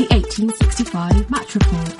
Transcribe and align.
The 0.00 0.06
1865 0.14 1.30
Match 1.30 1.54
Report. 1.54 1.94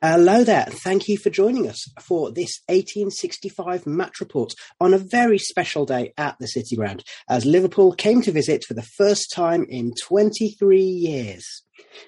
Hello 0.00 0.42
there. 0.44 0.64
Thank 0.64 1.08
you 1.08 1.18
for 1.18 1.28
joining 1.28 1.68
us 1.68 1.84
for 2.00 2.32
this 2.32 2.60
1865 2.68 3.86
match 3.86 4.18
report 4.18 4.54
on 4.80 4.94
a 4.94 4.98
very 4.98 5.36
special 5.36 5.84
day 5.84 6.14
at 6.16 6.38
the 6.38 6.46
City 6.46 6.74
Ground 6.74 7.04
as 7.28 7.44
Liverpool 7.44 7.92
came 7.92 8.22
to 8.22 8.32
visit 8.32 8.64
for 8.64 8.72
the 8.72 8.88
first 8.96 9.30
time 9.30 9.66
in 9.68 9.92
23 10.02 10.80
years. 10.80 11.44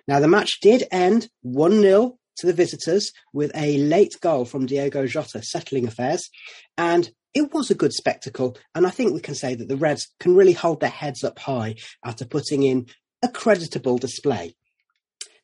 Now, 0.09 0.21
the 0.21 0.27
match 0.29 0.61
did 0.63 0.85
end 0.91 1.29
1 1.43 1.83
0 1.83 2.17
to 2.39 2.47
the 2.47 2.55
visitors 2.55 3.13
with 3.35 3.53
a 3.55 3.77
late 3.77 4.15
goal 4.23 4.47
from 4.47 4.65
Diogo 4.65 5.07
Jota 5.07 5.43
settling 5.43 5.87
affairs. 5.87 6.31
And 6.79 7.11
it 7.35 7.53
was 7.53 7.71
a 7.71 7.75
good 7.75 7.93
spectacle. 7.93 8.57
And 8.75 8.87
I 8.87 8.91
think 8.91 9.13
we 9.13 9.21
can 9.21 9.35
say 9.35 9.55
that 9.55 9.69
the 9.69 9.77
Reds 9.77 10.09
can 10.21 10.35
really 10.35 10.53
hold 10.53 10.81
their 10.81 10.91
heads 10.91 11.25
up 11.25 11.39
high 11.39 11.77
after 12.05 12.25
putting 12.25 12.63
in 12.63 12.87
a 13.23 13.29
creditable 13.29 13.99
display. 13.99 14.55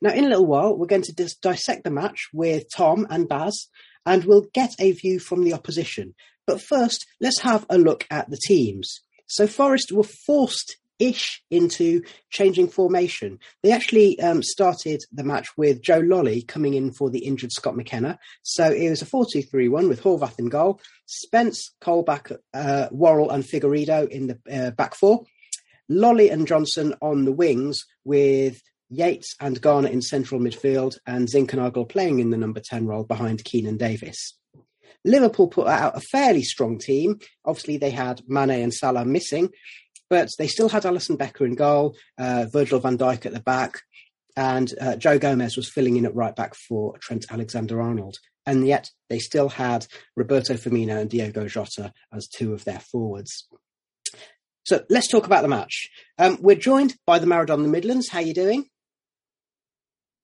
Now, 0.00 0.12
in 0.12 0.24
a 0.24 0.28
little 0.28 0.46
while, 0.46 0.76
we're 0.76 0.86
going 0.86 1.02
to 1.02 1.12
dis- 1.12 1.36
dissect 1.36 1.84
the 1.84 1.90
match 1.90 2.28
with 2.32 2.64
Tom 2.74 3.06
and 3.10 3.28
Baz, 3.28 3.68
and 4.06 4.24
we'll 4.24 4.46
get 4.54 4.74
a 4.78 4.92
view 4.92 5.18
from 5.18 5.44
the 5.44 5.55
opposition. 5.55 6.14
But 6.46 6.62
first, 6.62 7.06
let's 7.20 7.40
have 7.40 7.67
a 7.68 7.78
look 7.78 8.06
at 8.11 8.30
the 8.30 8.40
teams. 8.46 9.00
So 9.27 9.46
Forest 9.46 9.92
were 9.92 10.05
forced 10.05 10.77
ish 10.98 11.42
into 11.50 12.02
changing 12.30 12.68
formation. 12.68 13.38
They 13.62 13.70
actually 13.70 14.18
um, 14.20 14.42
started 14.42 15.02
the 15.12 15.24
match 15.24 15.48
with 15.56 15.83
Joe 15.83 16.00
Lolley 16.00 16.46
coming 16.46 16.74
in 16.74 16.92
for 16.92 17.11
the 17.11 17.20
injured 17.20 17.52
Scott 17.52 17.77
McKenna. 17.77 18.18
So 18.42 18.70
it 18.70 18.90
was 18.90 19.02
a 19.02 19.06
4 19.06 19.27
2 19.33 19.42
3 19.42 19.68
1 19.68 19.88
with 19.88 20.02
Horvath 20.02 20.38
in 20.38 20.48
goal, 20.48 20.80
Spence, 21.06 21.74
Colback, 21.80 22.36
uh, 22.55 22.88
Worrall, 22.90 23.30
and 23.30 23.44
Figueiredo 23.44 24.08
in 24.08 24.28
the 24.28 24.38
uh, 24.50 24.70
back 24.72 24.94
four, 24.94 25.24
Lolley 25.90 26.30
and 26.30 26.46
Johnson 26.46 26.94
on 27.00 27.24
the 27.24 27.32
wings 27.32 27.84
with 28.04 28.60
Yates 28.90 29.34
and 29.40 29.60
Garner 29.60 29.88
in 29.88 30.02
central 30.02 30.40
midfield, 30.40 30.98
and 31.06 31.28
Zinckernagel 31.28 31.88
playing 31.88 32.20
in 32.20 32.30
the 32.30 32.36
number 32.36 32.60
10 32.60 32.86
role 32.86 33.04
behind 33.04 33.44
Keinan 33.44 33.78
Davis. 33.78 34.34
Liverpool 35.04 35.48
put 35.48 35.68
out 35.68 35.96
a 35.96 36.00
fairly 36.00 36.42
strong 36.42 36.78
team. 36.78 37.20
Obviously, 37.44 37.76
they 37.76 37.90
had 37.90 38.22
Mane 38.26 38.50
and 38.50 38.74
Salah 38.74 39.04
missing, 39.04 39.50
but 40.10 40.28
they 40.38 40.46
still 40.46 40.68
had 40.68 40.84
Alisson 40.84 41.18
Becker 41.18 41.44
in 41.44 41.54
goal, 41.54 41.96
uh, 42.18 42.46
Virgil 42.50 42.80
van 42.80 42.98
Dijk 42.98 43.26
at 43.26 43.32
the 43.32 43.40
back, 43.40 43.82
and 44.36 44.72
uh, 44.80 44.96
Joe 44.96 45.18
Gomez 45.18 45.56
was 45.56 45.70
filling 45.70 45.96
in 45.96 46.06
at 46.06 46.14
right 46.14 46.34
back 46.34 46.55
for 46.55 46.96
Trent 46.98 47.26
Alexander 47.30 47.80
Arnold. 47.80 48.18
And 48.46 48.66
yet 48.66 48.90
they 49.10 49.18
still 49.18 49.50
had 49.50 49.86
Roberto 50.16 50.55
Firmino 50.55 51.00
and 51.00 51.10
Diogo 51.10 51.48
Jota 51.48 51.92
as 52.12 52.28
two 52.28 52.55
of 52.55 52.64
their 52.64 52.78
forwards. 52.78 53.46
So 54.68 54.84
let's 54.90 55.08
talk 55.08 55.24
about 55.24 55.40
the 55.40 55.48
match. 55.48 55.89
Um, 56.18 56.36
we're 56.42 56.55
joined 56.55 56.95
by 57.06 57.18
the 57.18 57.27
Maradona 57.27 57.55
of 57.55 57.62
the 57.62 57.68
Midlands. 57.68 58.11
How 58.11 58.18
are 58.18 58.23
you 58.23 58.34
doing? 58.34 58.67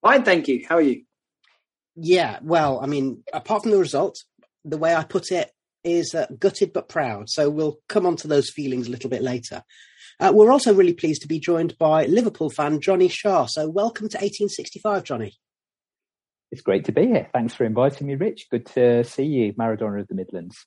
Fine, 0.03 0.25
thank 0.25 0.49
you. 0.49 0.67
How 0.69 0.77
are 0.77 0.83
you? 0.83 1.05
Yeah, 1.97 2.41
well, 2.43 2.79
I 2.79 2.85
mean, 2.85 3.23
apart 3.33 3.63
from 3.63 3.71
the 3.71 3.79
result, 3.79 4.19
the 4.63 4.77
way 4.77 4.95
I 4.95 5.03
put 5.03 5.33
it 5.33 5.51
is 5.83 6.15
uh, 6.15 6.27
gutted 6.39 6.75
but 6.75 6.91
proud. 6.91 7.31
So 7.31 7.49
we'll 7.49 7.79
come 7.89 8.05
on 8.05 8.17
to 8.17 8.29
those 8.29 8.51
feelings 8.51 8.87
a 8.87 8.91
little 8.91 9.09
bit 9.09 9.23
later. 9.23 9.63
Uh, 10.21 10.33
we're 10.35 10.53
also 10.53 10.75
really 10.75 10.93
pleased 10.93 11.23
to 11.23 11.29
be 11.29 11.41
joined 11.41 11.79
by 11.79 12.05
Liverpool 12.05 12.51
fan 12.51 12.83
Johnny 12.83 13.09
Shaw. 13.09 13.47
So 13.47 13.71
welcome 13.71 14.11
to 14.11 14.19
1865, 14.19 15.05
Johnny. 15.05 15.39
It's 16.53 16.61
great 16.61 16.85
to 16.85 16.93
be 16.93 17.07
here. 17.07 17.31
Thanks 17.33 17.55
for 17.55 17.65
inviting 17.65 18.09
me, 18.09 18.17
Rich. 18.17 18.49
Good 18.51 18.67
to 18.75 19.05
see 19.05 19.25
you, 19.25 19.55
Maradona 19.55 20.03
of 20.03 20.09
the 20.09 20.15
Midlands. 20.15 20.67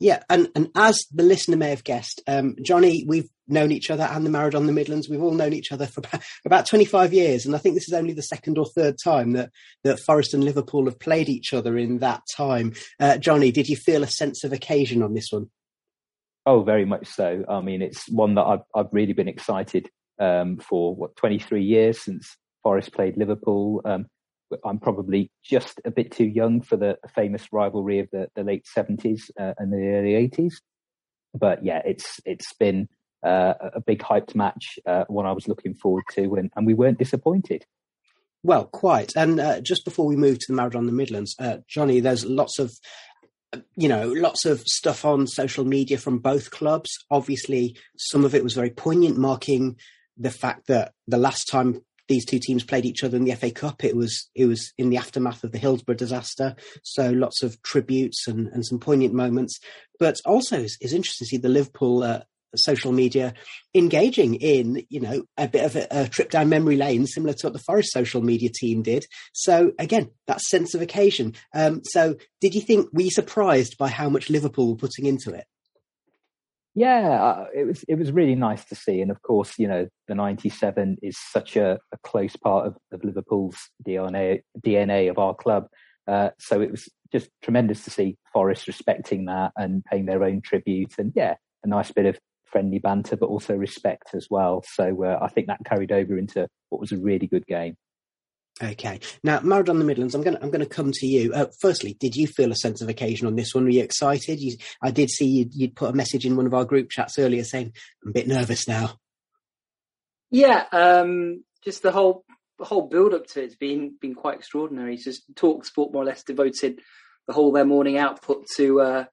Yeah, 0.00 0.22
and, 0.30 0.48
and 0.54 0.70
as 0.74 1.04
the 1.12 1.22
listener 1.22 1.56
may 1.56 1.70
have 1.70 1.84
guessed, 1.84 2.22
um, 2.26 2.56
Johnny, 2.62 3.04
we've 3.06 3.28
known 3.48 3.72
each 3.72 3.90
other 3.90 4.04
and 4.04 4.24
the 4.24 4.30
Maradona 4.30 4.66
the 4.66 4.72
Midlands. 4.72 5.08
We've 5.08 5.22
all 5.22 5.32
known 5.32 5.52
each 5.52 5.72
other 5.72 5.86
for 5.86 6.00
about, 6.00 6.22
about 6.44 6.66
25 6.66 7.12
years. 7.12 7.46
And 7.46 7.54
I 7.54 7.58
think 7.58 7.74
this 7.74 7.88
is 7.88 7.94
only 7.94 8.12
the 8.12 8.22
second 8.22 8.58
or 8.58 8.66
third 8.66 8.96
time 9.02 9.32
that, 9.32 9.50
that 9.84 10.00
Forest 10.00 10.34
and 10.34 10.44
Liverpool 10.44 10.84
have 10.84 10.98
played 10.98 11.28
each 11.28 11.52
other 11.52 11.76
in 11.76 11.98
that 11.98 12.22
time. 12.36 12.74
Uh, 13.00 13.18
Johnny, 13.18 13.50
did 13.50 13.68
you 13.68 13.76
feel 13.76 14.02
a 14.02 14.08
sense 14.08 14.44
of 14.44 14.52
occasion 14.52 15.02
on 15.02 15.14
this 15.14 15.28
one? 15.30 15.50
Oh, 16.46 16.62
very 16.62 16.84
much 16.84 17.06
so. 17.06 17.44
I 17.48 17.60
mean, 17.60 17.82
it's 17.82 18.08
one 18.08 18.34
that 18.36 18.44
I've, 18.44 18.62
I've 18.74 18.92
really 18.92 19.12
been 19.12 19.28
excited 19.28 19.88
um, 20.18 20.58
for, 20.58 20.94
what, 20.94 21.16
23 21.16 21.62
years 21.62 22.00
since 22.00 22.36
Forest 22.62 22.92
played 22.92 23.16
Liverpool. 23.16 23.82
Um, 23.84 24.06
I'm 24.64 24.78
probably 24.78 25.30
just 25.44 25.80
a 25.84 25.90
bit 25.90 26.12
too 26.12 26.26
young 26.26 26.60
for 26.60 26.76
the 26.76 26.98
famous 27.14 27.52
rivalry 27.52 28.00
of 28.00 28.08
the, 28.10 28.28
the 28.34 28.44
late 28.44 28.66
70s 28.76 29.30
uh, 29.38 29.54
and 29.58 29.72
the 29.72 29.88
early 29.94 30.28
80s. 30.28 30.54
But 31.34 31.64
yeah, 31.64 31.82
it's 31.84 32.20
it's 32.24 32.52
been 32.54 32.88
uh, 33.22 33.54
a 33.74 33.80
big 33.80 34.00
hyped 34.00 34.34
match, 34.34 34.78
uh, 34.86 35.04
one 35.08 35.26
I 35.26 35.32
was 35.32 35.48
looking 35.48 35.74
forward 35.74 36.04
to, 36.14 36.34
and, 36.36 36.50
and 36.56 36.66
we 36.66 36.74
weren't 36.74 36.98
disappointed. 36.98 37.66
Well, 38.42 38.64
quite. 38.66 39.12
And 39.16 39.40
uh, 39.40 39.60
just 39.60 39.84
before 39.84 40.06
we 40.06 40.16
move 40.16 40.38
to 40.38 40.46
the 40.48 40.54
Maradona 40.54 40.86
the 40.86 40.92
Midlands, 40.92 41.34
uh, 41.38 41.58
Johnny, 41.68 42.00
there's 42.00 42.24
lots 42.24 42.58
of 42.58 42.72
you 43.76 43.88
know, 43.88 44.08
lots 44.08 44.44
of 44.44 44.60
stuff 44.60 45.04
on 45.04 45.26
social 45.26 45.64
media 45.64 45.98
from 45.98 46.18
both 46.18 46.50
clubs. 46.50 46.90
Obviously, 47.10 47.76
some 47.96 48.24
of 48.24 48.34
it 48.34 48.44
was 48.44 48.54
very 48.54 48.70
poignant, 48.70 49.16
marking 49.16 49.76
the 50.16 50.30
fact 50.30 50.66
that 50.66 50.92
the 51.06 51.16
last 51.16 51.48
time 51.50 51.80
these 52.08 52.24
two 52.24 52.38
teams 52.38 52.64
played 52.64 52.84
each 52.84 53.04
other 53.04 53.16
in 53.16 53.24
the 53.24 53.34
FA 53.34 53.50
Cup. 53.50 53.84
It 53.84 53.96
was 53.96 54.28
it 54.34 54.46
was 54.46 54.72
in 54.76 54.90
the 54.90 54.96
aftermath 54.96 55.44
of 55.44 55.52
the 55.52 55.58
Hillsborough 55.58 55.94
disaster, 55.94 56.56
so 56.82 57.10
lots 57.10 57.42
of 57.42 57.62
tributes 57.62 58.26
and, 58.26 58.48
and 58.48 58.66
some 58.66 58.80
poignant 58.80 59.14
moments. 59.14 59.60
But 59.98 60.16
also, 60.24 60.60
it's, 60.60 60.76
it's 60.80 60.92
interesting 60.92 61.26
to 61.26 61.28
see 61.28 61.36
the 61.36 61.48
Liverpool 61.48 62.02
uh, 62.02 62.20
social 62.56 62.92
media 62.92 63.34
engaging 63.74 64.34
in 64.36 64.84
you 64.88 65.00
know 65.00 65.22
a 65.36 65.46
bit 65.46 65.64
of 65.64 65.76
a, 65.76 65.86
a, 65.90 66.08
trip 66.08 66.30
down 66.30 66.48
memory 66.48 66.76
lane, 66.76 67.06
similar 67.06 67.34
to 67.34 67.46
what 67.46 67.52
the 67.52 67.58
Forest 67.58 67.92
social 67.92 68.22
media 68.22 68.48
team 68.52 68.82
did. 68.82 69.06
So 69.32 69.72
again, 69.78 70.10
that 70.26 70.40
sense 70.40 70.74
of 70.74 70.82
occasion. 70.82 71.34
Um, 71.54 71.82
so, 71.84 72.16
did 72.40 72.54
you 72.54 72.60
think 72.60 72.88
were 72.92 73.02
you 73.02 73.10
surprised 73.10 73.76
by 73.78 73.88
how 73.88 74.08
much 74.08 74.30
Liverpool 74.30 74.70
were 74.70 74.76
putting 74.76 75.06
into 75.06 75.32
it? 75.32 75.44
Yeah, 76.74 77.22
uh, 77.22 77.46
it 77.54 77.66
was 77.66 77.84
it 77.88 77.96
was 77.96 78.12
really 78.12 78.34
nice 78.34 78.64
to 78.66 78.74
see, 78.74 79.00
and 79.00 79.10
of 79.10 79.20
course, 79.22 79.58
you 79.58 79.66
know, 79.66 79.88
the 80.06 80.14
'97 80.14 80.98
is 81.02 81.18
such 81.18 81.56
a, 81.56 81.78
a 81.92 81.98
close 82.04 82.36
part 82.36 82.66
of, 82.66 82.76
of, 82.92 83.02
Liverpool's 83.02 83.56
DNA 83.86 84.42
DNA 84.64 85.10
of 85.10 85.18
our 85.18 85.34
club. 85.34 85.66
Uh, 86.06 86.30
so 86.38 86.60
it 86.60 86.70
was 86.70 86.88
just 87.10 87.30
tremendous 87.42 87.84
to 87.84 87.90
see 87.90 88.16
Forest 88.32 88.66
respecting 88.66 89.24
that 89.24 89.52
and 89.56 89.84
paying 89.84 90.06
their 90.06 90.22
own 90.22 90.40
tribute, 90.40 90.92
and 90.98 91.12
yeah, 91.16 91.34
a 91.64 91.68
nice 91.68 91.90
bit 91.90 92.06
of 92.06 92.18
friendly 92.44 92.78
banter, 92.78 93.16
but 93.16 93.26
also 93.26 93.54
respect 93.54 94.10
as 94.14 94.28
well. 94.30 94.62
So 94.66 95.04
uh, 95.04 95.18
I 95.20 95.28
think 95.28 95.48
that 95.48 95.60
carried 95.64 95.92
over 95.92 96.16
into 96.16 96.46
what 96.68 96.80
was 96.80 96.92
a 96.92 96.98
really 96.98 97.26
good 97.26 97.46
game. 97.46 97.76
Okay. 98.62 99.00
Now, 99.22 99.38
Maradona 99.38 99.78
the 99.78 99.84
Midlands, 99.84 100.14
I'm 100.14 100.22
going 100.22 100.36
to 100.36 100.42
I'm 100.42 100.50
going 100.50 100.60
to 100.60 100.66
come 100.66 100.90
to 100.92 101.06
you. 101.06 101.32
Uh, 101.32 101.46
firstly, 101.60 101.96
did 102.00 102.16
you 102.16 102.26
feel 102.26 102.50
a 102.50 102.56
sense 102.56 102.82
of 102.82 102.88
occasion 102.88 103.26
on 103.26 103.36
this 103.36 103.54
one? 103.54 103.64
Were 103.64 103.70
you 103.70 103.82
excited? 103.82 104.40
You, 104.40 104.56
I 104.82 104.90
did 104.90 105.10
see 105.10 105.26
you 105.26 105.48
you'd 105.52 105.76
put 105.76 105.90
a 105.90 105.96
message 105.96 106.26
in 106.26 106.36
one 106.36 106.46
of 106.46 106.54
our 106.54 106.64
group 106.64 106.90
chats 106.90 107.18
earlier 107.18 107.44
saying 107.44 107.72
I'm 108.02 108.10
a 108.10 108.12
bit 108.12 108.26
nervous 108.26 108.66
now. 108.66 108.98
Yeah, 110.30 110.64
um, 110.72 111.44
just 111.64 111.82
the 111.82 111.92
whole 111.92 112.24
the 112.58 112.64
whole 112.64 112.88
build 112.88 113.14
up 113.14 113.26
to 113.28 113.42
it's 113.42 113.54
been 113.54 113.96
been 114.00 114.14
quite 114.14 114.38
extraordinary. 114.38 114.94
It's 114.94 115.04
just 115.04 115.22
Talk 115.36 115.64
Sport 115.64 115.92
more 115.92 116.02
or 116.02 116.06
less 116.06 116.24
devoted 116.24 116.80
the 117.26 117.32
whole 117.32 117.52
their 117.52 117.64
morning 117.64 117.96
output 117.96 118.44
to 118.56 118.80
uh, 118.80 119.04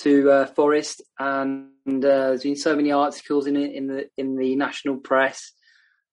to 0.00 0.30
uh, 0.30 0.46
Forest, 0.46 1.02
and 1.18 1.70
uh, 1.86 2.00
there's 2.00 2.42
been 2.42 2.56
so 2.56 2.74
many 2.74 2.90
articles 2.90 3.46
in 3.46 3.56
in 3.56 3.86
the 3.86 4.08
in 4.16 4.36
the 4.36 4.56
national 4.56 4.96
press 4.96 5.52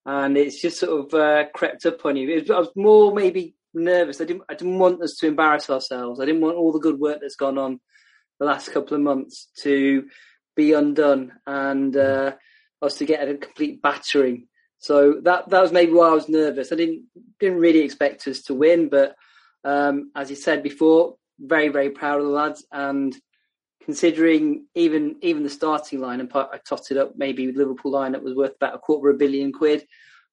and 0.08 0.38
it's 0.38 0.62
just 0.62 0.80
sort 0.80 1.06
of 1.06 1.14
uh, 1.14 1.50
crept 1.54 1.86
up 1.86 2.04
on 2.06 2.16
you. 2.16 2.34
Was, 2.34 2.50
I 2.50 2.60
was 2.60 2.72
more 2.76 3.14
maybe 3.14 3.56
nervous. 3.74 4.22
I 4.22 4.26
didn't. 4.26 4.44
I 4.50 4.54
didn't 4.54 4.80
want 4.80 5.04
us 5.04 5.16
to 5.18 5.28
embarrass 5.28 5.70
ourselves. 5.70 6.20
I 6.20 6.26
didn't 6.26 6.42
want 6.42 6.56
all 6.56 6.72
the 6.72 6.80
good 6.80 6.98
work 6.98 7.20
that's 7.22 7.36
gone 7.36 7.58
on 7.58 7.82
the 8.40 8.46
last 8.46 8.72
couple 8.72 8.96
of 8.96 9.04
months 9.04 9.50
to 9.64 10.08
be 10.56 10.72
undone 10.72 11.34
and 11.46 11.96
uh, 11.96 12.34
us 12.82 12.98
to 12.98 13.06
get 13.06 13.28
a 13.28 13.36
complete 13.36 13.82
battering. 13.82 14.48
So 14.80 15.20
that 15.24 15.50
that 15.50 15.62
was 15.62 15.74
maybe 15.74 15.92
why 15.92 16.08
I 16.08 16.14
was 16.14 16.30
nervous. 16.30 16.72
I 16.72 16.76
didn't 16.76 17.04
didn't 17.40 17.60
really 17.60 17.82
expect 17.82 18.28
us 18.30 18.44
to 18.44 18.54
win, 18.54 18.88
but 18.88 19.14
um, 19.66 20.12
as 20.16 20.30
you 20.30 20.38
said 20.38 20.64
before, 20.64 21.16
very 21.38 21.68
very 21.68 21.90
proud 21.90 22.20
of 22.20 22.28
the 22.28 22.32
lads 22.32 22.66
and 22.72 23.14
considering 23.88 24.66
even 24.76 25.16
even 25.22 25.44
the 25.44 25.50
starting 25.50 26.02
line, 26.02 26.20
and 26.20 26.30
I 26.34 26.60
totted 26.68 26.98
up 26.98 27.14
maybe 27.16 27.54
Liverpool 27.54 27.94
line 27.94 28.12
that 28.12 28.22
was 28.22 28.36
worth 28.36 28.54
about 28.56 28.76
a 28.76 28.80
quarter 28.80 29.10
of 29.10 29.16
a 29.16 29.18
billion 29.18 29.54
quid. 29.54 29.88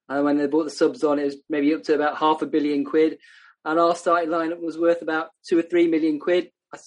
And 0.09 0.25
when 0.25 0.39
they 0.39 0.49
bought 0.49 0.65
the 0.65 0.71
subs 0.71 1.05
on, 1.05 1.21
it 1.21 1.25
was 1.25 1.37
maybe 1.49 1.73
up 1.73 1.85
to 1.85 1.95
about 1.95 2.19
half 2.19 2.43
a 2.43 2.47
billion 2.47 2.85
quid. 2.85 3.19
And 3.65 3.79
our 3.79 3.95
starting 3.95 4.31
lineup 4.31 4.61
was 4.61 4.77
worth 4.77 5.03
about 5.03 5.29
two 5.49 5.57
or 5.57 5.63
three 5.63 5.87
million 5.87 6.19
quid. 6.19 6.51
I, 6.75 6.79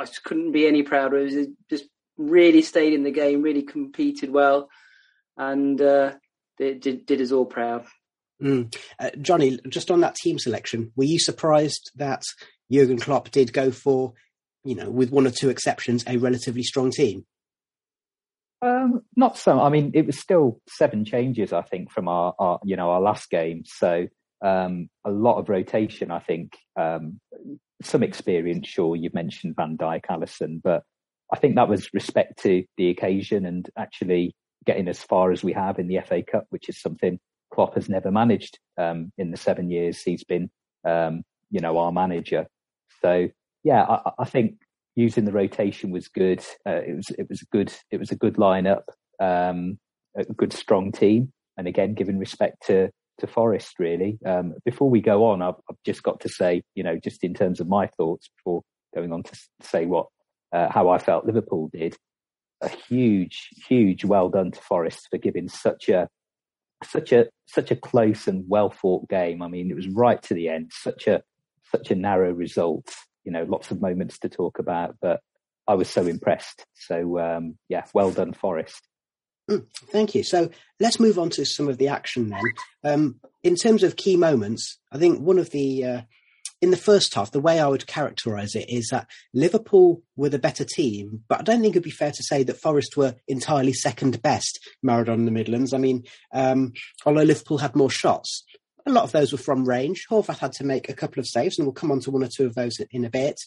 I 0.00 0.04
just 0.06 0.24
couldn't 0.24 0.50
be 0.50 0.66
any 0.66 0.82
prouder. 0.82 1.18
It 1.18 1.36
was 1.36 1.46
just 1.70 1.84
really 2.16 2.62
stayed 2.62 2.94
in 2.94 3.04
the 3.04 3.12
game, 3.12 3.40
really 3.42 3.62
competed 3.62 4.30
well, 4.30 4.68
and 5.36 5.80
uh, 5.80 6.14
did, 6.58 6.80
did, 6.80 7.06
did 7.06 7.20
us 7.20 7.30
all 7.30 7.46
proud. 7.46 7.86
Mm. 8.42 8.76
Uh, 8.98 9.10
Johnny, 9.22 9.60
just 9.68 9.92
on 9.92 10.00
that 10.00 10.16
team 10.16 10.40
selection, 10.40 10.90
were 10.96 11.04
you 11.04 11.20
surprised 11.20 11.92
that 11.94 12.22
Jurgen 12.70 12.98
Klopp 12.98 13.30
did 13.30 13.52
go 13.52 13.70
for 13.70 14.14
you 14.68 14.74
know, 14.74 14.90
with 14.90 15.10
one 15.10 15.26
or 15.26 15.30
two 15.30 15.48
exceptions, 15.48 16.04
a 16.06 16.18
relatively 16.18 16.62
strong 16.62 16.90
team? 16.90 17.24
Um, 18.60 19.00
not 19.16 19.38
so. 19.38 19.58
I 19.58 19.70
mean, 19.70 19.92
it 19.94 20.04
was 20.04 20.18
still 20.18 20.60
seven 20.68 21.06
changes, 21.06 21.54
I 21.54 21.62
think, 21.62 21.90
from 21.90 22.06
our, 22.06 22.34
our 22.38 22.60
you 22.64 22.76
know, 22.76 22.90
our 22.90 23.00
last 23.00 23.30
game. 23.30 23.62
So 23.64 24.08
um, 24.44 24.90
a 25.06 25.10
lot 25.10 25.38
of 25.38 25.48
rotation, 25.48 26.10
I 26.10 26.18
think. 26.18 26.52
Um, 26.78 27.18
some 27.80 28.02
experience, 28.02 28.68
sure. 28.68 28.94
You've 28.94 29.14
mentioned 29.14 29.56
Van 29.56 29.78
Dijk, 29.78 30.04
Alisson, 30.10 30.60
but 30.62 30.82
I 31.32 31.38
think 31.38 31.54
that 31.54 31.68
was 31.68 31.94
respect 31.94 32.42
to 32.42 32.64
the 32.76 32.90
occasion 32.90 33.46
and 33.46 33.70
actually 33.78 34.34
getting 34.66 34.88
as 34.88 35.02
far 35.02 35.32
as 35.32 35.42
we 35.42 35.54
have 35.54 35.78
in 35.78 35.88
the 35.88 36.00
FA 36.04 36.22
Cup, 36.22 36.44
which 36.50 36.68
is 36.68 36.78
something 36.78 37.18
Klopp 37.54 37.74
has 37.76 37.88
never 37.88 38.10
managed 38.10 38.58
um, 38.76 39.12
in 39.16 39.30
the 39.30 39.38
seven 39.38 39.70
years 39.70 40.02
he's 40.02 40.24
been, 40.24 40.50
um, 40.84 41.22
you 41.50 41.60
know, 41.60 41.78
our 41.78 41.92
manager. 41.92 42.48
So 43.00 43.28
yeah, 43.64 43.84
I, 43.84 44.10
I, 44.20 44.24
think 44.24 44.54
using 44.94 45.24
the 45.24 45.32
rotation 45.32 45.90
was 45.90 46.08
good. 46.08 46.44
Uh, 46.66 46.80
it 46.86 46.96
was 46.96 47.10
it 47.10 47.26
was 47.28 47.42
a 47.42 47.46
good 47.56 47.72
it 47.90 47.98
was 47.98 48.10
a 48.10 48.16
good 48.16 48.34
lineup, 48.34 48.82
um, 49.20 49.78
a 50.16 50.24
good 50.24 50.52
strong 50.52 50.92
team, 50.92 51.32
and 51.56 51.66
again, 51.66 51.94
giving 51.94 52.18
respect 52.18 52.66
to 52.66 52.90
to 53.18 53.26
Forest 53.26 53.74
really. 53.78 54.18
Um, 54.24 54.54
before 54.64 54.88
we 54.88 55.00
go 55.00 55.24
on, 55.24 55.42
I've, 55.42 55.54
I've, 55.68 55.76
just 55.84 56.02
got 56.02 56.20
to 56.20 56.28
say, 56.28 56.62
you 56.74 56.84
know, 56.84 56.98
just 57.02 57.24
in 57.24 57.34
terms 57.34 57.60
of 57.60 57.68
my 57.68 57.88
thoughts 57.88 58.28
before 58.36 58.62
going 58.94 59.12
on 59.12 59.22
to 59.24 59.38
say 59.60 59.86
what 59.86 60.06
uh, 60.52 60.68
how 60.70 60.88
I 60.88 60.98
felt 60.98 61.26
Liverpool 61.26 61.68
did. 61.72 61.96
A 62.60 62.68
huge, 62.68 63.50
huge 63.68 64.04
well 64.04 64.28
done 64.28 64.50
to 64.50 64.60
Forest 64.60 65.08
for 65.10 65.18
giving 65.18 65.48
such 65.48 65.88
a 65.88 66.08
such 66.84 67.12
a 67.12 67.26
such 67.46 67.70
a 67.70 67.76
close 67.76 68.26
and 68.26 68.44
well 68.48 68.70
fought 68.70 69.08
game. 69.08 69.42
I 69.42 69.48
mean, 69.48 69.70
it 69.70 69.76
was 69.76 69.88
right 69.88 70.20
to 70.22 70.34
the 70.34 70.48
end. 70.48 70.70
Such 70.72 71.06
a 71.06 71.22
such 71.70 71.90
a 71.90 71.94
narrow 71.94 72.32
result 72.32 72.88
you 73.24 73.32
know, 73.32 73.44
lots 73.44 73.70
of 73.70 73.80
moments 73.80 74.18
to 74.20 74.28
talk 74.28 74.58
about, 74.58 74.96
but 75.00 75.20
I 75.66 75.74
was 75.74 75.88
so 75.88 76.06
impressed. 76.06 76.64
So, 76.74 77.18
um, 77.18 77.58
yeah, 77.68 77.84
well 77.92 78.10
done, 78.10 78.32
Forest. 78.32 78.80
Mm, 79.50 79.66
thank 79.90 80.14
you. 80.14 80.22
So 80.22 80.50
let's 80.78 81.00
move 81.00 81.18
on 81.18 81.30
to 81.30 81.44
some 81.44 81.68
of 81.68 81.78
the 81.78 81.88
action 81.88 82.30
then. 82.30 82.42
Um, 82.84 83.20
in 83.42 83.56
terms 83.56 83.82
of 83.82 83.96
key 83.96 84.16
moments, 84.16 84.78
I 84.92 84.98
think 84.98 85.20
one 85.20 85.38
of 85.38 85.50
the, 85.50 85.84
uh, 85.84 86.00
in 86.60 86.70
the 86.70 86.76
first 86.76 87.14
half, 87.14 87.30
the 87.30 87.40
way 87.40 87.60
I 87.60 87.68
would 87.68 87.86
characterise 87.86 88.54
it 88.54 88.68
is 88.68 88.88
that 88.90 89.06
Liverpool 89.32 90.02
were 90.16 90.28
the 90.28 90.38
better 90.38 90.64
team, 90.64 91.22
but 91.28 91.40
I 91.40 91.42
don't 91.42 91.62
think 91.62 91.74
it'd 91.74 91.82
be 91.82 91.90
fair 91.90 92.10
to 92.10 92.22
say 92.22 92.42
that 92.42 92.60
Forest 92.60 92.96
were 92.96 93.14
entirely 93.28 93.72
second 93.72 94.20
best 94.22 94.58
Maradona 94.84 95.14
in 95.14 95.24
the 95.24 95.30
Midlands. 95.30 95.72
I 95.72 95.78
mean, 95.78 96.04
um, 96.32 96.72
although 97.06 97.22
Liverpool 97.22 97.58
had 97.58 97.76
more 97.76 97.90
shots, 97.90 98.44
a 98.88 98.92
lot 98.92 99.04
of 99.04 99.12
those 99.12 99.32
were 99.32 99.38
from 99.38 99.68
range. 99.68 100.06
Horvath 100.10 100.38
had 100.38 100.52
to 100.52 100.64
make 100.64 100.88
a 100.88 100.94
couple 100.94 101.20
of 101.20 101.26
saves, 101.26 101.58
and 101.58 101.66
we'll 101.66 101.74
come 101.74 101.90
on 101.90 102.00
to 102.00 102.10
one 102.10 102.24
or 102.24 102.28
two 102.28 102.46
of 102.46 102.54
those 102.54 102.78
in 102.90 103.04
a 103.04 103.10
bit. 103.10 103.40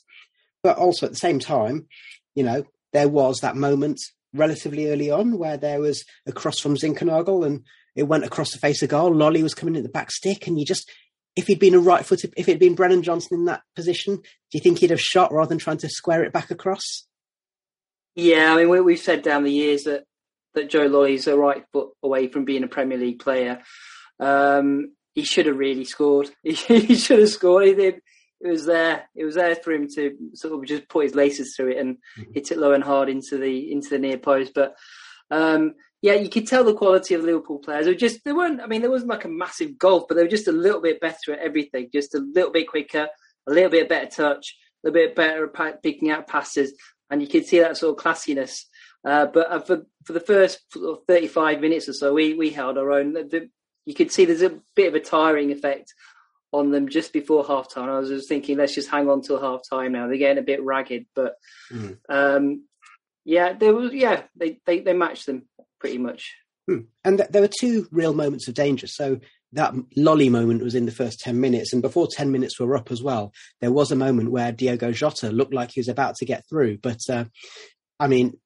But 0.63 0.77
also 0.77 1.05
at 1.05 1.11
the 1.11 1.17
same 1.17 1.39
time, 1.39 1.87
you 2.35 2.43
know, 2.43 2.65
there 2.93 3.09
was 3.09 3.39
that 3.39 3.55
moment 3.55 3.99
relatively 4.33 4.89
early 4.89 5.09
on 5.09 5.37
where 5.37 5.57
there 5.57 5.81
was 5.81 6.05
a 6.25 6.31
cross 6.31 6.59
from 6.59 6.75
Zinckernagel 6.75 7.45
and 7.45 7.65
it 7.95 8.03
went 8.03 8.23
across 8.23 8.51
the 8.51 8.59
face 8.59 8.81
of 8.81 8.89
goal. 8.89 9.13
Lolley 9.13 9.43
was 9.43 9.53
coming 9.53 9.75
in 9.75 9.83
the 9.83 9.89
back 9.89 10.11
stick, 10.11 10.47
and 10.47 10.57
you 10.57 10.65
just, 10.65 10.89
if 11.35 11.47
he'd 11.47 11.59
been 11.59 11.73
a 11.73 11.79
right 11.79 12.05
footed, 12.05 12.33
if 12.37 12.47
it'd 12.47 12.59
been 12.59 12.75
Brennan 12.75 13.03
Johnson 13.03 13.39
in 13.39 13.45
that 13.45 13.61
position, 13.75 14.15
do 14.15 14.23
you 14.53 14.61
think 14.61 14.79
he'd 14.79 14.91
have 14.91 15.01
shot 15.01 15.33
rather 15.33 15.49
than 15.49 15.57
trying 15.57 15.77
to 15.77 15.89
square 15.89 16.23
it 16.23 16.33
back 16.33 16.51
across? 16.51 17.05
Yeah, 18.15 18.53
I 18.53 18.57
mean, 18.57 18.85
we, 18.85 18.93
have 18.93 19.01
said 19.01 19.21
down 19.21 19.43
the 19.43 19.51
years 19.51 19.83
that 19.83 20.03
that 20.53 20.69
Joe 20.69 20.87
Lolley's 20.87 21.27
a 21.27 21.37
right 21.37 21.63
foot 21.71 21.91
away 22.03 22.27
from 22.27 22.43
being 22.43 22.63
a 22.63 22.67
Premier 22.67 22.97
League 22.97 23.19
player. 23.19 23.61
Um, 24.19 24.91
he 25.13 25.23
should 25.23 25.45
have 25.45 25.57
really 25.57 25.85
scored. 25.85 26.29
He, 26.43 26.53
he 26.79 26.95
should 26.95 27.19
have 27.19 27.29
scored. 27.29 27.67
It, 27.67 28.01
it, 28.39 28.47
was 28.47 28.65
there. 28.65 29.09
It 29.15 29.25
was 29.25 29.35
there 29.35 29.55
for 29.55 29.71
him 29.71 29.87
to 29.95 30.15
sort 30.33 30.53
of 30.53 30.65
just 30.65 30.89
put 30.89 31.05
his 31.05 31.15
laces 31.15 31.55
through 31.55 31.71
it 31.71 31.77
and 31.77 31.97
mm-hmm. 32.17 32.31
hit 32.33 32.51
it 32.51 32.57
low 32.57 32.73
and 32.73 32.83
hard 32.83 33.09
into 33.09 33.37
the 33.37 33.71
into 33.71 33.89
the 33.89 33.99
near 33.99 34.17
post. 34.17 34.53
But 34.55 34.75
um, 35.29 35.75
yeah, 36.01 36.13
you 36.13 36.29
could 36.29 36.47
tell 36.47 36.63
the 36.63 36.73
quality 36.73 37.13
of 37.13 37.23
Liverpool 37.23 37.59
players. 37.59 37.85
They 37.85 37.95
just 37.95 38.23
they 38.23 38.33
weren't. 38.33 38.61
I 38.61 38.67
mean, 38.67 38.81
there 38.81 38.89
wasn't 38.91 39.11
like 39.11 39.25
a 39.25 39.29
massive 39.29 39.77
gulf, 39.77 40.05
but 40.07 40.15
they 40.15 40.23
were 40.23 40.29
just 40.29 40.47
a 40.47 40.53
little 40.53 40.81
bit 40.81 40.99
better 40.99 41.33
at 41.33 41.39
everything. 41.39 41.89
Just 41.93 42.15
a 42.15 42.19
little 42.19 42.51
bit 42.51 42.67
quicker, 42.67 43.07
a 43.47 43.51
little 43.51 43.69
bit 43.69 43.89
better 43.89 44.07
touch, 44.07 44.55
a 44.83 44.87
little 44.87 45.07
bit 45.07 45.15
better 45.15 45.51
at 45.53 45.83
picking 45.83 46.09
out 46.09 46.27
passes, 46.27 46.73
and 47.09 47.21
you 47.21 47.27
could 47.27 47.45
see 47.45 47.59
that 47.59 47.77
sort 47.77 47.97
of 47.97 48.03
classiness. 48.03 48.63
Uh, 49.05 49.27
but 49.27 49.51
uh, 49.51 49.59
for 49.59 49.83
for 50.05 50.13
the 50.13 50.19
first 50.19 50.61
35 51.07 51.59
minutes 51.59 51.89
or 51.89 51.93
so, 51.93 52.13
we 52.13 52.33
we 52.33 52.49
held 52.49 52.77
our 52.77 52.91
own. 52.91 53.13
The, 53.13 53.49
you 53.85 53.93
could 53.93 54.11
see 54.11 54.25
there's 54.25 54.41
a 54.41 54.59
bit 54.75 54.89
of 54.89 54.95
a 54.95 54.99
tiring 54.99 55.51
effect 55.51 55.93
on 56.51 56.71
them 56.71 56.89
just 56.89 57.13
before 57.13 57.45
half 57.45 57.73
time. 57.73 57.89
I 57.89 57.99
was 57.99 58.09
just 58.09 58.27
thinking, 58.27 58.57
let's 58.57 58.75
just 58.75 58.89
hang 58.89 59.09
on 59.09 59.21
till 59.21 59.39
half 59.39 59.61
time 59.69 59.93
now. 59.93 60.07
They're 60.07 60.17
getting 60.17 60.37
a 60.37 60.45
bit 60.45 60.63
ragged, 60.63 61.05
but 61.15 61.35
mm. 61.71 61.97
um, 62.09 62.65
yeah, 63.23 63.53
there 63.53 63.73
was 63.73 63.93
yeah 63.93 64.23
they, 64.35 64.59
they 64.65 64.79
they 64.79 64.93
matched 64.93 65.25
them 65.25 65.47
pretty 65.79 65.97
much. 65.97 66.33
Mm. 66.69 66.85
And 67.03 67.17
th- 67.17 67.29
there 67.29 67.41
were 67.41 67.49
two 67.59 67.87
real 67.91 68.13
moments 68.13 68.47
of 68.47 68.53
danger. 68.53 68.87
So 68.87 69.19
that 69.53 69.73
Lolley 69.97 70.29
moment 70.29 70.63
was 70.63 70.75
in 70.75 70.85
the 70.85 70.91
first 70.91 71.19
10 71.19 71.39
minutes. 71.39 71.73
And 71.73 71.81
before 71.81 72.07
10 72.09 72.31
minutes 72.31 72.59
were 72.59 72.75
up 72.75 72.91
as 72.91 73.03
well, 73.03 73.33
there 73.59 73.71
was 73.71 73.91
a 73.91 73.95
moment 73.95 74.31
where 74.31 74.51
Diogo 74.51 74.91
Jota 74.91 75.29
looked 75.29 75.53
like 75.53 75.71
he 75.71 75.79
was 75.79 75.89
about 75.89 76.15
to 76.17 76.25
get 76.25 76.47
through. 76.47 76.77
But, 76.77 76.99
uh, 77.09 77.25
I 77.99 78.07
mean, 78.07 78.37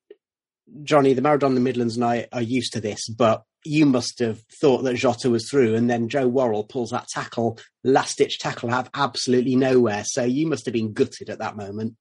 Johnny, 0.84 1.14
the 1.14 1.22
Maradona 1.22 1.54
the 1.54 1.60
Midlands 1.60 1.96
and 1.96 2.06
I 2.06 2.28
are 2.32 2.42
used 2.42 2.74
to 2.74 2.82
this, 2.82 3.08
but 3.08 3.44
you 3.66 3.86
must 3.86 4.20
have 4.20 4.42
thought 4.62 4.84
that 4.84 4.96
Jota 4.96 5.30
was 5.30 5.50
through, 5.50 5.76
and 5.76 5.90
then 5.90 6.10
Joe 6.10 6.28
Worrall 6.28 6.64
pulls 6.64 6.92
that 6.92 7.08
tackle, 7.08 7.60
last 7.84 8.18
ditch 8.18 8.40
tackle, 8.40 8.70
have 8.70 8.90
absolutely 8.94 9.56
nowhere. 9.56 10.04
So 10.06 10.24
you 10.24 10.48
must 10.48 10.66
have 10.66 10.74
been 10.74 10.94
gutted 10.94 11.30
at 11.30 11.40
that 11.40 11.58
moment. 11.58 11.96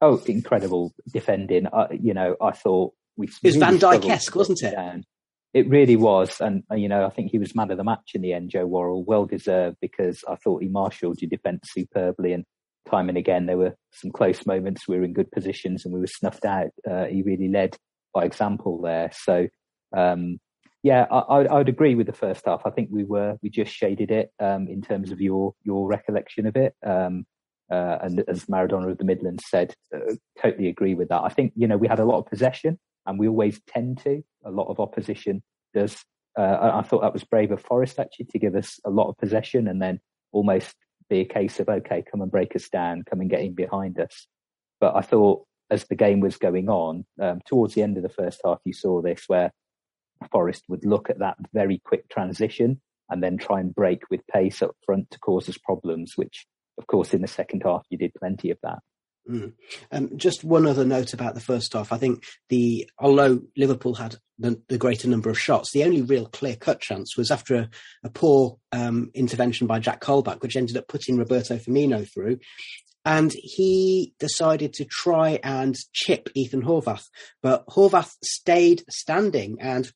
Oh, 0.00 0.22
incredible 0.26 0.94
defending! 1.12 1.66
Uh, 1.66 1.88
you 1.92 2.14
know, 2.14 2.36
I 2.40 2.52
thought 2.52 2.94
we. 3.16 3.26
It 3.26 3.32
was 3.42 3.56
really 3.56 3.78
Van 3.78 3.78
Dijk-esque, 3.78 4.34
wasn't 4.34 4.62
it? 4.62 4.72
Down. 4.72 5.04
It 5.52 5.68
really 5.68 5.96
was, 5.96 6.40
and 6.40 6.64
uh, 6.70 6.74
you 6.74 6.88
know, 6.88 7.06
I 7.06 7.10
think 7.10 7.30
he 7.30 7.38
was 7.38 7.54
man 7.54 7.70
of 7.70 7.78
the 7.78 7.84
match 7.84 8.10
in 8.14 8.22
the 8.22 8.32
end. 8.32 8.50
Joe 8.50 8.66
Worrall, 8.66 9.04
well 9.04 9.24
deserved, 9.24 9.76
because 9.80 10.24
I 10.28 10.36
thought 10.36 10.62
he 10.62 10.68
marshalled 10.68 11.22
your 11.22 11.28
defence 11.28 11.68
superbly, 11.72 12.32
and 12.32 12.44
time 12.90 13.08
and 13.08 13.18
again 13.18 13.46
there 13.46 13.56
were 13.56 13.74
some 13.92 14.10
close 14.10 14.46
moments. 14.46 14.86
We 14.86 14.98
were 14.98 15.04
in 15.04 15.12
good 15.12 15.30
positions 15.30 15.84
and 15.84 15.94
we 15.94 16.00
were 16.00 16.06
snuffed 16.06 16.44
out. 16.44 16.68
Uh, 16.88 17.04
he 17.04 17.22
really 17.22 17.48
led 17.48 17.76
by 18.12 18.24
example 18.24 18.80
there. 18.82 19.10
So 19.12 19.48
um, 19.96 20.38
yeah, 20.84 21.06
I, 21.10 21.44
I, 21.44 21.54
would 21.54 21.70
agree 21.70 21.94
with 21.94 22.06
the 22.06 22.12
first 22.12 22.44
half. 22.44 22.60
I 22.66 22.70
think 22.70 22.90
we 22.92 23.04
were 23.04 23.38
we 23.42 23.48
just 23.48 23.74
shaded 23.74 24.10
it 24.10 24.30
um, 24.38 24.68
in 24.68 24.82
terms 24.82 25.10
of 25.10 25.18
your 25.18 25.54
your 25.62 25.88
recollection 25.88 26.46
of 26.46 26.56
it. 26.56 26.74
Um, 26.84 27.24
uh, 27.72 27.96
and 28.02 28.22
as 28.28 28.44
Maradona 28.44 28.90
of 28.90 28.98
the 28.98 29.04
Midlands 29.04 29.44
said, 29.48 29.74
uh, 29.96 30.12
totally 30.42 30.68
agree 30.68 30.94
with 30.94 31.08
that. 31.08 31.22
I 31.22 31.30
think 31.30 31.54
you 31.56 31.66
know 31.66 31.78
we 31.78 31.88
had 31.88 32.00
a 32.00 32.04
lot 32.04 32.18
of 32.18 32.26
possession 32.26 32.78
and 33.06 33.18
we 33.18 33.26
always 33.26 33.62
tend 33.66 34.02
to. 34.04 34.22
A 34.44 34.50
lot 34.50 34.68
of 34.68 34.78
opposition 34.78 35.42
does. 35.72 36.04
Uh, 36.38 36.74
I 36.74 36.82
thought 36.82 37.00
that 37.00 37.14
was 37.14 37.24
brave 37.24 37.50
of 37.50 37.62
Forest 37.62 37.98
actually 37.98 38.26
to 38.26 38.38
give 38.38 38.54
us 38.54 38.78
a 38.84 38.90
lot 38.90 39.08
of 39.08 39.16
possession 39.16 39.66
and 39.68 39.80
then 39.80 40.00
almost 40.32 40.74
be 41.08 41.20
a 41.20 41.24
case 41.24 41.60
of 41.60 41.70
okay, 41.70 42.04
come 42.10 42.20
and 42.20 42.30
break 42.30 42.54
us 42.54 42.68
down, 42.68 43.04
come 43.08 43.22
and 43.22 43.30
get 43.30 43.40
in 43.40 43.54
behind 43.54 43.98
us. 43.98 44.26
But 44.80 44.96
I 44.96 45.00
thought 45.00 45.46
as 45.70 45.84
the 45.84 45.96
game 45.96 46.20
was 46.20 46.36
going 46.36 46.68
on, 46.68 47.06
um, 47.22 47.40
towards 47.46 47.72
the 47.72 47.82
end 47.82 47.96
of 47.96 48.02
the 48.02 48.10
first 48.10 48.42
half, 48.44 48.58
you 48.66 48.74
saw 48.74 49.00
this 49.00 49.24
where 49.28 49.50
Forest 50.30 50.64
would 50.68 50.84
look 50.84 51.10
at 51.10 51.18
that 51.18 51.36
very 51.52 51.80
quick 51.84 52.08
transition 52.08 52.80
and 53.08 53.22
then 53.22 53.38
try 53.38 53.60
and 53.60 53.74
break 53.74 54.02
with 54.10 54.26
pace 54.26 54.62
up 54.62 54.76
front 54.84 55.10
to 55.10 55.18
cause 55.18 55.48
us 55.48 55.58
problems, 55.58 56.14
which 56.16 56.46
of 56.78 56.86
course 56.86 57.14
in 57.14 57.22
the 57.22 57.28
second 57.28 57.62
half 57.64 57.84
you 57.90 57.98
did 57.98 58.12
plenty 58.14 58.50
of 58.50 58.58
that. 58.62 58.78
Mm. 59.28 59.54
Um, 59.90 60.16
just 60.16 60.44
one 60.44 60.66
other 60.66 60.84
note 60.84 61.14
about 61.14 61.34
the 61.34 61.40
first 61.40 61.72
half. 61.72 61.92
I 61.92 61.98
think 61.98 62.24
the 62.50 62.88
although 62.98 63.40
Liverpool 63.56 63.94
had 63.94 64.16
the, 64.38 64.60
the 64.68 64.78
greater 64.78 65.08
number 65.08 65.30
of 65.30 65.38
shots, 65.38 65.72
the 65.72 65.84
only 65.84 66.02
real 66.02 66.26
clear 66.26 66.56
cut 66.56 66.80
chance 66.80 67.16
was 67.16 67.30
after 67.30 67.54
a, 67.54 67.70
a 68.04 68.10
poor 68.10 68.58
um, 68.72 69.10
intervention 69.14 69.66
by 69.66 69.78
Jack 69.78 70.00
Colback, 70.00 70.42
which 70.42 70.56
ended 70.56 70.76
up 70.76 70.88
putting 70.88 71.16
Roberto 71.16 71.56
Firmino 71.56 72.06
through. 72.12 72.38
And 73.06 73.32
he 73.34 74.14
decided 74.18 74.72
to 74.74 74.86
try 74.86 75.38
and 75.42 75.76
chip 75.92 76.30
Ethan 76.34 76.62
Horvath, 76.62 77.04
but 77.42 77.66
Horvath 77.66 78.12
stayed 78.22 78.82
standing 78.90 79.58
and 79.60 79.90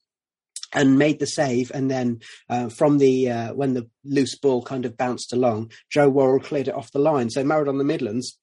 and 0.72 0.98
made 0.98 1.18
the 1.18 1.26
save. 1.26 1.70
And 1.72 1.90
then 1.90 2.20
uh, 2.48 2.68
from 2.68 2.98
the 2.98 3.30
uh, 3.30 3.54
when 3.54 3.74
the 3.74 3.88
loose 4.04 4.36
ball 4.36 4.62
kind 4.62 4.84
of 4.84 4.96
bounced 4.96 5.32
along, 5.32 5.72
Joe 5.90 6.08
Worrall 6.08 6.40
cleared 6.40 6.68
it 6.68 6.74
off 6.74 6.92
the 6.92 6.98
line. 6.98 7.30
So 7.30 7.42
Maradona 7.44 7.78
the 7.78 7.84
Midlands 7.84 8.38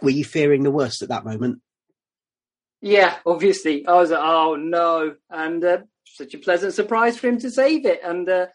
were 0.00 0.10
you 0.10 0.24
fearing 0.24 0.62
the 0.62 0.70
worst 0.70 1.02
at 1.02 1.08
that 1.08 1.24
moment? 1.24 1.60
Yeah, 2.80 3.16
obviously. 3.26 3.86
I 3.86 3.94
was 3.94 4.10
like, 4.10 4.20
oh 4.22 4.56
no. 4.56 5.16
And 5.30 5.64
uh, 5.64 5.78
such 6.04 6.34
a 6.34 6.38
pleasant 6.38 6.74
surprise 6.74 7.18
for 7.18 7.28
him 7.28 7.38
to 7.40 7.50
save 7.50 7.84
it. 7.86 8.00
And 8.04 8.28
uh, 8.28 8.46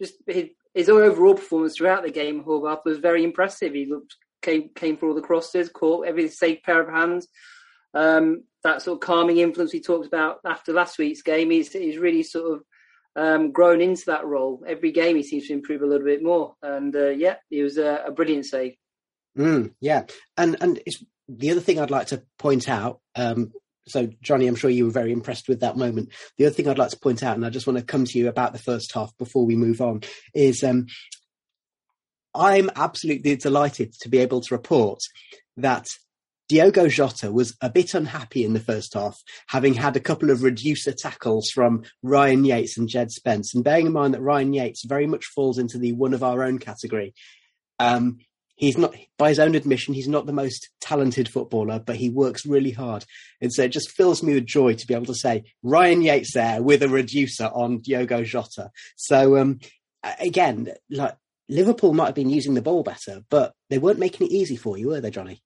just 0.00 0.14
his, 0.26 0.48
his, 0.74 0.88
overall 0.88 1.34
performance 1.34 1.76
throughout 1.76 2.02
the 2.02 2.10
game, 2.10 2.42
Horvath, 2.42 2.84
was 2.84 2.98
very 2.98 3.22
impressive. 3.22 3.72
He 3.72 3.86
looked 3.86 4.16
came 4.42 4.70
came 4.74 4.96
for 4.96 5.08
all 5.08 5.14
the 5.14 5.20
crosses, 5.20 5.68
caught 5.68 6.06
every 6.06 6.28
safe 6.28 6.62
pair 6.62 6.80
of 6.80 6.88
hands. 6.88 7.28
Um, 7.94 8.44
that 8.64 8.82
sort 8.82 8.96
of 8.96 9.00
calming 9.00 9.38
influence 9.38 9.72
we 9.72 9.80
talked 9.80 10.06
about 10.06 10.40
after 10.44 10.72
last 10.72 10.98
week's 10.98 11.22
game, 11.22 11.50
he's, 11.50 11.72
he's 11.72 11.98
really 11.98 12.22
sort 12.22 12.54
of 12.54 12.62
um, 13.16 13.52
grown 13.52 13.80
into 13.80 14.06
that 14.06 14.26
role. 14.26 14.62
Every 14.66 14.92
game 14.92 15.16
he 15.16 15.22
seems 15.22 15.46
to 15.48 15.52
improve 15.52 15.82
a 15.82 15.86
little 15.86 16.06
bit 16.06 16.22
more. 16.22 16.54
And 16.62 16.94
uh, 16.94 17.10
yeah, 17.10 17.36
he 17.50 17.62
was 17.62 17.78
a, 17.78 18.04
a 18.06 18.12
brilliant 18.12 18.46
save. 18.46 18.74
Mm, 19.36 19.72
yeah, 19.80 20.04
and 20.36 20.56
and 20.60 20.80
it's 20.84 21.04
the 21.28 21.50
other 21.50 21.60
thing 21.60 21.78
I'd 21.78 21.90
like 21.90 22.08
to 22.08 22.22
point 22.38 22.68
out. 22.68 23.00
Um, 23.14 23.52
so, 23.86 24.08
Johnny, 24.20 24.46
I'm 24.46 24.56
sure 24.56 24.68
you 24.68 24.84
were 24.84 24.90
very 24.90 25.12
impressed 25.12 25.48
with 25.48 25.60
that 25.60 25.76
moment. 25.76 26.10
The 26.36 26.46
other 26.46 26.54
thing 26.54 26.68
I'd 26.68 26.78
like 26.78 26.90
to 26.90 26.98
point 26.98 27.22
out, 27.22 27.36
and 27.36 27.46
I 27.46 27.50
just 27.50 27.66
want 27.66 27.78
to 27.78 27.84
come 27.84 28.04
to 28.04 28.18
you 28.18 28.28
about 28.28 28.52
the 28.52 28.58
first 28.58 28.92
half 28.92 29.16
before 29.16 29.46
we 29.46 29.56
move 29.56 29.80
on, 29.80 30.02
is 30.34 30.62
um, 30.62 30.86
I'm 32.34 32.70
absolutely 32.76 33.36
delighted 33.36 33.94
to 34.00 34.08
be 34.08 34.18
able 34.18 34.40
to 34.42 34.54
report 34.54 35.00
that 35.56 35.88
Diogo 36.48 36.88
Jota 36.88 37.30
was 37.30 37.54
a 37.60 37.68
bit 37.68 37.94
unhappy 37.94 38.42
in 38.42 38.54
the 38.54 38.60
first 38.60 38.94
half, 38.94 39.22
having 39.48 39.74
had 39.74 39.96
a 39.96 40.00
couple 40.00 40.30
of 40.30 40.42
reducer 40.42 40.92
tackles 40.92 41.50
from 41.50 41.82
Ryan 42.02 42.44
Yates 42.44 42.78
and 42.78 42.88
Jed 42.88 43.10
Spence. 43.10 43.54
And 43.54 43.62
bearing 43.62 43.86
in 43.86 43.92
mind 43.92 44.14
that 44.14 44.22
Ryan 44.22 44.54
Yates 44.54 44.84
very 44.86 45.06
much 45.06 45.26
falls 45.26 45.58
into 45.58 45.76
the 45.78 45.92
one 45.92 46.14
of 46.14 46.22
our 46.22 46.42
own 46.42 46.58
category, 46.58 47.14
um, 47.78 48.18
he's 48.56 48.78
not, 48.78 48.94
by 49.18 49.28
his 49.28 49.38
own 49.38 49.54
admission, 49.54 49.92
he's 49.92 50.08
not 50.08 50.24
the 50.24 50.32
most 50.32 50.70
talented 50.80 51.28
footballer, 51.28 51.78
but 51.78 51.96
he 51.96 52.08
works 52.08 52.46
really 52.46 52.72
hard. 52.72 53.04
And 53.42 53.52
so 53.52 53.64
it 53.64 53.72
just 53.72 53.90
fills 53.90 54.22
me 54.22 54.32
with 54.32 54.46
joy 54.46 54.72
to 54.72 54.86
be 54.86 54.94
able 54.94 55.06
to 55.06 55.14
say 55.14 55.52
Ryan 55.62 56.00
Yates 56.00 56.32
there 56.32 56.62
with 56.62 56.82
a 56.82 56.88
reducer 56.88 57.50
on 57.52 57.80
Diogo 57.80 58.24
Jota. 58.24 58.70
So, 58.96 59.36
um, 59.36 59.60
again, 60.18 60.72
like 60.90 61.14
Liverpool 61.50 61.92
might 61.92 62.06
have 62.06 62.14
been 62.14 62.30
using 62.30 62.54
the 62.54 62.62
ball 62.62 62.82
better, 62.82 63.20
but 63.28 63.52
they 63.68 63.78
weren't 63.78 63.98
making 63.98 64.26
it 64.26 64.32
easy 64.32 64.56
for 64.56 64.78
you, 64.78 64.88
were 64.88 65.00
they, 65.02 65.10
Johnny? 65.10 65.42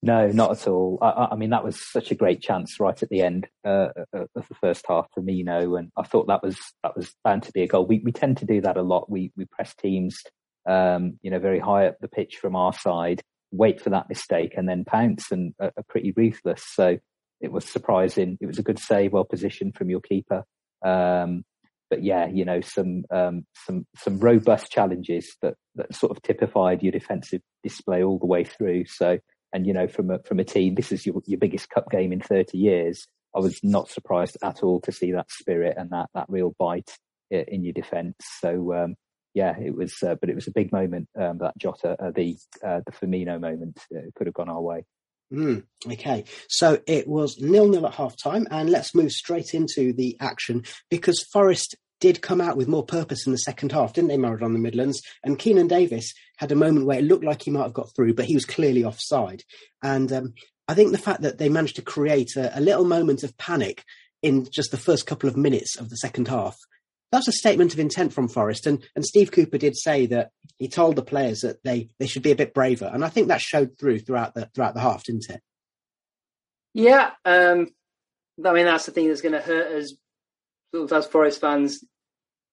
No, 0.00 0.28
not 0.28 0.52
at 0.52 0.68
all. 0.68 0.98
I, 1.02 1.28
I, 1.32 1.36
mean, 1.36 1.50
that 1.50 1.64
was 1.64 1.80
such 1.80 2.12
a 2.12 2.14
great 2.14 2.40
chance 2.40 2.78
right 2.78 3.02
at 3.02 3.08
the 3.08 3.20
end 3.20 3.48
uh, 3.64 3.88
of 4.12 4.28
the 4.34 4.54
first 4.60 4.84
half 4.86 5.08
Firmino, 5.16 5.76
and 5.76 5.90
I 5.96 6.04
thought 6.04 6.28
that 6.28 6.42
was 6.42 6.56
that 6.84 6.96
was 6.96 7.12
bound 7.24 7.42
to 7.44 7.52
be 7.52 7.62
a 7.62 7.66
goal. 7.66 7.84
We 7.84 8.00
we 8.04 8.12
tend 8.12 8.36
to 8.38 8.46
do 8.46 8.60
that 8.60 8.76
a 8.76 8.82
lot. 8.82 9.10
We 9.10 9.32
we 9.36 9.44
press 9.46 9.74
teams 9.74 10.22
um, 10.68 11.18
you 11.22 11.30
know, 11.30 11.38
very 11.38 11.58
high 11.58 11.86
up 11.86 11.96
the 12.00 12.08
pitch 12.08 12.36
from 12.36 12.54
our 12.54 12.72
side, 12.72 13.22
wait 13.50 13.80
for 13.80 13.90
that 13.90 14.08
mistake 14.08 14.52
and 14.56 14.68
then 14.68 14.84
pounce 14.84 15.32
and 15.32 15.54
are, 15.58 15.72
are 15.76 15.84
pretty 15.88 16.12
ruthless. 16.14 16.62
So 16.74 16.98
it 17.40 17.50
was 17.50 17.64
surprising. 17.64 18.36
It 18.40 18.46
was 18.46 18.58
a 18.58 18.62
good 18.62 18.78
save, 18.78 19.12
well 19.12 19.24
positioned 19.24 19.76
from 19.76 19.88
your 19.88 20.00
keeper. 20.00 20.44
Um, 20.84 21.44
but 21.88 22.04
yeah, 22.04 22.26
you 22.26 22.44
know, 22.44 22.60
some 22.60 23.04
um, 23.10 23.46
some 23.66 23.86
some 23.96 24.18
robust 24.18 24.70
challenges 24.70 25.34
that 25.40 25.54
that 25.76 25.94
sort 25.94 26.14
of 26.14 26.22
typified 26.22 26.82
your 26.82 26.92
defensive 26.92 27.40
display 27.62 28.02
all 28.02 28.18
the 28.18 28.26
way 28.26 28.44
through. 28.44 28.84
So, 28.86 29.18
and 29.52 29.66
you 29.66 29.72
know, 29.72 29.88
from 29.88 30.10
a 30.10 30.18
from 30.20 30.40
a 30.40 30.44
team, 30.44 30.74
this 30.74 30.92
is 30.92 31.06
your 31.06 31.22
your 31.26 31.38
biggest 31.38 31.70
cup 31.70 31.90
game 31.90 32.12
in 32.12 32.20
30 32.20 32.58
years. 32.58 33.06
I 33.34 33.40
was 33.40 33.60
not 33.62 33.88
surprised 33.88 34.36
at 34.42 34.62
all 34.62 34.80
to 34.80 34.92
see 34.92 35.12
that 35.12 35.30
spirit 35.30 35.76
and 35.76 35.90
that 35.90 36.06
that 36.14 36.26
real 36.28 36.54
bite 36.58 36.96
in 37.30 37.62
your 37.62 37.74
defence. 37.74 38.16
So 38.40 38.74
um, 38.74 38.94
yeah, 39.34 39.54
it 39.58 39.74
was, 39.74 40.02
uh, 40.02 40.16
but 40.16 40.30
it 40.30 40.34
was 40.34 40.48
a 40.48 40.52
big 40.52 40.72
moment 40.72 41.08
um, 41.16 41.38
that 41.38 41.56
Jota, 41.58 41.96
uh, 42.02 42.10
the 42.10 42.36
uh, 42.64 42.80
the 42.84 42.92
Firmino 42.92 43.40
moment, 43.40 43.78
uh, 43.94 44.00
could 44.16 44.26
have 44.26 44.34
gone 44.34 44.48
our 44.48 44.60
way. 44.60 44.84
Mm, 45.32 45.64
okay, 45.86 46.24
so 46.48 46.80
it 46.86 47.06
was 47.06 47.38
nil 47.38 47.68
nil 47.68 47.86
at 47.86 47.94
half 47.94 48.16
time, 48.16 48.48
and 48.50 48.70
let's 48.70 48.94
move 48.94 49.12
straight 49.12 49.54
into 49.54 49.92
the 49.92 50.16
action 50.20 50.64
because 50.90 51.22
Forest 51.22 51.76
did 52.00 52.22
come 52.22 52.40
out 52.40 52.56
with 52.56 52.68
more 52.68 52.84
purpose 52.84 53.26
in 53.26 53.32
the 53.32 53.38
second 53.38 53.72
half, 53.72 53.92
didn't 53.92 54.08
they, 54.08 54.16
Maradona 54.16 54.52
the 54.52 54.58
Midlands? 54.58 55.02
And 55.24 55.38
Keinan 55.38 55.68
Davis 55.68 56.12
had 56.36 56.52
a 56.52 56.56
moment 56.56 56.86
where 56.86 56.98
it 56.98 57.04
looked 57.04 57.24
like 57.24 57.42
he 57.42 57.50
might 57.50 57.64
have 57.64 57.72
got 57.72 57.94
through, 57.94 58.14
but 58.14 58.26
he 58.26 58.34
was 58.34 58.44
clearly 58.44 58.84
offside. 58.84 59.42
And 59.82 60.12
um, 60.12 60.34
I 60.68 60.74
think 60.74 60.92
the 60.92 60.98
fact 60.98 61.22
that 61.22 61.38
they 61.38 61.48
managed 61.48 61.76
to 61.76 61.82
create 61.82 62.36
a, 62.36 62.56
a 62.56 62.60
little 62.60 62.84
moment 62.84 63.24
of 63.24 63.36
panic 63.36 63.84
in 64.22 64.48
just 64.50 64.70
the 64.70 64.76
first 64.76 65.06
couple 65.06 65.28
of 65.28 65.36
minutes 65.36 65.76
of 65.78 65.90
the 65.90 65.96
second 65.96 66.28
half 66.28 66.56
that's 67.10 67.28
a 67.28 67.32
statement 67.32 67.72
of 67.72 67.80
intent 67.80 68.12
from 68.12 68.28
Forest. 68.28 68.66
And, 68.66 68.84
and 68.94 69.04
Steve 69.04 69.32
Cooper 69.32 69.58
did 69.58 69.76
say 69.76 70.06
that 70.06 70.30
he 70.58 70.68
told 70.68 70.96
the 70.96 71.02
players 71.02 71.40
that 71.40 71.62
they, 71.64 71.88
they 71.98 72.06
should 72.06 72.22
be 72.22 72.32
a 72.32 72.36
bit 72.36 72.54
braver. 72.54 72.90
And 72.92 73.04
I 73.04 73.08
think 73.08 73.28
that 73.28 73.40
showed 73.40 73.78
through 73.78 74.00
throughout 74.00 74.34
the, 74.34 74.46
throughout 74.54 74.74
the 74.74 74.80
half, 74.80 75.04
didn't 75.04 75.30
it? 75.30 75.40
Yeah. 76.74 77.10
Um, 77.24 77.68
I 78.44 78.52
mean, 78.52 78.66
that's 78.66 78.86
the 78.86 78.92
thing 78.92 79.08
that's 79.08 79.22
going 79.22 79.32
to 79.32 79.40
hurt 79.40 79.72
us 79.72 79.94
as 80.74 81.06
Forest 81.06 81.40
fans 81.40 81.84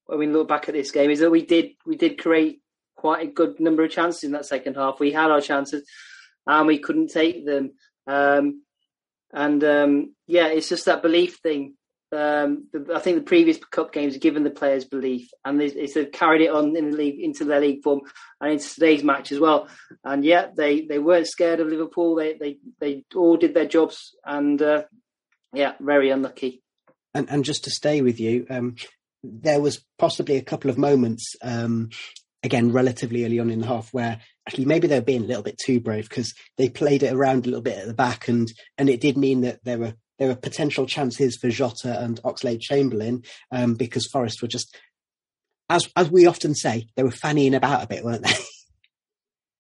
when 0.06 0.20
we 0.20 0.28
look 0.28 0.48
back 0.48 0.70
at 0.70 0.76
this 0.76 0.92
game 0.92 1.10
is 1.10 1.20
that 1.20 1.32
we 1.32 1.46
did, 1.46 1.72
we 1.86 1.96
did 1.96 2.22
create 2.22 2.62
quite 2.96 3.28
a 3.28 3.32
good 3.32 3.60
number 3.60 3.84
of 3.84 3.92
chances 3.92 4.24
in 4.24 4.32
that 4.32 4.46
second 4.46 4.76
half. 4.76 5.00
We 5.00 5.12
had 5.12 5.32
our 5.32 5.42
chances 5.42 5.88
and 6.46 6.68
we 6.68 6.80
couldn't 6.80 7.12
take 7.12 7.46
them. 7.46 7.72
Um, 8.08 8.64
and 9.34 9.64
um, 9.64 10.16
yeah, 10.28 10.48
it's 10.48 10.70
just 10.70 10.86
that 10.86 11.02
belief 11.02 11.40
thing 11.42 11.76
um, 12.16 12.68
the, 12.72 12.94
I 12.96 13.00
think 13.00 13.18
the 13.18 13.24
previous 13.24 13.58
cup 13.58 13.92
games 13.92 14.14
have 14.14 14.22
given 14.22 14.44
the 14.44 14.50
players 14.50 14.86
belief, 14.86 15.30
and 15.44 15.60
they, 15.60 15.70
they've 15.70 16.12
carried 16.12 16.42
it 16.42 16.52
on 16.52 16.76
in 16.76 16.92
the 16.92 16.98
league 16.98 17.20
into 17.20 17.46
their 17.46 17.60
league 17.60 17.84
form 17.84 18.02
and 18.40 18.54
into 18.54 18.74
today's 18.74 19.04
match 19.04 19.32
as 19.32 19.40
well. 19.40 19.68
And 20.04 20.24
yeah, 20.24 20.48
they, 20.56 20.86
they 20.86 21.00
weren't 21.00 21.28
scared 21.28 21.60
of 21.60 21.68
Liverpool. 21.68 22.16
They 22.16 22.34
they 22.34 22.58
they 22.80 23.04
all 23.16 23.38
did 23.38 23.54
their 23.54 23.68
jobs, 23.68 24.16
and 24.24 24.62
uh, 24.62 24.84
yeah, 25.54 25.74
very 25.80 26.10
unlucky. 26.10 26.62
And 27.16 27.28
and 27.32 27.44
just 27.44 27.64
to 27.64 27.72
stay 27.72 28.02
with 28.02 28.20
you, 28.20 28.46
um, 28.52 28.76
there 29.24 29.60
was 29.60 29.84
possibly 29.98 30.36
a 30.36 30.44
couple 30.44 30.70
of 30.70 30.78
moments. 30.78 31.36
Um, 31.42 31.90
again, 32.44 32.72
relatively 32.72 33.26
early 33.26 33.40
on 33.40 33.50
in 33.50 33.60
the 33.62 33.66
half, 33.66 33.92
where 33.92 34.22
actually 34.48 34.66
maybe 34.66 34.88
they 34.88 35.00
were 35.00 35.06
being 35.06 35.24
a 35.24 35.28
little 35.28 35.42
bit 35.42 35.58
too 35.58 35.80
brave 35.80 36.08
because 36.08 36.32
they 36.58 36.70
played 36.70 37.02
it 37.02 37.12
around 37.12 37.46
a 37.46 37.50
little 37.50 37.64
bit 37.64 37.80
at 37.80 37.88
the 37.88 37.94
back, 37.94 38.28
and 38.28 38.52
and 38.78 38.90
it 38.90 39.02
did 39.02 39.18
mean 39.18 39.42
that 39.42 39.64
there 39.64 39.80
were 39.80 39.96
there 40.20 40.28
were 40.28 40.36
potential 40.36 40.86
chances 40.86 41.38
for 41.38 41.50
Jota 41.50 42.00
and 42.02 42.22
Oxlade 42.24 42.62
Chamberlain 42.62 43.24
um, 43.52 43.74
because 43.74 44.08
Forest 44.08 44.42
were 44.42 44.48
just, 44.48 44.78
as 45.70 45.90
as 45.96 46.12
we 46.12 46.28
often 46.28 46.54
say, 46.54 46.88
they 46.96 47.04
were 47.04 47.10
fannying 47.10 47.56
about 47.56 47.84
a 47.84 47.88
bit, 47.88 48.04
weren't 48.04 48.24
they? 48.24 48.34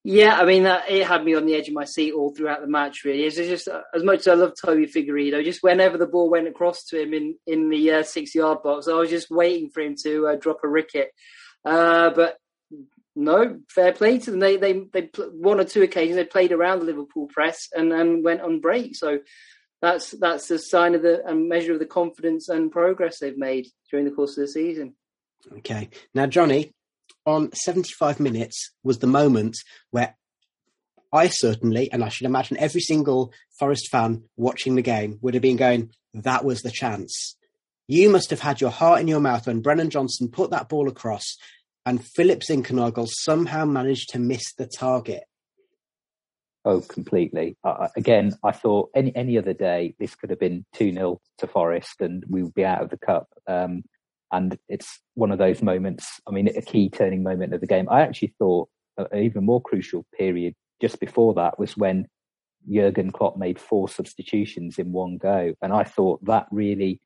Yeah, 0.07 0.39
I 0.39 0.45
mean, 0.45 0.63
that, 0.63 0.87
it 0.87 1.07
had 1.07 1.25
me 1.25 1.33
on 1.33 1.47
the 1.47 1.55
edge 1.55 1.67
of 1.67 1.73
my 1.73 1.83
seat 1.83 2.13
all 2.13 2.29
throughout 2.29 2.61
the 2.61 2.67
match. 2.67 3.03
Really, 3.03 3.23
it's 3.23 3.37
just 3.37 3.67
as 3.91 4.03
much 4.03 4.19
as 4.19 4.27
I 4.27 4.33
love 4.35 4.53
Toby 4.53 4.85
Figueiredo, 4.85 5.43
just 5.43 5.63
whenever 5.63 5.97
the 5.97 6.05
ball 6.05 6.29
went 6.29 6.47
across 6.47 6.83
to 6.85 7.01
him 7.01 7.11
in 7.15 7.35
in 7.47 7.69
the 7.69 7.91
uh, 7.91 8.03
six 8.03 8.35
yard 8.35 8.61
box, 8.61 8.87
I 8.87 8.93
was 8.93 9.09
just 9.09 9.31
waiting 9.31 9.71
for 9.71 9.81
him 9.81 9.95
to 10.03 10.27
uh, 10.27 10.35
drop 10.35 10.59
a 10.63 10.67
ricket. 10.67 11.09
Uh, 11.65 12.11
but 12.11 12.37
no, 13.15 13.57
fair 13.67 13.93
play 13.93 14.19
to 14.19 14.29
them. 14.29 14.39
They 14.39 14.57
they 14.57 14.73
they 14.93 15.09
one 15.31 15.59
or 15.59 15.63
two 15.63 15.81
occasions 15.81 16.17
they 16.17 16.23
played 16.23 16.51
around 16.51 16.81
the 16.81 16.85
Liverpool 16.85 17.27
press 17.33 17.67
and 17.73 17.91
and 17.91 18.23
went 18.23 18.41
on 18.41 18.61
break. 18.61 18.95
So 18.95 19.21
that's 19.81 20.11
that's 20.11 20.51
a 20.51 20.59
sign 20.59 20.93
of 20.93 21.01
the 21.01 21.25
a 21.25 21.33
measure 21.33 21.73
of 21.73 21.79
the 21.79 21.87
confidence 21.87 22.47
and 22.47 22.71
progress 22.71 23.17
they've 23.17 23.39
made 23.39 23.65
during 23.89 24.05
the 24.05 24.11
course 24.11 24.37
of 24.37 24.43
the 24.43 24.49
season. 24.49 24.93
Okay, 25.51 25.89
now 26.13 26.27
Johnny, 26.27 26.74
on 27.25 27.51
75 27.53 28.19
minutes 28.19 28.71
was 28.83 28.99
the 28.99 29.07
moment 29.07 29.57
where 29.91 30.15
I 31.11 31.27
certainly, 31.27 31.91
and 31.91 32.03
I 32.03 32.09
should 32.09 32.25
imagine 32.25 32.57
every 32.57 32.81
single 32.81 33.31
Forest 33.57 33.89
fan 33.89 34.23
watching 34.35 34.75
the 34.75 34.81
game 34.81 35.17
would 35.21 35.33
have 35.33 35.43
been 35.43 35.55
going, 35.55 35.91
that 36.13 36.43
was 36.43 36.61
the 36.61 36.71
chance. 36.71 37.37
You 37.87 38.09
must 38.09 38.31
have 38.31 38.41
had 38.41 38.61
your 38.61 38.71
heart 38.71 38.99
in 38.99 39.07
your 39.07 39.19
mouth 39.19 39.47
when 39.47 39.61
Brennan 39.61 39.89
Johnson 39.89 40.29
put 40.29 40.51
that 40.51 40.69
ball 40.69 40.87
across 40.87 41.37
and 41.85 42.03
Philip 42.03 42.41
Zinckernagel 42.41 43.07
somehow 43.07 43.63
managed 43.65 44.09
to 44.09 44.19
miss 44.19 44.53
the 44.55 44.67
target. 44.67 45.23
Oh, 46.65 46.81
completely. 46.81 47.57
Uh, 47.63 47.89
again, 47.95 48.35
I 48.43 48.51
thought 48.51 48.89
any 48.95 49.15
any 49.15 49.37
other 49.37 49.53
day 49.53 49.93
this 49.99 50.15
could 50.15 50.31
have 50.31 50.39
been 50.39 50.65
2 50.73 50.93
0 50.93 51.21
to 51.37 51.47
Forest 51.47 52.01
and 52.01 52.23
we 52.27 52.41
would 52.41 52.55
be 52.55 52.65
out 52.65 52.81
of 52.81 52.89
the 52.89 52.97
cup. 52.97 53.27
Um, 53.47 53.83
and 54.35 54.57
it's 54.67 54.99
one 55.13 55.31
of 55.31 55.37
those 55.37 55.61
moments, 55.61 56.19
I 56.27 56.31
mean, 56.31 56.49
a 56.49 56.61
key 56.61 56.89
turning 56.89 57.23
moment 57.23 57.53
of 57.53 57.61
the 57.61 57.67
game. 57.67 57.87
I 57.89 58.01
actually 58.01 58.33
thought 58.37 58.67
an 58.97 59.07
even 59.17 59.45
more 59.45 59.61
crucial 59.61 60.05
period 60.17 60.53
just 60.81 60.99
before 60.99 61.33
that 61.35 61.57
was 61.57 61.77
when 61.77 62.07
Jurgen 62.69 63.11
Klopp 63.11 63.37
made 63.37 63.59
four 63.59 63.87
substitutions 63.87 64.77
in 64.77 64.91
one 64.91 65.17
go. 65.17 65.53
And 65.61 65.71
I 65.71 65.85
thought 65.85 66.23
that 66.25 66.47
really, 66.51 66.99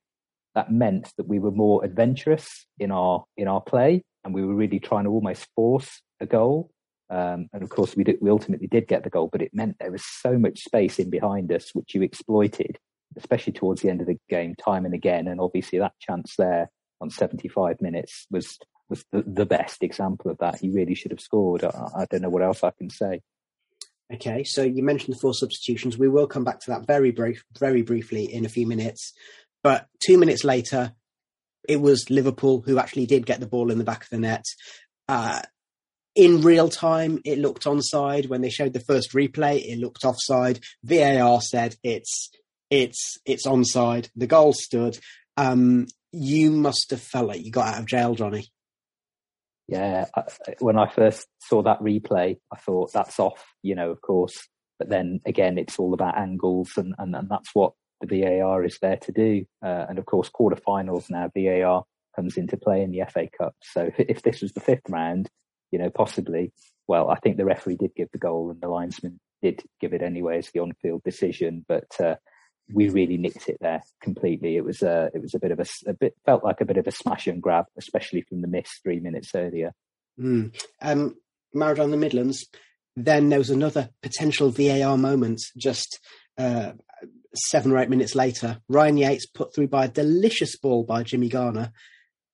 that 0.55 0.71
meant 0.71 1.13
that 1.17 1.27
we 1.27 1.37
were 1.37 1.51
more 1.51 1.85
adventurous 1.85 2.65
in 2.79 2.91
our, 2.91 3.25
in 3.37 3.47
our 3.47 3.61
play 3.61 4.01
and 4.23 4.33
we 4.33 4.43
were 4.43 4.55
really 4.55 4.79
trying 4.79 5.03
to 5.03 5.11
almost 5.11 5.47
force 5.55 6.01
a 6.19 6.25
goal. 6.25 6.71
Um, 7.11 7.47
and 7.53 7.61
of 7.61 7.69
course, 7.69 7.95
we 7.95 8.03
did, 8.03 8.17
we 8.21 8.31
ultimately 8.31 8.67
did 8.67 8.87
get 8.87 9.03
the 9.03 9.09
goal, 9.11 9.29
but 9.31 9.43
it 9.43 9.53
meant 9.53 9.77
there 9.79 9.91
was 9.91 10.03
so 10.03 10.39
much 10.39 10.63
space 10.63 10.97
in 10.97 11.11
behind 11.11 11.51
us, 11.51 11.69
which 11.73 11.93
you 11.93 12.01
exploited, 12.01 12.79
especially 13.17 13.53
towards 13.53 13.81
the 13.81 13.89
end 13.89 14.01
of 14.01 14.07
the 14.07 14.19
game, 14.29 14.55
time 14.55 14.85
and 14.85 14.95
again. 14.95 15.27
And 15.27 15.39
obviously, 15.39 15.77
that 15.79 15.93
chance 15.99 16.35
there 16.37 16.69
on 17.01 17.09
75 17.09 17.81
minutes 17.81 18.25
was 18.29 18.57
was 18.89 19.05
the, 19.11 19.21
the 19.21 19.45
best 19.45 19.83
example 19.83 20.31
of 20.31 20.37
that. 20.39 20.59
He 20.59 20.69
really 20.69 20.95
should 20.95 21.11
have 21.11 21.19
scored. 21.19 21.63
I, 21.63 21.69
I 21.95 22.05
don't 22.09 22.21
know 22.21 22.29
what 22.29 22.41
else 22.41 22.63
I 22.63 22.71
can 22.71 22.89
say. 22.89 23.21
Okay, 24.11 24.43
so 24.43 24.63
you 24.63 24.81
mentioned 24.81 25.15
the 25.15 25.19
four 25.19 25.35
substitutions. 25.35 25.97
We 25.97 26.09
will 26.09 26.25
come 26.25 26.43
back 26.43 26.59
to 26.61 26.71
that 26.71 26.87
very 26.87 27.11
brief, 27.11 27.43
very 27.59 27.83
briefly 27.83 28.25
in 28.33 28.45
a 28.45 28.49
few 28.49 28.65
minutes. 28.65 29.13
But 29.63 29.87
two 30.03 30.17
minutes 30.17 30.43
later, 30.43 30.93
it 31.67 31.79
was 31.79 32.09
Liverpool 32.09 32.63
who 32.65 32.79
actually 32.79 33.05
did 33.05 33.27
get 33.27 33.39
the 33.39 33.47
ball 33.47 33.69
in 33.69 33.77
the 33.77 33.83
back 33.83 34.03
of 34.03 34.09
the 34.09 34.17
net. 34.17 34.45
Uh, 35.07 35.41
in 36.15 36.41
real 36.41 36.69
time, 36.69 37.19
it 37.23 37.37
looked 37.37 37.65
onside. 37.65 38.27
When 38.27 38.41
they 38.41 38.49
showed 38.49 38.73
the 38.73 38.79
first 38.79 39.13
replay, 39.13 39.61
it 39.63 39.77
looked 39.77 40.03
offside. 40.03 40.59
VAR 40.83 41.39
said 41.41 41.75
it's 41.83 42.31
it's 42.71 43.17
it's 43.25 43.45
onside. 43.45 44.09
The 44.15 44.27
goal 44.27 44.53
stood. 44.53 44.97
Um, 45.37 45.87
you 46.11 46.51
must 46.51 46.91
have 46.91 47.01
felt 47.01 47.27
like 47.27 47.43
you 47.43 47.51
got 47.51 47.73
out 47.73 47.79
of 47.79 47.85
jail, 47.85 48.15
Johnny. 48.15 48.47
Yeah, 49.67 50.05
when 50.59 50.77
I 50.79 50.89
first 50.89 51.27
saw 51.41 51.61
that 51.63 51.79
replay, 51.79 52.37
I 52.51 52.57
thought 52.57 52.91
that's 52.91 53.19
off. 53.19 53.53
You 53.61 53.75
know, 53.75 53.91
of 53.91 54.01
course. 54.01 54.47
But 54.79 54.89
then 54.89 55.19
again, 55.25 55.57
it's 55.57 55.77
all 55.77 55.93
about 55.93 56.17
angles, 56.17 56.71
and 56.77 56.95
and, 56.97 57.15
and 57.15 57.29
that's 57.29 57.49
what 57.53 57.73
the 58.01 58.07
VAR 58.07 58.63
is 58.63 58.79
there 58.81 58.97
to 58.97 59.11
do. 59.11 59.45
Uh, 59.63 59.85
and 59.89 59.99
of 59.99 60.05
course, 60.05 60.29
quarterfinals 60.29 61.09
now, 61.09 61.29
VAR 61.35 61.83
comes 62.15 62.37
into 62.37 62.57
play 62.57 62.81
in 62.81 62.91
the 62.91 63.03
FA 63.11 63.27
Cup. 63.37 63.55
So 63.61 63.91
if 63.97 64.21
this 64.21 64.41
was 64.41 64.53
the 64.53 64.61
fifth 64.61 64.89
round, 64.89 65.29
you 65.71 65.79
know, 65.79 65.89
possibly, 65.89 66.51
well, 66.87 67.09
I 67.09 67.19
think 67.19 67.37
the 67.37 67.45
referee 67.45 67.77
did 67.77 67.91
give 67.95 68.09
the 68.11 68.17
goal 68.17 68.49
and 68.49 68.61
the 68.61 68.67
linesman 68.67 69.19
did 69.41 69.63
give 69.79 69.93
it 69.93 70.01
anyway 70.01 70.39
as 70.39 70.49
the 70.51 70.59
on-field 70.59 71.01
decision, 71.03 71.65
but 71.67 71.87
uh, 71.99 72.15
we 72.73 72.89
really 72.89 73.17
nicked 73.17 73.49
it 73.49 73.57
there 73.59 73.81
completely. 74.01 74.55
It 74.55 74.63
was 74.63 74.81
a, 74.81 75.09
it 75.13 75.21
was 75.21 75.33
a 75.33 75.39
bit 75.39 75.51
of 75.51 75.59
a, 75.59 75.65
a 75.87 75.93
bit, 75.93 76.15
felt 76.25 76.43
like 76.43 76.61
a 76.61 76.65
bit 76.65 76.77
of 76.77 76.87
a 76.87 76.91
smash 76.91 77.27
and 77.27 77.41
grab, 77.41 77.65
especially 77.77 78.21
from 78.21 78.41
the 78.41 78.47
miss 78.47 78.69
three 78.83 78.99
minutes 78.99 79.31
earlier. 79.35 79.71
Mm. 80.19 80.55
Um, 80.81 81.15
Maradona 81.55 81.91
the 81.91 81.97
Midlands. 81.97 82.45
Then 82.95 83.29
there 83.29 83.39
was 83.39 83.49
another 83.49 83.89
potential 84.01 84.49
VAR 84.49 84.97
moment 84.97 85.39
just 85.57 85.99
uh, 86.37 86.73
seven 87.33 87.71
or 87.71 87.77
eight 87.77 87.89
minutes 87.89 88.15
later, 88.15 88.59
Ryan 88.67 88.97
Yates 88.97 89.25
put 89.25 89.53
through 89.53 89.67
by 89.67 89.85
a 89.85 89.89
delicious 89.89 90.57
ball 90.57 90.83
by 90.83 91.03
Jimmy 91.03 91.29
Garner, 91.29 91.71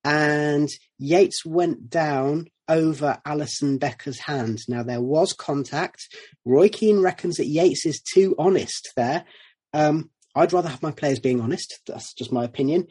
and 0.04 0.70
Yates 0.98 1.46
went 1.46 1.90
down 1.90 2.48
over 2.68 3.20
Alisson 3.26 3.80
Becker's 3.80 4.20
hand. 4.20 4.60
Now 4.68 4.84
there 4.84 5.02
was 5.02 5.34
contact. 5.34 6.08
Roy 6.46 6.70
Keane 6.70 7.00
reckons 7.00 7.38
that 7.38 7.48
Yates 7.48 7.86
is 7.86 8.02
too 8.02 8.36
honest 8.38 8.92
there. 8.96 9.26
Um, 9.74 10.10
I'd 10.36 10.54
rather 10.54 10.70
have 10.70 10.84
my 10.84 10.92
players 10.92 11.20
being 11.20 11.42
honest. 11.42 11.80
That's 11.88 12.14
just 12.14 12.32
my 12.32 12.44
opinion. 12.44 12.88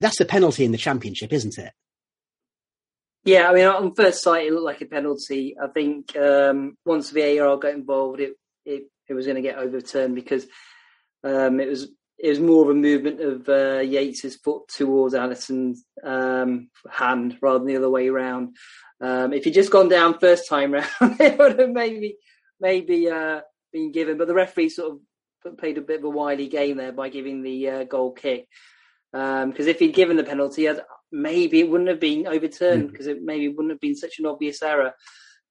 That's 0.00 0.20
a 0.20 0.24
penalty 0.24 0.64
in 0.64 0.72
the 0.72 0.78
championship, 0.78 1.32
isn't 1.32 1.58
it? 1.58 1.72
Yeah, 3.24 3.48
I 3.48 3.54
mean, 3.54 3.66
on 3.66 3.94
first 3.94 4.22
sight, 4.22 4.46
it 4.46 4.52
looked 4.52 4.64
like 4.64 4.80
a 4.80 4.86
penalty. 4.86 5.56
I 5.60 5.68
think 5.68 6.16
um, 6.16 6.76
once 6.84 7.10
VAR 7.10 7.56
got 7.56 7.74
involved, 7.74 8.20
it, 8.20 8.34
it, 8.64 8.84
it 9.08 9.14
was 9.14 9.26
going 9.26 9.36
to 9.36 9.42
get 9.42 9.58
overturned 9.58 10.14
because 10.14 10.46
um, 11.24 11.60
it 11.60 11.68
was 11.68 11.88
it 12.18 12.30
was 12.30 12.40
more 12.40 12.64
of 12.64 12.70
a 12.70 12.74
movement 12.74 13.20
of 13.20 13.48
uh, 13.48 13.80
Yates's 13.80 14.36
foot 14.36 14.68
towards 14.68 15.14
Alisson's 15.14 15.84
um, 16.02 16.68
hand 16.90 17.38
rather 17.40 17.58
than 17.60 17.68
the 17.68 17.76
other 17.76 17.90
way 17.90 18.08
around. 18.08 18.56
Um, 19.00 19.32
if 19.32 19.44
he'd 19.44 19.54
just 19.54 19.70
gone 19.70 19.88
down 19.88 20.18
first 20.18 20.48
time 20.48 20.72
round, 20.72 20.86
it 21.00 21.38
would 21.38 21.58
have 21.58 21.70
maybe 21.70 22.16
maybe 22.60 23.08
uh, 23.08 23.40
been 23.72 23.92
given. 23.92 24.18
But 24.18 24.26
the 24.26 24.34
referee 24.34 24.70
sort 24.70 24.92
of 24.92 24.98
played 25.56 25.78
a 25.78 25.82
bit 25.82 26.00
of 26.00 26.04
a 26.04 26.10
wily 26.10 26.48
game 26.48 26.76
there 26.76 26.92
by 26.92 27.08
giving 27.08 27.42
the 27.42 27.68
uh, 27.68 27.84
goal 27.84 28.12
kick. 28.12 28.48
Because 29.12 29.44
um, 29.44 29.68
if 29.68 29.78
he'd 29.78 29.94
given 29.94 30.16
the 30.16 30.24
penalty, 30.24 30.68
maybe 31.10 31.60
it 31.60 31.70
wouldn't 31.70 31.88
have 31.88 32.00
been 32.00 32.26
overturned 32.26 32.90
because 32.90 33.06
mm. 33.06 33.12
it 33.12 33.22
maybe 33.22 33.48
wouldn't 33.48 33.70
have 33.70 33.80
been 33.80 33.96
such 33.96 34.18
an 34.18 34.26
obvious 34.26 34.62
error. 34.62 34.92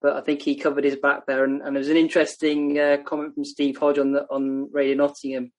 But 0.02 0.16
I 0.16 0.22
think 0.22 0.44
he 0.44 0.56
covered 0.56 0.84
his 0.84 0.96
back 0.96 1.26
there, 1.26 1.44
and, 1.44 1.62
and 1.62 1.76
there 1.76 1.80
was 1.80 1.90
an 1.90 1.98
interesting 1.98 2.78
uh, 2.78 2.98
comment 3.04 3.34
from 3.34 3.46
Steve 3.46 3.78
Hodge 3.78 3.98
on 3.98 4.12
the 4.12 4.28
on 4.30 4.70
Radio 4.72 4.96
Nottingham 4.96 5.52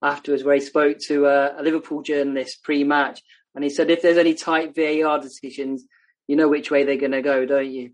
afterwards, 0.00 0.44
where 0.44 0.54
he 0.54 0.60
spoke 0.60 0.98
to 1.06 1.26
a, 1.26 1.60
a 1.60 1.62
Liverpool 1.62 2.02
journalist 2.02 2.62
pre-match, 2.62 3.20
and 3.56 3.64
he 3.64 3.70
said, 3.70 3.90
"If 3.90 4.00
there's 4.00 4.16
any 4.16 4.34
tight 4.34 4.76
VAR 4.76 5.18
decisions, 5.18 5.86
you 6.28 6.36
know 6.36 6.48
which 6.48 6.70
way 6.70 6.84
they're 6.84 6.96
going 6.96 7.10
to 7.10 7.22
go, 7.22 7.44
don't 7.46 7.68
you?" 7.68 7.90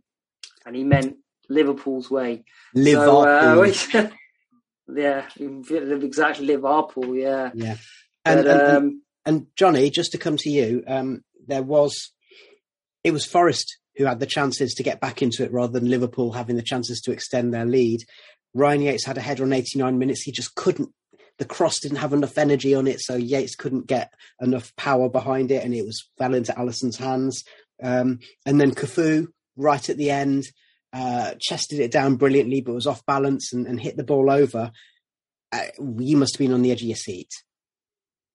And 0.67 0.77
he 0.77 0.85
meant 0.85 1.17
Liverpool's 1.49 2.11
way. 2.11 2.45
Liverpool. 2.75 3.25
So, 3.75 3.99
uh, 3.99 4.11
yeah, 4.89 5.27
exactly 5.39 6.47
Liverpool. 6.47 7.17
Yeah, 7.17 7.51
yeah. 7.55 7.77
And, 8.25 8.45
but, 8.45 8.47
and, 8.47 8.77
um, 8.77 9.03
and, 9.25 9.47
Johnny, 9.57 9.91
just 9.91 10.13
to 10.13 10.19
come 10.19 10.37
to 10.39 10.51
you, 10.51 10.83
um, 10.87 11.23
there 11.47 11.63
was 11.63 12.13
it 13.05 13.13
was 13.13 13.25
Forest 13.25 13.79
who 13.97 14.05
had 14.05 14.21
the 14.21 14.27
chances 14.27 14.75
to 14.75 14.83
get 14.83 15.01
back 15.01 15.23
into 15.23 15.43
it 15.43 15.53
rather 15.53 15.79
than 15.79 15.89
Liverpool 15.89 16.33
having 16.33 16.57
the 16.57 16.63
chances 16.63 17.01
to 17.03 17.13
extend 17.13 17.55
their 17.55 17.65
lead. 17.65 18.01
Ryan 18.53 18.83
Yates 18.83 19.05
had 19.05 19.17
a 19.17 19.23
header 19.23 19.45
on 19.45 19.53
89 19.53 19.99
minutes. 19.99 20.23
He 20.23 20.33
just 20.33 20.55
couldn't 20.55 20.91
the 21.39 21.45
cross 21.45 21.81
didn't 21.81 21.99
have 21.99 22.13
enough 22.13 22.39
energy 22.39 22.75
on 22.75 22.87
it, 22.87 23.01
so 23.01 23.15
Yates 23.15 23.57
couldn't 23.57 23.87
get 23.87 24.13
enough 24.41 24.75
power 24.77 25.09
behind 25.09 25.51
it, 25.51 25.65
and 25.65 25.75
it 25.75 25.85
was 25.85 26.09
fell 26.17 26.35
into 26.35 26.59
Alisson's 26.59 26.97
hands. 26.97 27.45
Um, 27.83 28.21
and 28.47 28.61
then 28.61 28.75
Cafu, 28.75 29.29
right 29.57 29.89
at 29.91 29.99
the 29.99 30.11
end, 30.11 30.45
uh, 30.97 31.35
chested 31.41 31.79
it 31.79 31.91
down 31.91 32.17
brilliantly, 32.17 32.63
but 32.63 32.75
was 32.75 32.87
off 32.87 33.05
balance 33.05 33.53
and, 33.53 33.67
and 33.67 33.81
hit 33.81 33.97
the 33.97 34.05
ball 34.05 34.31
over. 34.31 34.71
Uh, 35.53 35.65
you 35.99 36.17
must 36.17 36.35
have 36.35 36.39
been 36.39 36.55
on 36.55 36.63
the 36.63 36.71
edge 36.71 36.81
of 36.81 36.89
your 36.89 36.97
seat. 36.97 37.29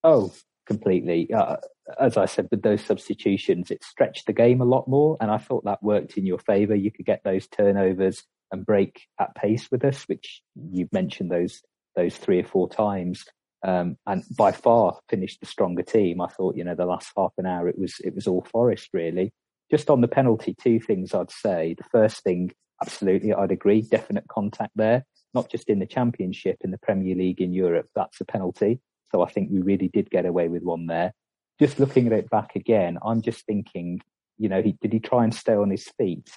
Oh, 0.04 0.32
completely. 0.68 1.34
Uh, 1.34 1.58
as 2.00 2.18
I 2.18 2.26
said, 2.26 2.48
with 2.52 2.62
those 2.62 2.84
substitutions, 2.84 3.72
it 3.72 3.84
stretched 3.84 4.28
the 4.28 4.34
game 4.34 4.62
a 4.62 4.66
lot 4.66 4.88
more, 4.88 5.18
and 5.20 5.32
I 5.32 5.38
thought 5.38 5.66
that 5.66 5.82
worked 5.82 6.18
in 6.18 6.26
your 6.26 6.38
favour. 6.38 6.76
You 6.76 6.92
could 6.92 7.06
get 7.06 7.24
those 7.24 7.48
turnovers 7.48 8.24
and 8.52 8.66
break 8.66 9.02
at 9.20 9.36
pace 9.36 9.70
with 9.72 9.84
us, 9.84 10.04
which 10.04 10.42
you've 10.72 10.94
mentioned 10.94 11.32
those 11.32 11.62
those 11.96 12.16
three 12.16 12.40
or 12.40 12.46
four 12.46 12.70
times. 12.70 13.26
Um, 13.64 13.98
and 14.08 14.24
by 14.36 14.52
far 14.52 15.00
finished 15.10 15.40
the 15.40 15.46
stronger 15.46 15.84
team. 15.84 16.22
I 16.22 16.28
thought, 16.28 16.56
you 16.56 16.64
know, 16.64 16.76
the 16.76 16.86
last 16.86 17.12
half 17.18 17.34
an 17.38 17.46
hour 17.46 17.68
it 17.68 17.78
was 17.78 17.96
it 18.04 18.14
was 18.16 18.28
all 18.28 18.46
Forest 18.52 18.90
really. 18.94 19.34
Just 19.72 19.90
on 19.90 20.02
the 20.02 20.08
penalty, 20.08 20.56
two 20.62 20.80
things 20.80 21.14
I'd 21.14 21.32
say. 21.32 21.76
The 21.78 21.90
first 21.92 22.24
thing, 22.24 22.52
absolutely, 22.84 23.34
I'd 23.34 23.52
agree, 23.52 23.82
definite 23.82 24.28
contact 24.28 24.74
there. 24.76 25.06
Not 25.34 25.50
just 25.50 25.70
in 25.70 25.80
the 25.80 25.86
Championship, 25.86 26.58
in 26.62 26.72
the 26.72 26.78
Premier 26.78 27.16
League 27.16 27.42
in 27.42 27.54
Europe, 27.54 27.88
that's 27.96 28.20
a 28.20 28.26
penalty. 28.26 28.82
So 29.12 29.22
I 29.22 29.32
think 29.32 29.50
we 29.50 29.62
really 29.62 29.88
did 29.88 30.10
get 30.10 30.26
away 30.26 30.50
with 30.50 30.64
one 30.64 30.88
there. 30.88 31.14
Just 31.60 31.80
looking 31.80 32.08
at 32.08 32.14
it 32.14 32.30
back 32.30 32.56
again, 32.56 32.98
I'm 33.04 33.22
just 33.22 33.46
thinking, 33.46 34.02
you 34.38 34.50
know, 34.50 34.62
he, 34.62 34.76
did 34.82 34.92
he 34.92 35.00
try 35.00 35.24
and 35.24 35.34
stay 35.34 35.54
on 35.54 35.70
his 35.70 35.88
feet? 35.98 36.30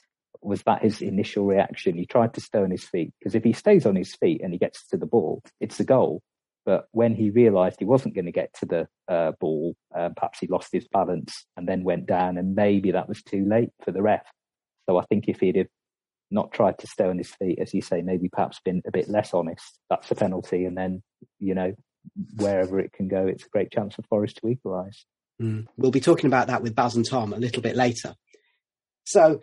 was 0.45 0.63
that 0.65 0.83
his 0.83 1.01
initial 1.01 1.47
reaction? 1.47 1.97
He 1.97 2.07
tried 2.07 2.35
to 2.35 2.41
stay 2.41 2.59
on 2.59 2.71
his 2.71 2.85
feet 2.85 3.13
because 3.19 3.35
if 3.35 3.43
he 3.43 3.53
stays 3.53 3.87
on 3.87 3.97
his 3.97 4.15
feet 4.15 4.43
and 4.45 4.53
he 4.53 4.59
gets 4.59 4.87
to 4.89 4.97
the 4.97 5.07
ball, 5.07 5.43
it's 5.61 5.81
a 5.81 5.85
goal. 5.85 6.23
But 6.65 6.89
when 6.93 7.15
he 7.15 7.31
realised 7.31 7.77
he 7.79 7.85
wasn't 7.85 8.15
going 8.15 8.25
to 8.25 8.33
get 8.33 8.55
to 8.61 8.67
the 8.67 8.89
uh, 9.07 9.33
ball, 9.39 9.77
uh, 9.95 10.11
perhaps 10.17 10.39
he 10.39 10.47
lost 10.47 10.71
his 10.73 10.89
balance 10.91 11.47
and 11.57 11.69
then 11.69 11.85
went 11.85 12.07
down, 12.07 12.39
and 12.39 12.55
maybe 12.55 12.93
that 12.93 13.09
was 13.09 13.23
too 13.23 13.45
late 13.45 13.71
for 13.85 13.93
the 13.93 14.03
ref. 14.03 14.27
So 14.89 14.97
I 14.99 15.05
think 15.05 15.29
if 15.29 15.41
he'd 15.41 15.57
have 15.57 15.69
not 16.31 16.53
tried 16.53 16.79
to 16.79 16.87
stay 16.87 17.05
on 17.05 17.19
his 17.19 17.31
feet, 17.31 17.59
as 17.59 17.75
you 17.75 17.83
say, 17.83 18.03
maybe 18.03 18.29
perhaps 18.29 18.61
been 18.65 18.83
a 18.87 18.91
bit 18.91 19.09
less 19.09 19.35
honest, 19.35 19.79
that's 19.91 20.11
a 20.11 20.15
penalty. 20.15 20.65
And 20.65 20.77
then, 20.77 21.03
you 21.39 21.55
know, 21.55 21.75
wherever 22.37 22.81
it 22.81 22.93
can 22.93 23.09
go, 23.09 23.27
it's 23.27 23.45
a 23.45 23.51
great 23.51 23.71
chance 23.71 23.95
for 23.95 24.03
Forest 24.03 24.39
to 24.39 24.49
equalise. 24.49 25.05
Mm. 25.41 25.67
We'll 25.77 25.91
be 25.91 26.01
talking 26.01 26.27
about 26.27 26.47
that 26.47 26.63
with 26.63 26.75
Baz 26.75 26.97
and 26.97 27.09
Tom 27.09 27.33
a 27.33 27.39
little 27.39 27.63
bit 27.63 27.77
later. 27.77 28.15
So 29.05 29.41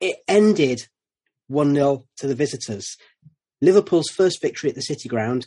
it 0.00 0.18
ended 0.28 0.82
1 1.48 1.74
0 1.74 2.04
to 2.18 2.26
the 2.26 2.34
visitors. 2.34 2.96
Liverpool's 3.60 4.08
first 4.08 4.40
victory 4.40 4.70
at 4.70 4.76
the 4.76 4.82
City 4.82 5.08
Ground 5.08 5.46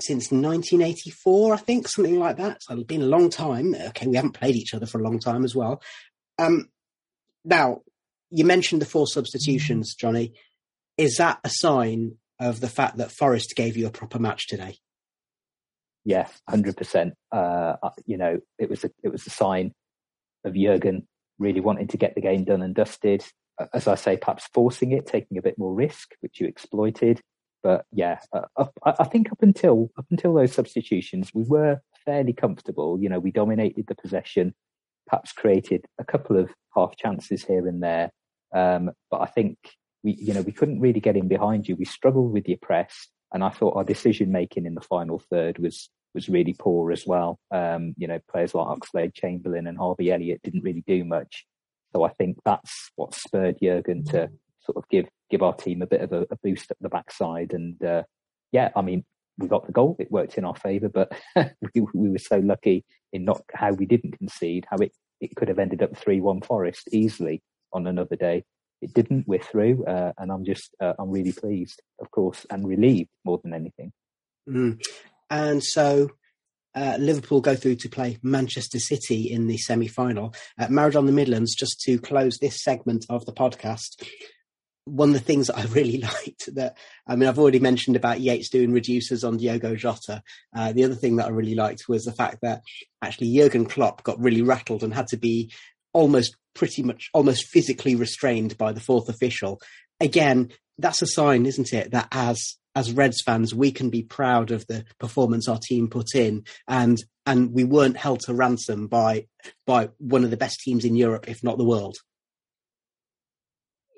since 0.00 0.30
1984, 0.30 1.54
I 1.54 1.56
think, 1.56 1.88
something 1.88 2.18
like 2.18 2.36
that. 2.36 2.62
So 2.62 2.74
it's 2.74 2.84
been 2.84 3.02
a 3.02 3.06
long 3.06 3.30
time. 3.30 3.74
Okay, 3.74 4.06
we 4.06 4.16
haven't 4.16 4.32
played 4.32 4.56
each 4.56 4.74
other 4.74 4.86
for 4.86 5.00
a 5.00 5.04
long 5.04 5.18
time 5.18 5.44
as 5.44 5.54
well. 5.54 5.82
Um, 6.38 6.68
now, 7.44 7.82
you 8.30 8.44
mentioned 8.44 8.82
the 8.82 8.86
four 8.86 9.06
substitutions, 9.06 9.94
Johnny. 9.94 10.34
Is 10.96 11.16
that 11.16 11.40
a 11.44 11.50
sign 11.50 12.16
of 12.40 12.60
the 12.60 12.68
fact 12.68 12.98
that 12.98 13.10
Forest 13.10 13.54
gave 13.56 13.76
you 13.76 13.86
a 13.86 13.90
proper 13.90 14.18
match 14.18 14.46
today? 14.46 14.78
Yes, 16.04 16.40
hundred 16.48 16.74
uh, 16.74 16.78
percent. 16.78 17.14
You 18.06 18.16
know, 18.16 18.40
it 18.58 18.70
was 18.70 18.84
a, 18.84 18.90
it 19.02 19.08
was 19.08 19.26
a 19.26 19.30
sign 19.30 19.74
of 20.44 20.54
Jurgen 20.54 21.06
really 21.38 21.60
wanting 21.60 21.88
to 21.88 21.96
get 21.96 22.14
the 22.14 22.20
game 22.20 22.44
done 22.44 22.62
and 22.62 22.74
dusted. 22.74 23.24
As 23.72 23.88
I 23.88 23.96
say, 23.96 24.16
perhaps 24.16 24.48
forcing 24.54 24.92
it, 24.92 25.06
taking 25.06 25.38
a 25.38 25.42
bit 25.42 25.58
more 25.58 25.74
risk, 25.74 26.14
which 26.20 26.40
you 26.40 26.46
exploited. 26.46 27.20
But 27.62 27.84
yeah, 27.92 28.18
up, 28.32 28.72
I 28.84 29.04
think 29.04 29.32
up 29.32 29.42
until 29.42 29.90
up 29.98 30.06
until 30.10 30.34
those 30.34 30.52
substitutions, 30.52 31.32
we 31.34 31.44
were 31.44 31.80
fairly 32.04 32.32
comfortable. 32.32 32.98
You 33.00 33.08
know, 33.08 33.18
we 33.18 33.32
dominated 33.32 33.86
the 33.86 33.94
possession, 33.94 34.54
perhaps 35.06 35.32
created 35.32 35.84
a 35.98 36.04
couple 36.04 36.38
of 36.38 36.50
half 36.74 36.96
chances 36.96 37.44
here 37.44 37.66
and 37.66 37.82
there. 37.82 38.10
Um, 38.54 38.90
but 39.10 39.20
I 39.20 39.26
think 39.26 39.58
we, 40.02 40.12
you 40.12 40.34
know, 40.34 40.42
we 40.42 40.52
couldn't 40.52 40.80
really 40.80 41.00
get 41.00 41.16
in 41.16 41.28
behind 41.28 41.68
you. 41.68 41.76
We 41.76 41.84
struggled 41.84 42.32
with 42.32 42.48
your 42.48 42.58
press, 42.62 43.08
and 43.32 43.42
I 43.42 43.50
thought 43.50 43.76
our 43.76 43.84
decision 43.84 44.30
making 44.30 44.64
in 44.66 44.74
the 44.74 44.80
final 44.80 45.20
third 45.30 45.58
was 45.58 45.90
was 46.14 46.28
really 46.28 46.54
poor 46.58 46.90
as 46.92 47.06
well. 47.06 47.38
Um, 47.50 47.94
you 47.96 48.06
know, 48.06 48.18
players 48.30 48.54
like 48.54 48.66
Oxlade 48.66 49.14
Chamberlain 49.14 49.66
and 49.66 49.76
Harvey 49.76 50.10
Elliott 50.10 50.42
didn't 50.42 50.64
really 50.64 50.84
do 50.86 51.04
much. 51.04 51.44
So 51.94 52.04
I 52.04 52.10
think 52.10 52.38
that's 52.44 52.90
what 52.96 53.14
spurred 53.14 53.56
Jurgen 53.62 54.04
to 54.06 54.30
sort 54.68 54.84
of 54.84 54.88
give 54.90 55.06
give 55.30 55.42
our 55.42 55.54
team 55.54 55.82
a 55.82 55.86
bit 55.86 56.00
of 56.00 56.12
a, 56.12 56.26
a 56.30 56.36
boost 56.42 56.70
at 56.70 56.76
the 56.80 56.88
backside. 56.88 57.52
And 57.52 57.82
uh, 57.82 58.02
yeah, 58.52 58.70
I 58.76 58.82
mean, 58.82 59.04
we 59.38 59.48
got 59.48 59.66
the 59.66 59.72
goal; 59.72 59.96
it 59.98 60.12
worked 60.12 60.36
in 60.38 60.44
our 60.44 60.56
favour. 60.56 60.88
But 60.88 61.12
we, 61.74 61.82
we, 61.94 62.10
were 62.10 62.18
so 62.18 62.38
lucky 62.38 62.84
in 63.12 63.24
not 63.24 63.42
how 63.54 63.72
we 63.72 63.86
didn't 63.86 64.18
concede, 64.18 64.66
how 64.70 64.76
it 64.78 64.92
it 65.20 65.34
could 65.36 65.48
have 65.48 65.58
ended 65.58 65.82
up 65.82 65.96
three 65.96 66.20
one 66.20 66.40
Forest 66.40 66.88
easily 66.92 67.42
on 67.72 67.86
another 67.86 68.16
day. 68.16 68.44
It 68.80 68.94
didn't. 68.94 69.26
We're 69.26 69.40
through, 69.40 69.84
uh, 69.86 70.12
and 70.18 70.30
I'm 70.30 70.44
just 70.44 70.74
uh, 70.80 70.94
I'm 70.98 71.10
really 71.10 71.32
pleased, 71.32 71.82
of 72.00 72.10
course, 72.10 72.46
and 72.50 72.68
relieved 72.68 73.10
more 73.24 73.40
than 73.42 73.54
anything. 73.54 73.92
Mm. 74.48 74.80
And 75.30 75.62
so 75.62 76.10
uh, 76.74 76.96
Liverpool 76.98 77.40
go 77.40 77.56
through 77.56 77.76
to 77.76 77.88
play 77.88 78.18
Manchester 78.22 78.78
City 78.78 79.30
in 79.30 79.46
the 79.46 79.58
semi 79.58 79.88
final. 79.88 80.34
Uh, 80.58 80.66
on 80.96 81.06
the 81.06 81.12
Midlands, 81.12 81.54
just 81.54 81.80
to 81.80 81.98
close 81.98 82.38
this 82.38 82.62
segment 82.62 83.04
of 83.10 83.26
the 83.26 83.32
podcast. 83.32 84.06
One 84.88 85.10
of 85.10 85.14
the 85.14 85.20
things 85.20 85.46
that 85.46 85.58
I 85.58 85.64
really 85.68 85.98
liked 85.98 86.54
that, 86.54 86.76
I 87.06 87.16
mean, 87.16 87.28
I've 87.28 87.38
already 87.38 87.60
mentioned 87.60 87.96
about 87.96 88.20
Yates 88.20 88.48
doing 88.48 88.70
reducers 88.70 89.26
on 89.26 89.36
Diogo 89.36 89.74
Jota. 89.74 90.22
Uh, 90.54 90.72
the 90.72 90.84
other 90.84 90.94
thing 90.94 91.16
that 91.16 91.26
I 91.26 91.30
really 91.30 91.54
liked 91.54 91.88
was 91.88 92.04
the 92.04 92.12
fact 92.12 92.38
that 92.42 92.62
actually 93.02 93.34
Jurgen 93.34 93.66
Klopp 93.66 94.02
got 94.02 94.20
really 94.20 94.42
rattled 94.42 94.82
and 94.82 94.94
had 94.94 95.08
to 95.08 95.16
be 95.16 95.52
almost 95.92 96.36
pretty 96.54 96.82
much 96.82 97.08
almost 97.14 97.46
physically 97.46 97.94
restrained 97.94 98.58
by 98.58 98.72
the 98.72 98.80
fourth 98.80 99.08
official. 99.08 99.60
Again, 100.00 100.50
that's 100.78 101.02
a 101.02 101.06
sign, 101.06 101.46
isn't 101.46 101.72
it, 101.72 101.92
that 101.92 102.08
as 102.12 102.56
as 102.74 102.92
Reds 102.92 103.22
fans, 103.22 103.54
we 103.54 103.72
can 103.72 103.90
be 103.90 104.02
proud 104.04 104.52
of 104.52 104.66
the 104.68 104.84
performance 105.00 105.48
our 105.48 105.58
team 105.58 105.88
put 105.88 106.14
in, 106.14 106.44
and 106.66 106.98
and 107.26 107.52
we 107.52 107.64
weren't 107.64 107.96
held 107.96 108.20
to 108.20 108.34
ransom 108.34 108.86
by 108.86 109.26
by 109.66 109.90
one 109.98 110.24
of 110.24 110.30
the 110.30 110.36
best 110.36 110.60
teams 110.60 110.84
in 110.84 110.94
Europe, 110.94 111.28
if 111.28 111.42
not 111.42 111.58
the 111.58 111.64
world. 111.64 111.96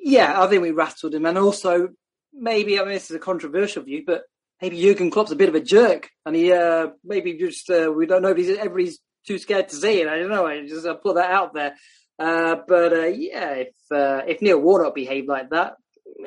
Yeah, 0.03 0.41
I 0.41 0.47
think 0.47 0.63
we 0.63 0.71
rattled 0.71 1.15
him, 1.15 1.27
and 1.27 1.39
also 1.39 1.89
maybe 2.33 2.79
I 2.79 2.83
mean 2.83 2.95
this 2.95 3.11
is 3.11 3.17
a 3.17 3.21
controversial 3.21 3.83
view, 3.83 4.03
but 4.07 4.23
maybe 4.61 4.81
Jurgen 4.81 5.11
Klopp's 5.11 5.31
a 5.31 5.37
bit 5.37 5.49
of 5.49 5.55
a 5.55 5.61
jerk, 5.61 6.11
and 6.25 6.35
he 6.35 6.53
uh, 6.53 6.89
maybe 7.05 7.35
just 7.35 7.69
uh, 7.71 7.93
we 7.95 8.07
don't 8.07 8.23
know. 8.23 8.31
If 8.31 8.37
he's 8.39 8.57
everybody's 8.57 8.99
too 9.27 9.39
scared 9.39 9.69
to 9.69 9.77
say 9.77 10.01
it. 10.01 10.09
I 10.09 10.19
don't 10.19 10.31
know. 10.31 10.47
I 10.47 10.67
just 10.67 10.87
uh, 10.87 10.95
put 10.95 11.17
that 11.17 11.31
out 11.31 11.55
there. 11.55 11.75
Uh, 12.19 12.57
but 12.67 12.93
uh, 12.93 13.07
yeah, 13.07 13.51
if 13.53 13.75
uh, 13.91 14.23
if 14.27 14.43
Neil 14.43 14.61
Warnock 14.61 14.95
behaved 14.95 15.29
like 15.29 15.51
that, 15.51 15.75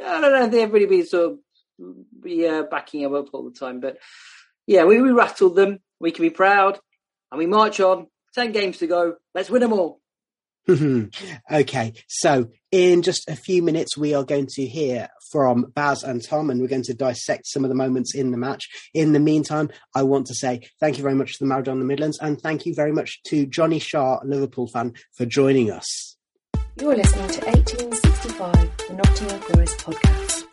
I 0.04 0.22
don't 0.22 0.52
know. 0.52 0.60
Everybody 0.60 0.86
be 0.86 1.04
sort 1.04 1.34
of 1.34 1.40
be 2.22 2.48
uh, 2.48 2.64
backing 2.64 3.02
him 3.02 3.16
up 3.16 3.28
all 3.34 3.44
the 3.44 3.58
time. 3.58 3.80
But 3.80 3.98
yeah, 4.66 4.86
we, 4.86 5.02
we 5.02 5.12
rattled 5.12 5.56
them. 5.56 5.80
We 6.00 6.12
can 6.12 6.24
be 6.24 6.30
proud, 6.30 6.80
and 7.32 7.40
we 7.40 7.46
march 7.46 7.80
on. 7.80 8.08
Ten 8.34 8.52
games 8.52 8.80
to 8.80 8.88
go. 8.88 9.16
Let's 9.36 9.52
win 9.52 9.62
them 9.62 9.74
all. 9.74 10.00
Mm-hmm. 10.68 11.56
okay, 11.56 11.94
so 12.08 12.50
in 12.72 13.02
just 13.02 13.30
a 13.30 13.36
few 13.36 13.62
minutes, 13.62 13.98
we 13.98 14.14
are 14.14 14.24
going 14.24 14.48
to 14.52 14.66
hear 14.66 15.10
from 15.32 15.72
Baz 15.76 16.04
and 16.04 16.24
Tom, 16.24 16.50
and 16.50 16.62
we're 16.62 16.68
going 16.68 16.84
to 16.84 16.94
dissect 16.94 17.48
some 17.48 17.66
of 17.66 17.70
the 17.70 17.76
moments 17.76 18.16
in 18.16 18.32
the 18.32 18.38
match. 18.38 18.70
In 18.94 19.12
the 19.12 19.20
meantime, 19.20 19.70
I 19.96 20.04
want 20.04 20.28
to 20.28 20.36
say 20.36 20.62
thank 20.80 20.98
you 20.98 21.04
very 21.04 21.16
much 21.16 21.38
to 21.38 21.44
the 21.44 21.50
Maradona 21.50 21.84
Midlands, 21.84 22.20
and 22.20 22.40
thank 22.40 22.66
you 22.66 22.74
very 22.74 22.92
much 22.92 23.22
to 23.24 23.46
Johnny 23.46 23.80
Shaw, 23.80 24.20
Liverpool 24.24 24.68
fan, 24.68 24.94
for 25.18 25.26
joining 25.26 25.70
us. 25.70 26.16
You're 26.80 26.96
listening 26.96 27.28
to 27.28 27.46
1865, 27.46 28.78
the 28.88 28.94
Nottingham 28.94 29.40
Forest 29.42 29.78
podcast. 29.80 30.53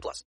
plus. 0.00 0.24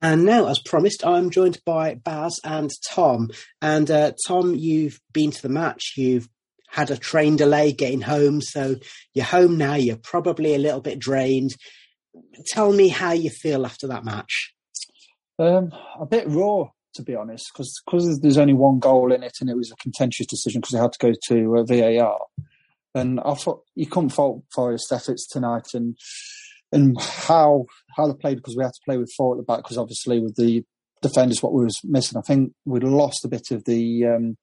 And 0.00 0.24
now, 0.24 0.46
as 0.46 0.60
promised, 0.60 1.04
I'm 1.04 1.30
joined 1.30 1.58
by 1.64 1.94
Baz 1.94 2.38
and 2.44 2.70
Tom. 2.88 3.30
And 3.60 3.90
uh, 3.90 4.12
Tom, 4.26 4.54
you've 4.54 5.00
been 5.12 5.32
to 5.32 5.42
the 5.42 5.48
match. 5.48 5.94
You've 5.96 6.28
had 6.68 6.90
a 6.90 6.96
train 6.96 7.36
delay 7.36 7.72
getting 7.72 8.02
home. 8.02 8.40
So 8.40 8.76
you're 9.12 9.24
home 9.24 9.56
now. 9.56 9.74
You're 9.74 9.96
probably 9.96 10.54
a 10.54 10.58
little 10.58 10.80
bit 10.80 11.00
drained. 11.00 11.56
Tell 12.46 12.72
me 12.72 12.88
how 12.88 13.12
you 13.12 13.30
feel 13.30 13.66
after 13.66 13.88
that 13.88 14.04
match. 14.04 14.54
Um, 15.38 15.72
a 15.98 16.06
bit 16.06 16.28
raw, 16.28 16.68
to 16.94 17.02
be 17.02 17.14
honest, 17.14 17.50
because 17.52 17.80
because 17.84 18.20
there's 18.20 18.38
only 18.38 18.54
one 18.54 18.80
goal 18.80 19.12
in 19.12 19.22
it, 19.22 19.36
and 19.40 19.48
it 19.48 19.56
was 19.56 19.70
a 19.70 19.76
contentious 19.76 20.26
decision 20.26 20.60
because 20.60 20.74
it 20.74 20.80
had 20.80 20.92
to 20.92 20.98
go 20.98 21.12
to 21.28 21.58
uh, 21.58 21.62
VAR. 21.62 22.18
And 22.94 23.20
I 23.20 23.34
thought 23.34 23.62
you 23.76 23.86
couldn't 23.86 24.10
fault 24.10 24.42
Forest 24.52 24.92
efforts 24.92 25.28
tonight, 25.28 25.68
and 25.74 25.96
and 26.72 27.00
how 27.00 27.66
how 27.96 28.06
they 28.06 28.14
played 28.14 28.36
because 28.36 28.56
we 28.56 28.62
had 28.62 28.72
to 28.72 28.80
play 28.84 28.98
with 28.98 29.12
four 29.16 29.34
at 29.34 29.38
the 29.38 29.44
back 29.44 29.58
because 29.58 29.78
obviously 29.78 30.20
with 30.20 30.36
the 30.36 30.64
defenders 31.02 31.42
what 31.42 31.52
we 31.52 31.64
was 31.64 31.80
missing. 31.84 32.18
I 32.18 32.22
think 32.22 32.52
we'd 32.64 32.82
lost 32.82 33.24
a 33.24 33.28
bit 33.28 33.50
of 33.50 33.64
the 33.64 34.06
um, 34.06 34.36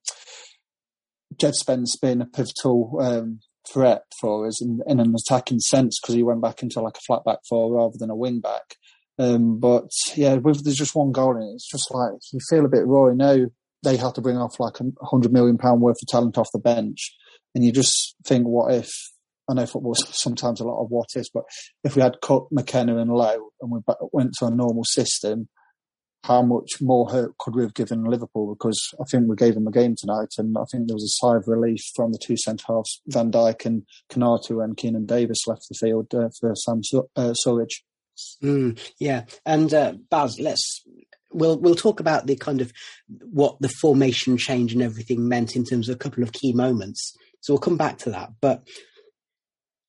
Jed 1.38 1.54
Spence 1.54 1.96
being 1.96 2.20
a 2.20 2.26
pivotal 2.26 2.98
um, 3.00 3.40
threat 3.70 4.02
for 4.20 4.46
us 4.46 4.62
in, 4.62 4.80
in 4.86 5.00
an 5.00 5.14
attacking 5.14 5.60
sense 5.60 5.98
because 6.00 6.14
he 6.14 6.22
went 6.22 6.42
back 6.42 6.62
into 6.62 6.80
like 6.80 6.96
a 6.96 7.00
flat 7.06 7.24
back 7.24 7.38
four 7.48 7.74
rather 7.74 7.96
than 7.98 8.10
a 8.10 8.16
wing 8.16 8.40
back. 8.40 8.76
Um, 9.18 9.58
but 9.58 9.88
yeah, 10.14 10.34
with 10.34 10.64
there's 10.64 10.76
just 10.76 10.94
one 10.94 11.12
goal 11.12 11.36
in 11.36 11.42
it, 11.42 11.54
it's 11.54 11.70
just 11.70 11.90
like 11.90 12.12
you 12.32 12.40
feel 12.50 12.64
a 12.64 12.70
bit 12.70 12.86
raw. 12.86 13.08
You 13.08 13.14
know, 13.14 13.46
they 13.82 13.96
had 13.96 14.14
to 14.16 14.20
bring 14.20 14.36
off 14.36 14.60
like 14.60 14.78
a 14.80 15.06
hundred 15.06 15.32
million 15.32 15.58
pound 15.58 15.80
worth 15.80 15.96
of 16.02 16.08
talent 16.08 16.36
off 16.38 16.52
the 16.52 16.58
bench, 16.58 17.14
and 17.54 17.64
you 17.64 17.72
just 17.72 18.14
think, 18.24 18.44
what 18.44 18.74
if? 18.74 18.92
I 19.48 19.54
know 19.54 19.66
football's 19.66 20.04
sometimes 20.10 20.60
a 20.60 20.64
lot 20.64 20.82
of 20.82 20.90
what 20.90 21.08
ifs, 21.16 21.30
but 21.32 21.44
if 21.84 21.96
we 21.96 22.02
had 22.02 22.20
cut 22.20 22.44
McKenna 22.50 22.98
and 22.98 23.10
Lowe 23.10 23.50
and 23.60 23.70
we 23.70 23.80
went 24.12 24.32
to 24.38 24.46
a 24.46 24.50
normal 24.50 24.84
system, 24.84 25.48
how 26.24 26.42
much 26.42 26.80
more 26.80 27.08
hurt 27.08 27.38
could 27.38 27.54
we 27.54 27.62
have 27.62 27.74
given 27.74 28.04
Liverpool? 28.04 28.54
Because 28.54 28.80
I 29.00 29.04
think 29.10 29.28
we 29.28 29.36
gave 29.36 29.54
them 29.54 29.68
a 29.68 29.72
game 29.72 29.94
tonight, 29.96 30.30
and 30.38 30.56
I 30.58 30.64
think 30.70 30.86
there 30.86 30.96
was 30.96 31.04
a 31.04 31.24
sigh 31.24 31.36
of 31.36 31.46
relief 31.46 31.80
from 31.94 32.12
the 32.12 32.18
two 32.18 32.36
centre 32.36 32.64
halves, 32.66 33.00
Van 33.06 33.30
Dijk 33.30 33.64
and 33.64 33.84
Konate, 34.10 34.62
and 34.62 34.76
Keinan 34.76 35.06
Davis 35.06 35.46
left 35.46 35.66
the 35.68 35.76
field 35.78 36.12
uh, 36.14 36.28
for 36.38 36.54
Sam 36.56 36.80
uh, 37.14 37.32
Surridge. 37.46 37.82
Mm, 38.42 38.80
yeah, 38.98 39.24
and 39.44 39.72
uh, 39.72 39.92
Baz, 40.10 40.40
let's 40.40 40.82
we'll 41.32 41.58
we'll 41.58 41.74
talk 41.74 42.00
about 42.00 42.26
the 42.26 42.34
kind 42.34 42.60
of 42.60 42.72
what 43.08 43.56
the 43.60 43.68
formation 43.68 44.36
change 44.36 44.72
and 44.72 44.82
everything 44.82 45.28
meant 45.28 45.54
in 45.54 45.64
terms 45.64 45.88
of 45.88 45.94
a 45.94 45.98
couple 45.98 46.22
of 46.22 46.32
key 46.32 46.52
moments. 46.52 47.14
So 47.40 47.52
we'll 47.52 47.60
come 47.60 47.76
back 47.76 47.98
to 47.98 48.10
that, 48.10 48.30
but 48.40 48.66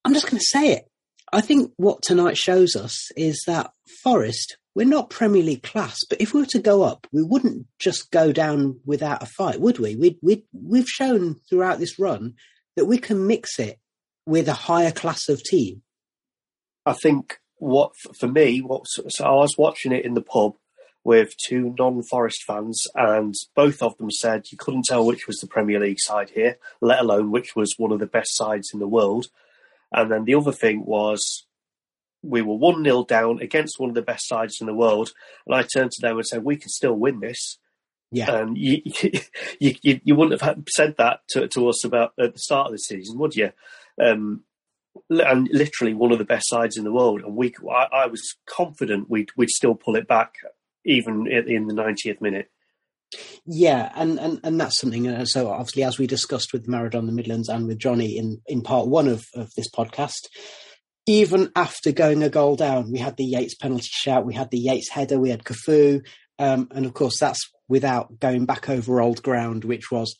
I'm 0.08 0.14
just 0.14 0.32
going 0.32 0.40
to 0.40 0.46
say 0.46 0.72
it. 0.72 0.88
I 1.34 1.42
think 1.42 1.74
what 1.76 2.02
tonight 2.02 2.38
shows 2.38 2.78
us 2.78 3.12
is 3.18 3.44
that 3.46 3.72
Forest 4.02 4.58
we're 4.74 4.88
not 4.88 5.10
Premier 5.10 5.44
League 5.44 5.64
class, 5.64 5.98
but 6.10 6.22
if 6.22 6.34
we 6.34 6.40
were 6.40 6.46
to 6.46 6.60
go 6.60 6.84
up, 6.84 7.08
we 7.12 7.24
wouldn't 7.24 7.66
just 7.78 8.10
go 8.10 8.32
down 8.32 8.80
without 8.86 9.22
a 9.22 9.26
fight, 9.26 9.60
would 9.60 9.80
we? 9.80 9.98
we 9.98 10.18
we 10.22 10.46
we've 10.54 10.88
shown 10.88 11.42
throughout 11.50 11.80
this 11.80 12.00
run 12.00 12.36
that 12.78 12.86
we 12.86 13.00
can 13.00 13.28
mix 13.28 13.60
it 13.60 13.80
with 14.26 14.48
a 14.48 14.54
higher 14.54 14.92
class 14.92 15.28
of 15.28 15.44
team. 15.44 15.82
I 16.86 16.94
think 16.94 17.40
what 17.58 17.92
for 18.18 18.28
me, 18.28 18.60
what 18.60 18.86
so 18.88 19.26
I 19.26 19.32
was 19.32 19.58
watching 19.58 19.92
it 19.92 20.06
in 20.06 20.14
the 20.14 20.22
pub 20.22 20.54
with 21.04 21.34
two 21.50 21.76
non-Forest 21.78 22.44
fans, 22.48 22.88
and 22.96 23.34
both 23.58 23.82
of 23.82 23.98
them 23.98 24.12
said 24.12 24.46
you 24.52 24.58
couldn't 24.58 24.86
tell 24.86 25.06
which 25.06 25.28
was 25.28 25.40
the 25.40 25.48
Premier 25.48 25.82
League 25.82 26.00
side 26.00 26.30
here, 26.30 26.60
let 26.80 27.02
alone 27.02 27.30
which 27.30 27.58
was 27.58 27.74
one 27.78 27.92
of 27.92 28.00
the 28.00 28.06
best 28.06 28.38
sides 28.38 28.70
in 28.74 28.80
the 28.80 28.88
world. 28.88 29.26
And 29.92 30.12
then 30.12 30.26
the 30.26 30.36
other 30.36 30.52
thing 30.52 30.86
was 30.86 31.46
we 32.22 32.42
were 32.42 32.56
1 32.56 32.84
0 32.84 33.06
down 33.06 33.42
against 33.42 33.80
one 33.80 33.90
of 33.90 33.96
the 33.96 34.02
best 34.02 34.28
sides 34.28 34.58
in 34.60 34.68
the 34.68 34.74
world. 34.74 35.12
And 35.46 35.56
I 35.56 35.64
turned 35.64 35.92
to 35.92 36.02
them 36.02 36.18
and 36.18 36.26
said, 36.26 36.44
We 36.44 36.58
can 36.58 36.70
still 36.70 36.94
win 36.94 37.20
this. 37.20 37.58
Yeah. 38.12 38.36
And 38.36 38.58
you, 38.58 38.82
you, 39.60 39.76
you, 39.82 40.00
you 40.04 40.16
wouldn't 40.16 40.42
have 40.42 40.64
said 40.70 40.96
that 40.98 41.22
to, 41.30 41.48
to 41.50 41.70
us 41.70 41.84
about 41.84 42.14
at 42.20 42.34
the 42.34 42.40
start 42.40 42.68
of 42.68 42.74
the 42.74 42.80
season, 42.80 43.18
would 43.20 43.36
you? 43.36 43.52
Um, 44.02 44.44
and 45.10 45.48
literally 45.52 45.94
one 45.94 46.12
of 46.12 46.18
the 46.18 46.26
best 46.26 46.50
sides 46.50 46.78
in 46.78 46.84
the 46.84 46.92
world. 46.92 47.22
And 47.22 47.36
we, 47.36 47.54
I, 47.70 47.88
I 47.92 48.06
was 48.08 48.36
confident 48.46 49.10
we'd, 49.10 49.30
we'd 49.38 49.50
still 49.50 49.76
pull 49.76 49.96
it 49.96 50.08
back 50.08 50.36
even 50.86 51.28
in 51.28 51.68
the 51.68 51.74
90th 51.74 52.22
minute. 52.22 52.50
Yeah, 53.46 53.92
and, 53.96 54.20
and, 54.20 54.40
and 54.44 54.60
that's 54.60 54.80
something. 54.80 55.08
Uh, 55.08 55.26
so 55.26 55.50
obviously, 55.50 55.84
as 55.84 55.98
we 55.98 56.08
discussed 56.08 56.52
with 56.54 56.68
Maradona 56.68 57.06
the 57.06 57.12
Midlands 57.14 57.50
and 57.50 57.68
with 57.68 57.80
Johnny 57.80 58.18
in, 58.18 58.42
in 58.48 58.62
part 58.62 58.88
one 58.88 59.08
of, 59.08 59.24
of 59.34 59.50
this 59.56 59.70
podcast, 59.70 60.28
even 61.08 61.50
after 61.56 61.92
going 61.94 62.22
a 62.22 62.30
goal 62.30 62.58
down, 62.58 62.92
we 62.92 63.00
had 63.00 63.16
the 63.16 63.24
Yates 63.24 63.56
penalty 63.56 63.88
shout, 63.90 64.26
we 64.26 64.34
had 64.34 64.52
the 64.52 64.60
Yates 64.60 64.90
header, 64.90 65.18
we 65.18 65.30
had 65.30 65.46
Cafu, 65.46 66.06
um, 66.38 66.68
and 66.72 66.86
of 66.86 66.94
course 66.94 67.18
that's 67.20 67.50
without 67.70 68.20
going 68.20 68.46
back 68.46 68.70
over 68.70 69.02
old 69.02 69.24
ground, 69.24 69.64
which 69.64 69.90
was 69.90 70.16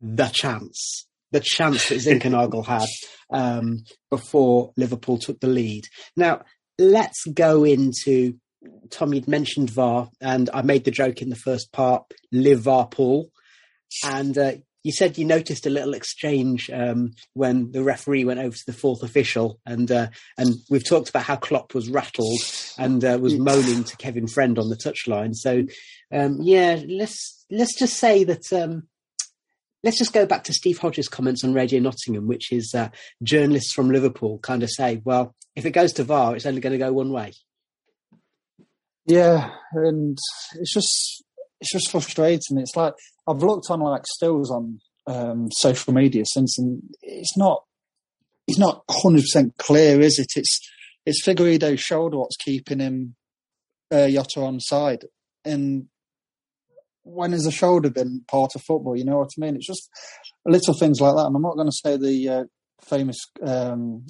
the 0.00 0.28
chance, 0.28 1.06
the 1.32 1.40
chance 1.40 1.88
that 1.88 2.00
Zinckernagel 2.00 2.66
had 2.66 2.88
um, 3.30 3.78
before 4.10 4.72
Liverpool 4.76 5.18
took 5.18 5.40
the 5.40 5.48
lead. 5.48 5.84
Now 6.16 6.42
let's 6.78 7.24
go 7.32 7.64
into 7.64 8.34
Tom, 8.90 9.14
you'd 9.14 9.28
mentioned 9.28 9.70
VAR, 9.70 10.08
and 10.20 10.50
I 10.52 10.62
made 10.62 10.84
the 10.84 10.90
joke 10.90 11.22
in 11.22 11.30
the 11.30 11.36
first 11.36 11.72
part, 11.72 12.04
live 12.32 12.60
VAR 12.60 12.84
Liverpool. 12.84 13.30
And 14.04 14.36
uh, 14.36 14.52
you 14.86 14.92
said 14.92 15.18
you 15.18 15.24
noticed 15.24 15.66
a 15.66 15.70
little 15.70 15.94
exchange 15.94 16.70
um, 16.70 17.12
when 17.34 17.72
the 17.72 17.82
referee 17.82 18.24
went 18.24 18.40
over 18.40 18.54
to 18.54 18.66
the 18.66 18.72
fourth 18.72 19.02
official, 19.02 19.58
and 19.66 19.90
uh, 19.90 20.08
and 20.38 20.54
we've 20.70 20.88
talked 20.88 21.08
about 21.08 21.24
how 21.24 21.36
Klopp 21.36 21.74
was 21.74 21.88
rattled 21.88 22.38
and 22.78 23.04
uh, 23.04 23.18
was 23.20 23.36
moaning 23.36 23.82
to 23.84 23.96
Kevin 23.96 24.28
Friend 24.28 24.58
on 24.58 24.68
the 24.68 24.76
touchline. 24.76 25.34
So 25.34 25.64
um, 26.12 26.38
yeah, 26.40 26.80
let's 26.88 27.44
let's 27.50 27.76
just 27.76 27.96
say 27.96 28.24
that. 28.24 28.52
Um, 28.52 28.88
let's 29.82 29.98
just 29.98 30.12
go 30.12 30.26
back 30.26 30.44
to 30.44 30.52
Steve 30.52 30.78
Hodge's 30.78 31.08
comments 31.08 31.44
on 31.44 31.52
Radio 31.52 31.80
Nottingham, 31.80 32.26
which 32.26 32.52
is 32.52 32.72
uh, 32.74 32.88
journalists 33.22 33.72
from 33.72 33.90
Liverpool 33.90 34.38
kind 34.38 34.62
of 34.64 34.70
say, 34.70 35.00
well, 35.04 35.34
if 35.54 35.64
it 35.64 35.70
goes 35.72 35.92
to 35.94 36.04
VAR, 36.04 36.34
it's 36.34 36.46
only 36.46 36.60
going 36.60 36.72
to 36.72 36.78
go 36.78 36.92
one 36.92 37.12
way. 37.12 37.32
Yeah, 39.06 39.50
and 39.72 40.18
it's 40.58 40.72
just 40.72 41.24
it's 41.60 41.72
just 41.72 41.90
frustrating. 41.90 42.58
It's 42.58 42.76
like 42.76 42.94
I've 43.26 43.42
looked 43.42 43.70
on 43.70 43.80
like 43.80 44.06
stills 44.06 44.50
on 44.50 44.80
um, 45.06 45.48
social 45.52 45.94
media 45.94 46.24
since, 46.26 46.58
and 46.58 46.82
it's 47.02 47.36
not 47.36 47.62
it's 48.48 48.58
not 48.58 48.82
hundred 48.90 49.22
percent 49.22 49.54
clear, 49.58 50.00
is 50.00 50.18
it? 50.18 50.32
It's 50.36 50.58
it's 51.04 51.24
Figueiredo's 51.24 51.80
shoulder 51.80 52.18
what's 52.18 52.36
keeping 52.36 52.80
him 52.80 53.14
uh, 53.92 54.08
Jota 54.08 54.40
on 54.40 54.60
side, 54.60 55.04
and 55.44 55.86
when 57.06 57.30
has 57.30 57.44
the 57.44 57.52
shoulder 57.52 57.88
been 57.88 58.24
part 58.28 58.56
of 58.56 58.62
football? 58.62 58.96
You 58.96 59.04
know 59.04 59.18
what 59.18 59.30
I 59.38 59.40
mean? 59.40 59.54
It's 59.54 59.66
just 59.66 59.88
little 60.44 60.74
things 60.74 61.00
like 61.00 61.14
that. 61.14 61.26
And 61.26 61.36
I'm 61.36 61.42
not 61.42 61.54
going 61.54 61.68
to 61.68 61.72
say 61.72 61.96
the 61.96 62.28
uh, 62.28 62.44
famous 62.84 63.16
um, 63.42 64.04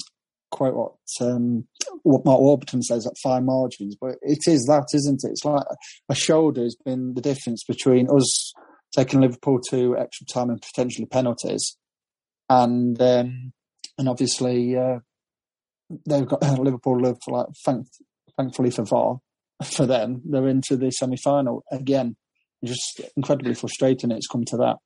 quite 0.51 0.75
what 0.75 0.95
um, 1.21 1.67
what 2.03 2.25
Mark 2.25 2.41
Warburton 2.41 2.83
says 2.83 3.07
at 3.07 3.19
fine 3.23 3.45
margins, 3.45 3.97
but 4.01 4.17
it 4.23 4.41
is 4.47 4.65
that, 4.67 4.87
isn't 4.95 5.23
it? 5.25 5.31
It's 5.31 5.45
like 5.45 5.65
a 6.09 6.15
shoulder 6.15 6.63
has 6.63 6.77
been 6.77 7.15
the 7.15 7.21
difference 7.21 7.65
between 7.65 8.09
us 8.11 8.53
taking 8.95 9.21
Liverpool 9.21 9.61
to 9.71 9.97
extra 9.97 10.27
time 10.27 10.51
and 10.51 10.63
potentially 10.63 11.07
penalties, 11.07 11.77
and 12.49 13.01
um, 13.01 13.53
and 13.99 14.09
obviously 14.09 14.77
uh, 14.77 14.99
they've 16.09 16.27
got 16.27 16.43
Liverpool 16.59 17.01
live 17.01 17.19
for 17.25 17.39
like 17.39 17.49
thank, 17.65 17.87
thankfully 18.37 18.71
for 18.71 18.85
VAR 18.85 19.19
for 19.65 19.87
them 19.87 20.21
they're 20.25 20.49
into 20.49 20.77
the 20.77 20.91
semi 20.91 21.17
final 21.17 21.65
again. 21.73 22.17
Just 22.65 23.01
incredibly 23.17 23.55
frustrating. 23.55 24.11
It's 24.11 24.27
come 24.27 24.45
to 24.47 24.57
that 24.57 24.77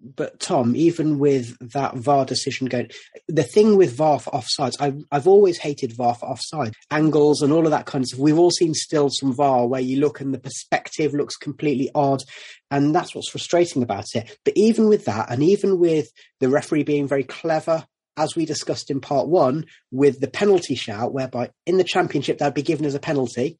but 0.00 0.38
Tom, 0.38 0.76
even 0.76 1.18
with 1.18 1.56
that 1.72 1.96
VAR 1.96 2.24
decision 2.24 2.66
going, 2.66 2.90
the 3.26 3.42
thing 3.42 3.76
with 3.76 3.96
VAR 3.96 4.20
for 4.20 4.30
offsides, 4.30 4.74
I, 4.78 4.92
I've 5.10 5.26
always 5.26 5.58
hated 5.58 5.96
VAR 5.96 6.14
for 6.14 6.26
offside 6.26 6.74
angles 6.90 7.40
and 7.40 7.52
all 7.52 7.64
of 7.64 7.70
that 7.70 7.86
kind 7.86 8.02
of 8.02 8.08
stuff. 8.08 8.20
We've 8.20 8.38
all 8.38 8.50
seen 8.50 8.74
stills 8.74 9.16
from 9.18 9.34
VAR 9.34 9.66
where 9.66 9.80
you 9.80 10.00
look 10.00 10.20
and 10.20 10.34
the 10.34 10.38
perspective 10.38 11.14
looks 11.14 11.36
completely 11.36 11.90
odd, 11.94 12.22
and 12.70 12.94
that's 12.94 13.14
what's 13.14 13.30
frustrating 13.30 13.82
about 13.82 14.06
it. 14.14 14.36
But 14.44 14.54
even 14.56 14.88
with 14.88 15.06
that, 15.06 15.30
and 15.30 15.42
even 15.42 15.78
with 15.78 16.08
the 16.40 16.48
referee 16.48 16.82
being 16.82 17.08
very 17.08 17.24
clever, 17.24 17.86
as 18.16 18.36
we 18.36 18.44
discussed 18.44 18.90
in 18.90 19.00
part 19.00 19.26
one, 19.26 19.64
with 19.90 20.20
the 20.20 20.28
penalty 20.28 20.74
shout, 20.74 21.12
whereby 21.12 21.50
in 21.66 21.78
the 21.78 21.84
championship 21.84 22.38
that'd 22.38 22.54
be 22.54 22.62
given 22.62 22.84
as 22.84 22.94
a 22.94 23.00
penalty, 23.00 23.58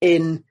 in 0.00 0.44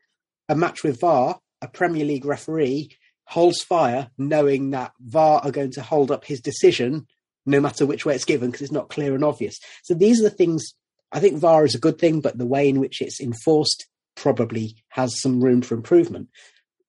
a 0.49 0.55
match 0.55 0.83
with 0.83 0.99
VAR, 0.99 1.39
a 1.61 1.67
Premier 1.67 2.05
League 2.05 2.25
referee 2.25 2.97
holds 3.31 3.61
fire, 3.63 4.09
knowing 4.17 4.71
that 4.71 4.91
VAR 4.99 5.39
are 5.41 5.51
going 5.51 5.71
to 5.71 5.81
hold 5.81 6.11
up 6.11 6.25
his 6.25 6.41
decision 6.41 7.07
no 7.45 7.61
matter 7.61 7.85
which 7.85 8.05
way 8.05 8.13
it's 8.13 8.25
given 8.25 8.51
because 8.51 8.61
it's 8.61 8.73
not 8.73 8.89
clear 8.89 9.15
and 9.15 9.23
obvious. 9.23 9.57
So 9.83 9.93
these 9.93 10.19
are 10.19 10.23
the 10.23 10.35
things 10.35 10.73
I 11.13 11.21
think 11.21 11.39
VAR 11.39 11.63
is 11.63 11.73
a 11.73 11.79
good 11.79 11.97
thing, 11.97 12.19
but 12.19 12.37
the 12.37 12.45
way 12.45 12.67
in 12.67 12.81
which 12.81 13.01
it's 13.01 13.21
enforced 13.21 13.87
probably 14.15 14.75
has 14.89 15.21
some 15.21 15.41
room 15.41 15.61
for 15.61 15.75
improvement. 15.75 16.27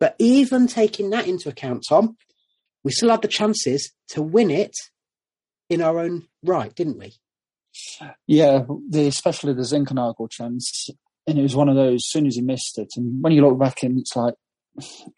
But 0.01 0.17
even 0.19 0.67
taking 0.67 1.11
that 1.11 1.29
into 1.29 1.49
account, 1.49 1.85
Tom, 1.89 2.17
we 2.83 2.91
still 2.91 3.11
had 3.11 3.23
the 3.23 3.29
chances 3.29 3.93
to 4.09 4.21
win 4.21 4.51
it 4.51 4.75
in 5.71 5.81
our 5.81 6.01
own 6.01 6.27
right, 6.43 6.75
didn't 6.75 6.99
we? 6.99 7.15
Yeah, 8.27 8.65
the, 8.91 9.07
especially 9.07 9.55
the 9.55 9.63
Zinckernagel 9.63 10.29
chance. 10.29 10.91
And 11.29 11.39
it 11.39 11.43
was 11.43 11.55
one 11.55 11.69
of 11.69 11.77
those, 11.77 12.01
as 12.01 12.11
soon 12.11 12.27
as 12.27 12.35
he 12.35 12.43
missed 12.43 12.79
it, 12.79 12.89
and 12.97 13.23
when 13.23 13.33
you 13.33 13.47
look 13.47 13.61
back 13.61 13.85
and 13.85 14.01
it's 14.01 14.17
like, 14.17 14.35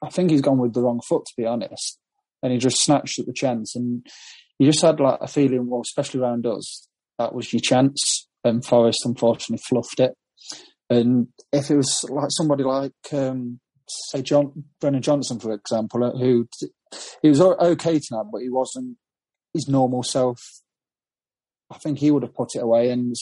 I 0.03 0.11
think 0.11 0.31
he's 0.31 0.41
gone 0.41 0.59
with 0.59 0.75
the 0.75 0.83
wrong 0.83 1.01
foot, 1.09 1.25
to 1.27 1.33
be 1.37 1.47
honest. 1.47 1.99
And 2.43 2.53
he 2.53 2.59
just 2.59 2.83
snatched 2.83 3.19
at 3.19 3.27
the 3.27 3.33
chance. 3.33 3.75
And 3.75 4.07
you 4.59 4.67
just 4.71 4.83
had 4.83 5.01
like 5.01 5.19
a 5.21 5.29
feeling, 5.29 5.69
well, 5.69 5.83
especially 5.83 6.21
around 6.21 6.47
us, 6.47 6.89
that 7.19 7.35
was 7.35 7.53
your 7.53 7.61
chance. 7.61 8.29
And 8.43 8.65
Forest 8.65 9.01
unfortunately 9.05 9.63
fluffed 9.67 10.01
it. 10.01 10.15
And 10.91 11.29
if 11.53 11.71
it 11.71 11.77
was 11.77 12.05
like 12.11 12.29
somebody 12.31 12.63
like, 12.65 12.93
um, 13.13 13.61
say, 13.89 14.23
John 14.23 14.65
Brennan 14.81 15.03
Johnson, 15.03 15.41
for 15.41 15.53
example, 15.53 16.05
uh, 16.05 16.13
who 16.13 16.47
he 17.23 17.29
was 17.29 17.41
okay 17.41 17.99
tonight, 17.99 18.27
but 18.31 18.43
he 18.43 18.51
wasn't 18.51 18.97
his 19.53 19.69
normal 19.69 20.03
self. 20.03 20.39
I 21.71 21.79
think 21.79 21.99
he 21.99 22.11
would 22.11 22.23
have 22.23 22.35
put 22.35 22.55
it 22.55 22.63
away, 22.63 22.91
and 22.91 23.15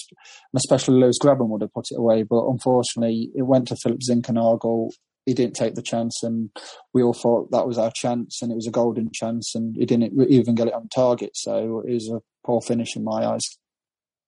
especially 0.57 0.99
Lewis 0.99 1.19
Grabban 1.23 1.49
would 1.49 1.63
have 1.63 1.73
put 1.73 1.87
it 1.91 1.99
away. 1.99 2.25
But 2.25 2.47
unfortunately, 2.47 3.31
it 3.35 3.43
went 3.43 3.69
to 3.69 3.77
Philip 3.77 4.01
Zinckernagel 4.01 4.91
he 5.27 5.35
didn't 5.35 5.55
take 5.55 5.75
the 5.75 5.83
chance, 5.83 6.23
and 6.23 6.51
we 6.93 7.03
all 7.03 7.15
thought 7.15 7.51
that 7.51 7.67
was 7.67 7.79
our 7.79 7.93
chance, 7.95 8.43
and 8.43 8.51
it 8.51 8.57
was 8.57 8.67
a 8.67 8.73
golden 8.73 9.11
chance, 9.13 9.55
and 9.55 9.77
he 9.77 9.87
didn't 9.87 10.13
even 10.31 10.55
get 10.55 10.69
it 10.69 10.75
on 10.75 10.89
target. 10.89 11.31
So 11.35 11.83
it 11.87 11.93
was 11.93 12.09
a 12.09 12.21
poor 12.45 12.61
finish 12.61 12.97
in 12.97 13.05
my 13.05 13.27
eyes. 13.27 13.43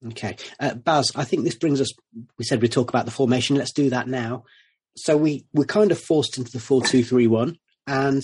Okay, 0.07 0.37
uh, 0.61 0.75
Baz, 0.75 1.13
I 1.15 1.25
think 1.25 1.45
this 1.45 1.57
brings 1.57 1.81
us. 1.81 1.93
We 2.39 2.45
said 2.45 2.61
we'd 2.61 2.73
talk 2.73 2.91
about 2.91 3.07
the 3.07 3.11
formation. 3.11 3.57
Let's 3.57 3.73
do 3.73 3.91
that 3.91 4.07
now. 4.07 4.45
So 4.97 5.17
we 5.17 5.47
we're 5.53 5.65
kind 5.65 5.91
of 5.91 5.99
forced 5.99 6.39
into 6.39 6.53
the 6.53 6.61
four 6.61 6.83
two 6.83 7.03
three 7.03 7.27
one, 7.27 7.57
and 7.87 8.23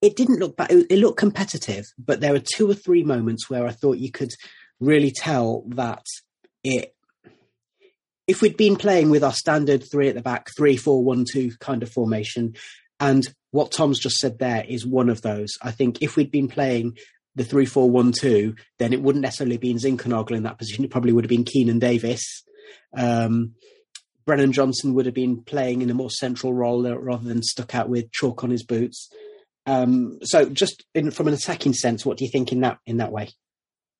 it 0.00 0.16
didn't 0.16 0.40
look 0.40 0.56
bad. 0.56 0.70
It 0.70 0.98
looked 0.98 1.18
competitive, 1.18 1.84
but 1.98 2.20
there 2.20 2.32
were 2.32 2.40
two 2.40 2.68
or 2.68 2.74
three 2.74 3.04
moments 3.04 3.48
where 3.48 3.66
I 3.66 3.70
thought 3.70 3.98
you 3.98 4.10
could 4.10 4.30
really 4.80 5.12
tell 5.12 5.64
that 5.68 6.04
it 6.64 6.94
if 8.26 8.40
we'd 8.40 8.56
been 8.56 8.76
playing 8.76 9.10
with 9.10 9.24
our 9.24 9.32
standard 9.32 9.84
three 9.90 10.08
at 10.08 10.14
the 10.14 10.22
back, 10.22 10.48
three, 10.56 10.76
four, 10.76 11.02
one, 11.02 11.24
two 11.30 11.52
kind 11.60 11.82
of 11.82 11.90
formation, 11.90 12.54
and 13.00 13.26
what 13.50 13.72
Tom's 13.72 13.98
just 13.98 14.16
said 14.16 14.38
there 14.38 14.64
is 14.66 14.86
one 14.86 15.08
of 15.08 15.22
those. 15.22 15.58
I 15.60 15.72
think 15.72 16.02
if 16.02 16.16
we'd 16.16 16.30
been 16.30 16.48
playing 16.48 16.96
the 17.34 17.44
three, 17.44 17.66
four, 17.66 17.90
one, 17.90 18.12
two, 18.12 18.54
then 18.78 18.92
it 18.92 19.02
wouldn't 19.02 19.22
necessarily 19.22 19.56
be 19.56 19.70
in 19.70 19.78
Zinckernagel 19.78 20.36
in 20.36 20.44
that 20.44 20.58
position. 20.58 20.84
It 20.84 20.90
probably 20.90 21.12
would 21.12 21.24
have 21.24 21.28
been 21.28 21.44
Keinan 21.44 21.80
Davis. 21.80 22.44
Um, 22.96 23.54
Brennan 24.24 24.52
Johnson 24.52 24.94
would 24.94 25.06
have 25.06 25.14
been 25.14 25.42
playing 25.42 25.82
in 25.82 25.90
a 25.90 25.94
more 25.94 26.10
central 26.10 26.54
role 26.54 26.82
rather 26.94 27.24
than 27.24 27.42
stuck 27.42 27.74
out 27.74 27.88
with 27.88 28.12
chalk 28.12 28.44
on 28.44 28.50
his 28.50 28.62
boots. 28.62 29.10
Um, 29.66 30.18
so, 30.22 30.48
just 30.48 30.84
in, 30.94 31.10
from 31.10 31.28
an 31.28 31.34
attacking 31.34 31.72
sense, 31.72 32.04
what 32.04 32.18
do 32.18 32.24
you 32.24 32.30
think 32.30 32.52
in 32.52 32.60
that 32.60 32.78
in 32.86 32.98
that 32.98 33.12
way? 33.12 33.30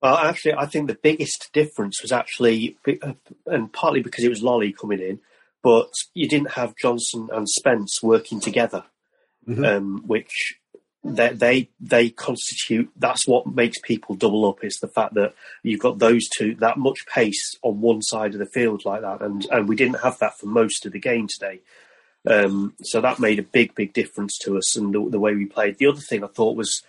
Well, 0.03 0.17
actually, 0.17 0.55
I 0.55 0.67
think 0.67 0.89
the 0.89 0.99
biggest 1.01 1.51
difference 1.53 2.03
was 2.03 2.11
actually, 2.11 2.77
and 3.47 3.73
partly 3.73 4.03
because 4.03 4.25
it 4.25 4.29
was 4.29 4.43
Lolley 4.43 4.77
coming 4.77 4.99
in, 4.99 5.21
but 5.63 5.93
you 6.13 6.29
didn't 6.29 6.53
have 6.53 6.75
Johnson 6.77 7.29
and 7.33 7.49
Spence 7.49 8.03
working 8.03 8.41
together, 8.41 8.85
mm-hmm. 9.49 9.65
um, 9.65 10.03
which 10.05 10.59
they, 11.05 11.31
they 11.31 11.71
they 11.81 12.11
constitute 12.11 12.91
that's 12.97 13.27
what 13.27 13.47
makes 13.47 13.79
people 13.81 14.15
double 14.15 14.49
up 14.49 14.63
is 14.63 14.79
the 14.81 14.89
fact 14.89 15.15
that 15.15 15.35
you've 15.65 15.81
got 15.81 15.99
those 15.99 16.29
two 16.29 16.55
that 16.57 16.77
much 16.77 17.05
pace 17.13 17.57
on 17.63 17.81
one 17.81 18.01
side 18.03 18.35
of 18.35 18.39
the 18.39 18.47
field 18.47 18.85
like 18.85 19.01
that 19.03 19.21
and 19.21 19.45
and 19.51 19.69
we 19.69 19.75
didn't 19.75 20.01
have 20.01 20.17
that 20.19 20.39
for 20.39 20.47
most 20.47 20.87
of 20.87 20.93
the 20.93 21.01
game 21.01 21.27
today 21.27 21.61
um, 22.25 22.73
so 22.83 23.01
that 23.01 23.19
made 23.19 23.41
a 23.41 23.43
big 23.43 23.75
big 23.75 23.93
difference 23.93 24.39
to 24.39 24.57
us 24.57 24.77
and 24.77 24.95
the, 24.95 25.11
the, 25.11 25.19
way 25.19 25.35
we 25.35 25.45
played 25.45 25.77
the 25.79 25.89
other 25.89 26.01
thing 26.01 26.23
i 26.23 26.29
thought 26.29 26.57
was 26.57 26.85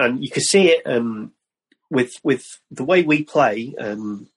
and 0.00 0.20
you 0.20 0.28
could 0.28 0.42
see 0.42 0.70
it 0.70 0.82
um, 0.84 1.30
with 1.92 2.14
with 2.24 2.44
the 2.70 2.84
way 2.84 3.02
we 3.02 3.22
play 3.22 3.74
um, 3.78 4.28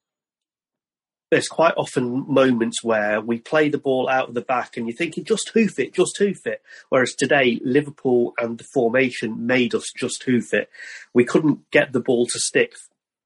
there's 1.32 1.48
quite 1.48 1.74
often 1.76 2.32
moments 2.32 2.84
where 2.84 3.20
we 3.20 3.40
play 3.40 3.68
the 3.70 3.80
ball 3.80 4.08
out 4.08 4.30
of 4.30 4.36
the 4.36 4.42
back 4.42 4.78
and 4.78 4.88
you're 4.88 4.96
thinking 4.96 5.24
just 5.26 5.50
hoof 5.50 5.80
it, 5.80 5.94
just 5.94 6.18
hoof 6.18 6.46
it. 6.46 6.62
Whereas 6.90 7.16
today, 7.16 7.60
Liverpool 7.64 8.34
and 8.38 8.58
the 8.58 8.66
formation 8.74 9.46
made 9.48 9.74
us 9.74 9.92
just 9.98 10.24
hoof 10.24 10.54
it. 10.54 10.70
We 11.14 11.26
couldn't 11.26 11.70
get 11.72 11.94
the 11.94 12.00
ball 12.00 12.28
to 12.28 12.40
stick 12.40 12.76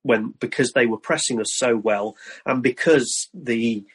when 0.02 0.34
because 0.40 0.72
they 0.72 0.86
were 0.86 0.98
pressing 0.98 1.42
us 1.42 1.52
so 1.56 1.76
well 1.76 2.16
and 2.46 2.64
because 2.64 3.30
the 3.34 3.86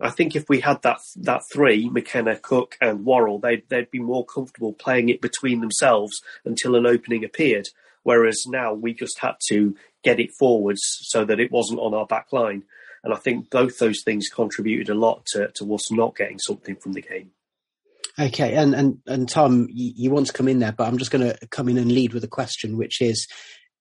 I 0.00 0.10
think 0.10 0.36
if 0.36 0.48
we 0.48 0.60
had 0.60 0.82
that 0.82 0.98
that 1.16 1.42
three, 1.52 1.88
McKenna, 1.88 2.36
Cook, 2.36 2.76
and 2.80 3.04
Worrall, 3.04 3.40
they'd 3.40 3.68
they'd 3.68 3.90
be 3.90 3.98
more 3.98 4.24
comfortable 4.24 4.72
playing 4.72 5.08
it 5.08 5.20
between 5.20 5.60
themselves 5.60 6.20
until 6.44 6.76
an 6.76 6.86
opening 6.86 7.24
appeared. 7.24 7.66
Whereas 8.08 8.46
now 8.46 8.72
we 8.72 8.94
just 8.94 9.18
had 9.18 9.34
to 9.50 9.76
get 10.02 10.18
it 10.18 10.30
forwards 10.38 10.80
so 11.02 11.26
that 11.26 11.40
it 11.40 11.52
wasn't 11.52 11.80
on 11.80 11.92
our 11.92 12.06
back 12.06 12.32
line. 12.32 12.62
And 13.04 13.12
I 13.12 13.18
think 13.18 13.50
both 13.50 13.76
those 13.76 14.02
things 14.02 14.30
contributed 14.30 14.88
a 14.88 14.94
lot 14.94 15.26
to, 15.32 15.48
to 15.56 15.74
us 15.74 15.92
not 15.92 16.16
getting 16.16 16.38
something 16.38 16.76
from 16.76 16.94
the 16.94 17.02
game. 17.02 17.32
Okay, 18.18 18.54
and 18.54 18.74
and 18.74 18.98
and 19.06 19.28
Tom, 19.28 19.68
you, 19.70 19.92
you 19.94 20.10
want 20.10 20.28
to 20.28 20.32
come 20.32 20.48
in 20.48 20.58
there, 20.58 20.72
but 20.72 20.88
I'm 20.88 20.96
just 20.96 21.10
going 21.10 21.28
to 21.28 21.36
come 21.48 21.68
in 21.68 21.76
and 21.76 21.92
lead 21.92 22.14
with 22.14 22.24
a 22.24 22.28
question, 22.28 22.78
which 22.78 23.02
is, 23.02 23.28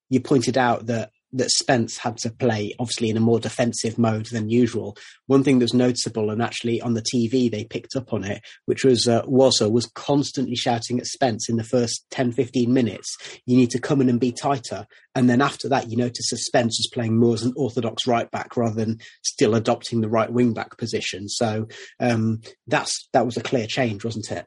you 0.09 0.19
pointed 0.19 0.57
out 0.57 0.87
that 0.87 1.11
that 1.33 1.51
Spence 1.51 1.97
had 1.97 2.17
to 2.17 2.31
play 2.31 2.73
obviously 2.79 3.09
in 3.09 3.17
a 3.17 3.21
more 3.21 3.39
defensive 3.39 3.97
mode 3.97 4.27
than 4.27 4.49
usual. 4.49 4.95
One 5.25 5.43
thing 5.43 5.59
that 5.59 5.65
was 5.65 5.73
noticeable, 5.73 6.29
and 6.29 6.41
actually 6.41 6.81
on 6.81 6.93
the 6.93 7.01
TV 7.01 7.51
they 7.51 7.65
picked 7.65 7.95
up 7.95 8.13
on 8.13 8.23
it, 8.23 8.41
which 8.65 8.83
was 8.83 9.07
uh, 9.07 9.23
was 9.25 9.91
constantly 9.93 10.55
shouting 10.55 10.99
at 10.99 11.05
Spence 11.05 11.49
in 11.49 11.57
the 11.57 11.63
first 11.63 12.05
10, 12.11 12.31
15 12.31 12.71
minutes, 12.73 13.17
you 13.45 13.57
need 13.57 13.69
to 13.71 13.79
come 13.79 14.01
in 14.01 14.09
and 14.09 14.19
be 14.19 14.31
tighter. 14.31 14.85
And 15.15 15.29
then 15.29 15.41
after 15.41 15.67
that, 15.69 15.89
you 15.89 15.97
notice 15.97 16.29
that 16.29 16.37
Spence 16.37 16.79
was 16.79 16.89
playing 16.93 17.19
more 17.19 17.33
as 17.33 17.43
an 17.43 17.53
orthodox 17.55 18.07
right 18.07 18.29
back 18.31 18.55
rather 18.55 18.75
than 18.75 18.99
still 19.23 19.55
adopting 19.55 20.01
the 20.01 20.09
right 20.09 20.31
wing 20.31 20.53
back 20.53 20.77
position. 20.77 21.27
So 21.27 21.67
um, 21.99 22.41
that's 22.67 23.07
that 23.13 23.25
was 23.25 23.37
a 23.37 23.43
clear 23.43 23.67
change, 23.67 24.05
wasn't 24.05 24.31
it? 24.31 24.45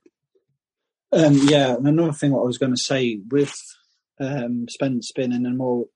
Um, 1.12 1.34
yeah, 1.42 1.74
and 1.74 1.88
another 1.88 2.12
thing 2.12 2.30
what 2.30 2.42
I 2.42 2.46
was 2.46 2.58
going 2.58 2.72
to 2.72 2.80
say 2.80 3.20
with 3.30 3.54
um, 4.20 4.66
Spence 4.68 5.10
being 5.14 5.32
in 5.32 5.46
a 5.46 5.50
more 5.50 5.86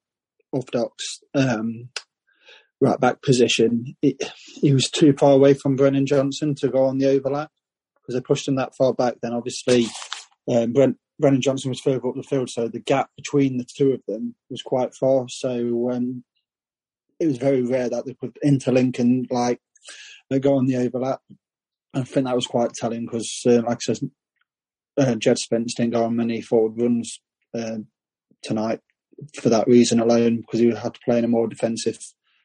orthodox 0.55 1.21
um, 1.35 1.89
right 2.81 3.01
back 3.01 3.23
position, 3.23 3.97
it, 4.03 4.23
he 4.61 4.73
was 4.73 4.89
too 4.91 5.13
far 5.13 5.33
away 5.33 5.55
from 5.55 5.77
Brennan 5.77 6.07
Johnson 6.07 6.55
to 6.57 6.69
go 6.69 6.85
on 6.85 6.99
the 6.99 7.09
overlap 7.09 7.51
because 7.97 8.15
they 8.15 8.25
pushed 8.25 8.47
him 8.47 8.57
that 8.57 8.77
far 8.77 8.93
back. 8.93 9.15
Then 9.21 9.33
obviously 9.33 9.87
um, 10.49 10.73
Brent, 10.73 10.97
Brennan 11.19 11.41
Johnson 11.41 11.71
was 11.71 11.81
further 11.81 12.07
up 12.07 12.15
the 12.15 12.23
field, 12.23 12.51
so 12.51 12.69
the 12.69 12.81
gap 12.81 13.11
between 13.17 13.57
the 13.57 13.67
two 13.77 13.93
of 13.93 14.03
them 14.07 14.35
was 14.51 14.63
quite 14.63 14.95
far. 14.95 15.27
So 15.29 15.91
um, 15.91 16.25
it 17.19 17.27
was 17.27 17.39
very 17.39 17.63
rare 17.63 17.89
that 17.89 18.07
they 18.07 18.15
could 18.15 18.37
interlink 18.45 18.99
and 18.99 19.27
like 19.31 19.61
go 20.41 20.57
on 20.57 20.67
the 20.67 20.77
overlap. 20.77 21.21
I 21.95 22.03
think 22.03 22.27
that 22.27 22.35
was 22.35 22.47
quite 22.47 22.73
telling 22.73 23.07
because, 23.07 23.43
uh, 23.47 23.63
like 23.63 23.79
I 23.89 23.95
said, 23.95 24.11
uh, 24.97 25.15
Jed 25.15 25.39
Spence 25.39 25.75
didn't 25.75 25.93
go 25.93 26.05
on 26.05 26.17
many 26.17 26.41
forward 26.41 26.81
runs 26.81 27.21
uh, 27.57 27.79
tonight 28.43 28.81
for 29.41 29.49
that 29.49 29.67
reason 29.67 30.01
alone, 30.01 30.39
because 30.39 30.61
he 30.61 30.71
had 30.71 30.95
to 30.95 31.01
play 31.05 31.19
in 31.19 31.25
a 31.25 31.29
more 31.29 31.49
defensive 31.49 31.99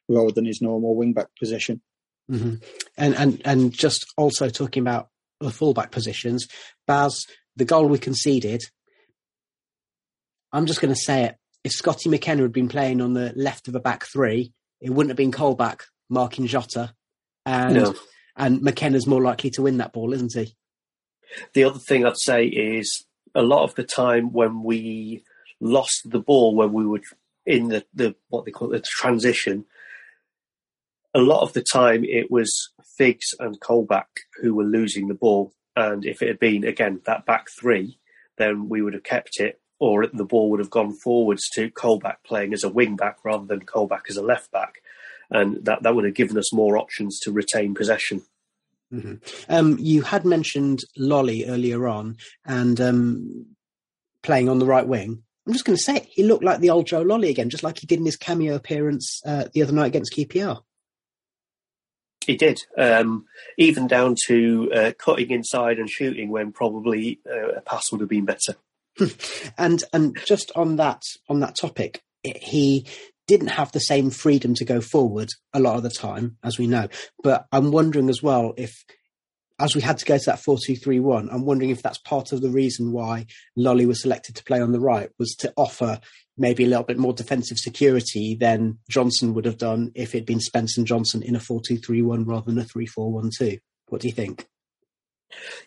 role 0.08 0.32
than 0.32 0.46
his 0.46 0.62
normal 0.62 0.96
wing 0.96 1.14
back 1.14 1.28
position. 1.38 1.82
Mm-hmm. 2.30 2.56
And 2.98 3.16
and 3.16 3.42
and 3.46 3.74
just 3.74 4.06
also 4.18 4.50
talking 4.50 4.82
about 4.82 5.10
the 5.40 5.52
fullback 5.52 5.92
positions, 5.92 6.48
Baz, 6.86 7.26
the 7.56 7.66
goal 7.66 7.88
we 7.88 7.98
conceded. 7.98 8.64
I'm 10.52 10.66
just 10.66 10.82
going 10.82 10.94
to 10.94 11.00
say 11.00 11.26
it. 11.26 11.36
If 11.64 11.72
Scotty 11.72 12.10
McKenna 12.10 12.44
had 12.44 12.54
been 12.54 12.70
playing 12.70 13.02
on 13.02 13.14
the 13.14 13.34
left 13.36 13.68
of 13.68 13.76
a 13.76 13.80
back 13.80 14.06
three, 14.06 14.54
it 14.82 14.90
wouldn't 14.90 15.12
have 15.12 15.18
been 15.18 15.32
Colback 15.32 15.82
marking 16.10 16.48
Jota, 16.48 16.94
and 17.46 17.76
no. 17.76 17.96
and 18.36 18.62
McKenna's 18.62 19.08
more 19.08 19.22
likely 19.22 19.50
to 19.52 19.62
win 19.62 19.78
that 19.78 19.94
ball, 19.94 20.14
isn't 20.14 20.34
he? 20.34 20.56
The 21.54 21.64
other 21.66 21.80
thing 21.80 22.06
I'd 22.06 22.18
say 22.18 22.46
is 22.46 23.06
a 23.36 23.42
lot 23.42 23.64
of 23.64 23.76
the 23.76 23.84
time 23.84 24.32
when 24.32 24.64
we 24.64 25.24
lost 25.60 26.02
the 26.06 26.20
ball 26.20 26.56
when 26.56 26.74
we 26.74 26.86
were 26.86 27.02
in 27.46 27.70
the, 27.70 27.86
the 27.94 28.16
what 28.30 28.46
they 28.46 28.52
call 28.52 28.70
the 28.70 28.80
transition. 28.80 29.66
A 31.14 31.20
lot 31.20 31.42
of 31.42 31.54
the 31.54 31.64
time, 31.64 32.04
it 32.04 32.30
was 32.30 32.72
Figs 32.98 33.34
and 33.40 33.60
Colback 33.60 34.06
who 34.42 34.54
were 34.54 34.64
losing 34.64 35.08
the 35.08 35.16
ball, 35.16 35.54
and 35.76 36.06
if 36.06 36.22
it 36.22 36.28
had 36.28 36.40
been 36.40 36.64
again 36.64 37.02
that 37.06 37.26
back 37.26 37.48
three, 37.60 37.98
then 38.38 38.70
we 38.70 38.82
would 38.82 38.94
have 38.94 39.04
kept 39.04 39.40
it, 39.40 39.60
or 39.80 40.06
the 40.08 40.26
ball 40.26 40.50
would 40.50 40.60
have 40.60 40.70
gone 40.70 40.94
forwards 40.94 41.50
to 41.54 41.72
Colback 41.72 42.18
playing 42.26 42.54
as 42.54 42.64
a 42.64 42.70
wing 42.70 42.96
back 42.96 43.18
rather 43.24 43.46
than 43.46 43.66
Colback 43.66 44.04
as 44.10 44.18
a 44.18 44.22
left 44.22 44.52
back, 44.52 44.76
and 45.32 45.66
that 45.66 45.82
that 45.84 45.96
would 45.96 46.06
have 46.06 46.14
given 46.14 46.38
us 46.38 46.54
more 46.54 46.78
options 46.78 47.20
to 47.22 47.32
retain 47.32 47.74
possession. 47.74 48.22
Mm-hmm. 48.94 49.16
Um, 49.50 49.78
you 49.80 50.02
had 50.02 50.26
mentioned 50.26 50.80
Lolley 50.98 51.48
earlier 51.48 51.88
on, 51.88 52.18
and 52.46 52.80
um, 52.80 53.46
playing 54.22 54.50
on 54.50 54.60
the 54.60 54.66
right 54.66 54.88
wing. 54.88 55.24
I'm 55.50 55.54
just 55.54 55.66
going 55.66 55.78
to 55.78 55.82
say 55.84 55.96
it. 55.96 56.08
He 56.12 56.22
looked 56.22 56.44
like 56.44 56.60
the 56.60 56.70
old 56.70 56.86
Joe 56.86 57.04
Lolley 57.04 57.32
again, 57.32 57.50
just 57.50 57.64
like 57.64 57.80
he 57.80 57.88
did 57.88 57.98
in 57.98 58.06
his 58.06 58.16
cameo 58.16 58.54
appearance 58.54 59.20
uh, 59.26 59.46
the 59.52 59.64
other 59.64 59.72
night 59.74 59.88
against 59.88 60.14
QPR. 60.16 60.62
He 62.24 62.38
did, 62.38 62.62
um, 62.78 63.26
even 63.58 63.88
down 63.88 64.16
to 64.28 64.72
uh, 64.72 64.92
cutting 65.00 65.32
inside 65.32 65.80
and 65.80 65.90
shooting 65.90 66.30
when 66.30 66.52
probably 66.52 67.20
uh, 67.28 67.54
a 67.54 67.62
pass 67.62 67.92
would 67.92 68.00
have 68.02 68.10
been 68.12 68.26
better. 68.26 68.58
and 69.58 69.84
and 69.92 70.16
just 70.24 70.52
on 70.56 70.76
that 70.76 71.02
on 71.28 71.40
that 71.40 71.56
topic, 71.56 72.04
he 72.24 72.86
didn't 73.28 73.48
have 73.48 73.72
the 73.72 73.80
same 73.80 74.12
freedom 74.12 74.54
to 74.54 74.66
go 74.66 74.82
forward 74.82 75.30
a 75.52 75.60
lot 75.60 75.78
of 75.78 75.82
the 75.84 75.90
time, 75.90 76.38
as 76.44 76.60
we 76.60 76.68
know. 76.68 76.90
But 77.24 77.48
I'm 77.52 77.72
wondering 77.72 78.08
as 78.10 78.22
well 78.22 78.54
if 78.56 78.86
as 79.60 79.76
we 79.76 79.82
had 79.82 79.98
to 79.98 80.06
go 80.06 80.18
to 80.18 80.26
that 80.26 80.40
4-2-3-1, 80.40 81.28
I'm 81.32 81.46
wondering 81.46 81.70
if 81.70 81.82
that's 81.82 81.98
part 82.00 82.32
of 82.32 82.42
the 82.42 82.50
reason 82.50 82.92
why 82.92 83.26
Lolley 83.58 83.86
was 83.86 84.02
selected 84.02 84.36
to 84.36 84.44
play 84.44 84.62
on 84.62 84.72
the 84.72 84.80
right 84.80 85.10
was 85.20 85.36
to 85.40 85.54
offer 85.58 86.00
maybe 86.38 86.64
a 86.64 86.68
little 86.68 86.86
bit 86.86 86.98
more 86.98 87.14
defensive 87.14 87.58
security 87.58 88.36
than 88.36 88.80
Johnson 88.90 89.34
would 89.34 89.46
have 89.46 89.58
done 89.58 89.92
if 89.96 90.16
it'd 90.16 90.26
been 90.26 90.40
Spence 90.40 90.78
and 90.78 90.88
Johnson 90.88 91.22
in 91.22 91.36
a 91.36 91.40
4-2-3-1 91.40 92.26
rather 92.26 92.52
than 92.52 92.60
a 92.60 92.64
3-4-1-2. 92.64 93.60
What 93.90 94.02
do 94.02 94.08
you 94.08 94.14
think? 94.14 94.48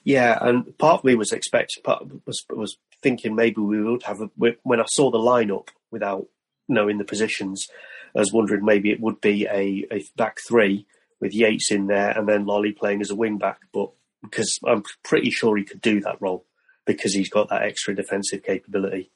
Yeah, 0.03 0.39
and 0.41 0.77
part 0.79 1.01
of 1.01 1.05
me 1.05 1.15
was 1.15 1.31
expecting, 1.31 1.83
part 1.85 2.05
was 2.27 2.45
was 2.51 2.79
thinking 3.01 3.37
maybe 3.37 3.61
we 3.61 3.83
would 3.83 4.03
have 4.05 4.21
a, 4.21 4.31
when 4.63 4.81
I 4.81 4.85
saw 4.89 5.11
the 5.11 5.19
lineup 5.19 5.69
without 5.91 6.27
knowing 6.69 6.99
the 6.99 7.05
positions, 7.05 7.69
I 8.17 8.21
was 8.21 8.33
wondering 8.33 8.65
maybe 8.65 8.91
it 8.91 9.01
would 9.01 9.21
be 9.21 9.47
a, 9.47 9.87
a 9.93 10.05
back 10.17 10.39
three 10.49 10.87
with 11.23 11.33
Yates 11.33 11.71
in 11.71 11.87
there 11.87 12.11
and 12.11 12.29
then 12.29 12.45
Lolley 12.45 12.77
playing 12.77 13.01
as 13.01 13.11
a 13.11 13.15
wing 13.15 13.39
back. 13.39 13.61
But 13.73 13.91
because 14.23 14.59
I'm 14.67 14.83
pretty 15.05 15.31
sure 15.31 15.57
he 15.57 15.65
could 15.65 15.81
do 15.81 16.01
that 16.01 16.21
role 16.21 16.45
because 16.85 17.15
he's 17.15 17.31
got 17.31 17.49
that 17.49 17.63
extra 17.63 17.95
defensive 17.95 18.43
capability. 18.43 19.13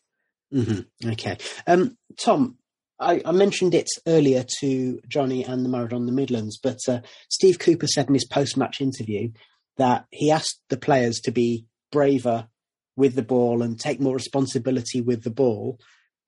Mm-hmm. 0.55 1.11
Okay, 1.11 1.37
um, 1.66 1.99
Tom. 2.19 2.57
I, 2.99 3.21
I, 3.27 3.33
mentioned 3.33 3.75
it 3.75 3.88
earlier 4.07 4.42
to 4.61 5.01
Johnny 5.07 5.45
and 5.45 5.62
the 5.62 5.69
Maradona 5.69 6.07
the 6.07 6.12
Midlands, 6.12 6.59
but 6.62 6.79
uh, 6.88 7.01
Steve 7.29 7.59
Cooper 7.59 7.87
said 7.87 8.09
in 8.09 8.14
his 8.14 8.25
post-match 8.25 8.81
interview 8.81 9.33
that 9.77 10.07
he 10.11 10.31
asked 10.31 10.62
the 10.71 10.79
players 10.79 11.21
to 11.25 11.31
be 11.31 11.66
braver 11.92 12.49
with 12.97 13.14
the 13.14 13.23
ball 13.23 13.61
and 13.61 13.79
take 13.79 14.01
more 14.01 14.14
responsibility 14.14 15.03
with 15.03 15.25
the 15.25 15.31
ball. 15.31 15.79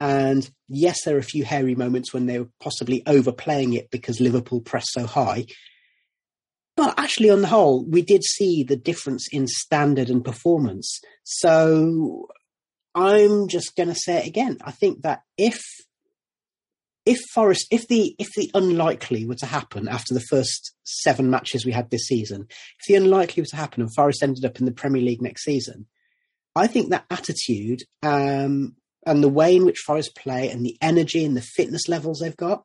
And 0.01 0.49
yes, 0.69 1.05
there 1.05 1.17
are 1.17 1.21
a 1.21 1.25
few 1.25 1.45
hairy 1.45 1.75
moments 1.75 2.13
when 2.13 2.27
they 2.27 2.39
were 2.39 2.49
possibly 2.61 3.03
overplaying 3.07 3.73
it 3.73 3.91
because 3.91 4.21
Liverpool 4.21 4.61
pressed 4.61 4.93
so 4.93 5.07
high. 5.07 5.47
But 6.77 6.95
actually, 6.97 7.31
on 7.31 7.41
the 7.41 7.49
whole, 7.49 7.85
we 7.85 8.03
did 8.03 8.23
see 8.23 8.63
the 8.63 8.77
difference 8.77 9.27
in 9.33 9.49
standard 9.49 10.09
and 10.09 10.25
performance. 10.25 11.01
So 11.25 12.29
I'm 12.94 13.49
just 13.49 13.75
going 13.75 13.88
to 13.88 13.96
say 13.96 14.19
it 14.19 14.27
again. 14.27 14.59
I 14.63 14.71
think 14.71 15.03
that 15.03 15.23
if 15.37 15.61
if 17.05 17.19
Forest, 17.33 17.67
if 17.71 17.88
the 17.88 18.15
if 18.19 18.29
the 18.37 18.51
unlikely 18.55 19.25
were 19.25 19.35
to 19.37 19.46
happen 19.46 19.88
after 19.88 20.15
the 20.15 20.21
first 20.21 20.75
seven 20.85 21.31
matches 21.31 21.65
we 21.65 21.73
had 21.73 21.90
this 21.90 22.07
season, 22.07 22.46
if 22.51 22.87
the 22.87 22.94
unlikely 22.94 23.42
were 23.42 23.49
to 23.49 23.57
happen 23.57 23.81
and 23.81 23.94
Forest 23.94 24.23
ended 24.23 24.44
up 24.44 24.61
in 24.61 24.67
the 24.67 24.73
Premier 24.73 25.03
League 25.03 25.23
next 25.23 25.44
season, 25.44 25.87
I 26.55 26.67
think 26.67 26.90
that 26.90 27.07
attitude 27.11 27.83
um, 28.03 28.77
and 29.07 29.23
the 29.23 29.29
way 29.29 29.57
in 29.57 29.65
which 29.65 29.79
Forest 29.79 30.17
play 30.17 30.51
and 30.51 30.65
the 30.65 30.77
energy 30.81 31.25
and 31.25 31.37
the 31.37 31.42
fitness 31.42 31.88
levels 31.88 32.21
they've 32.21 32.37
got 32.37 32.65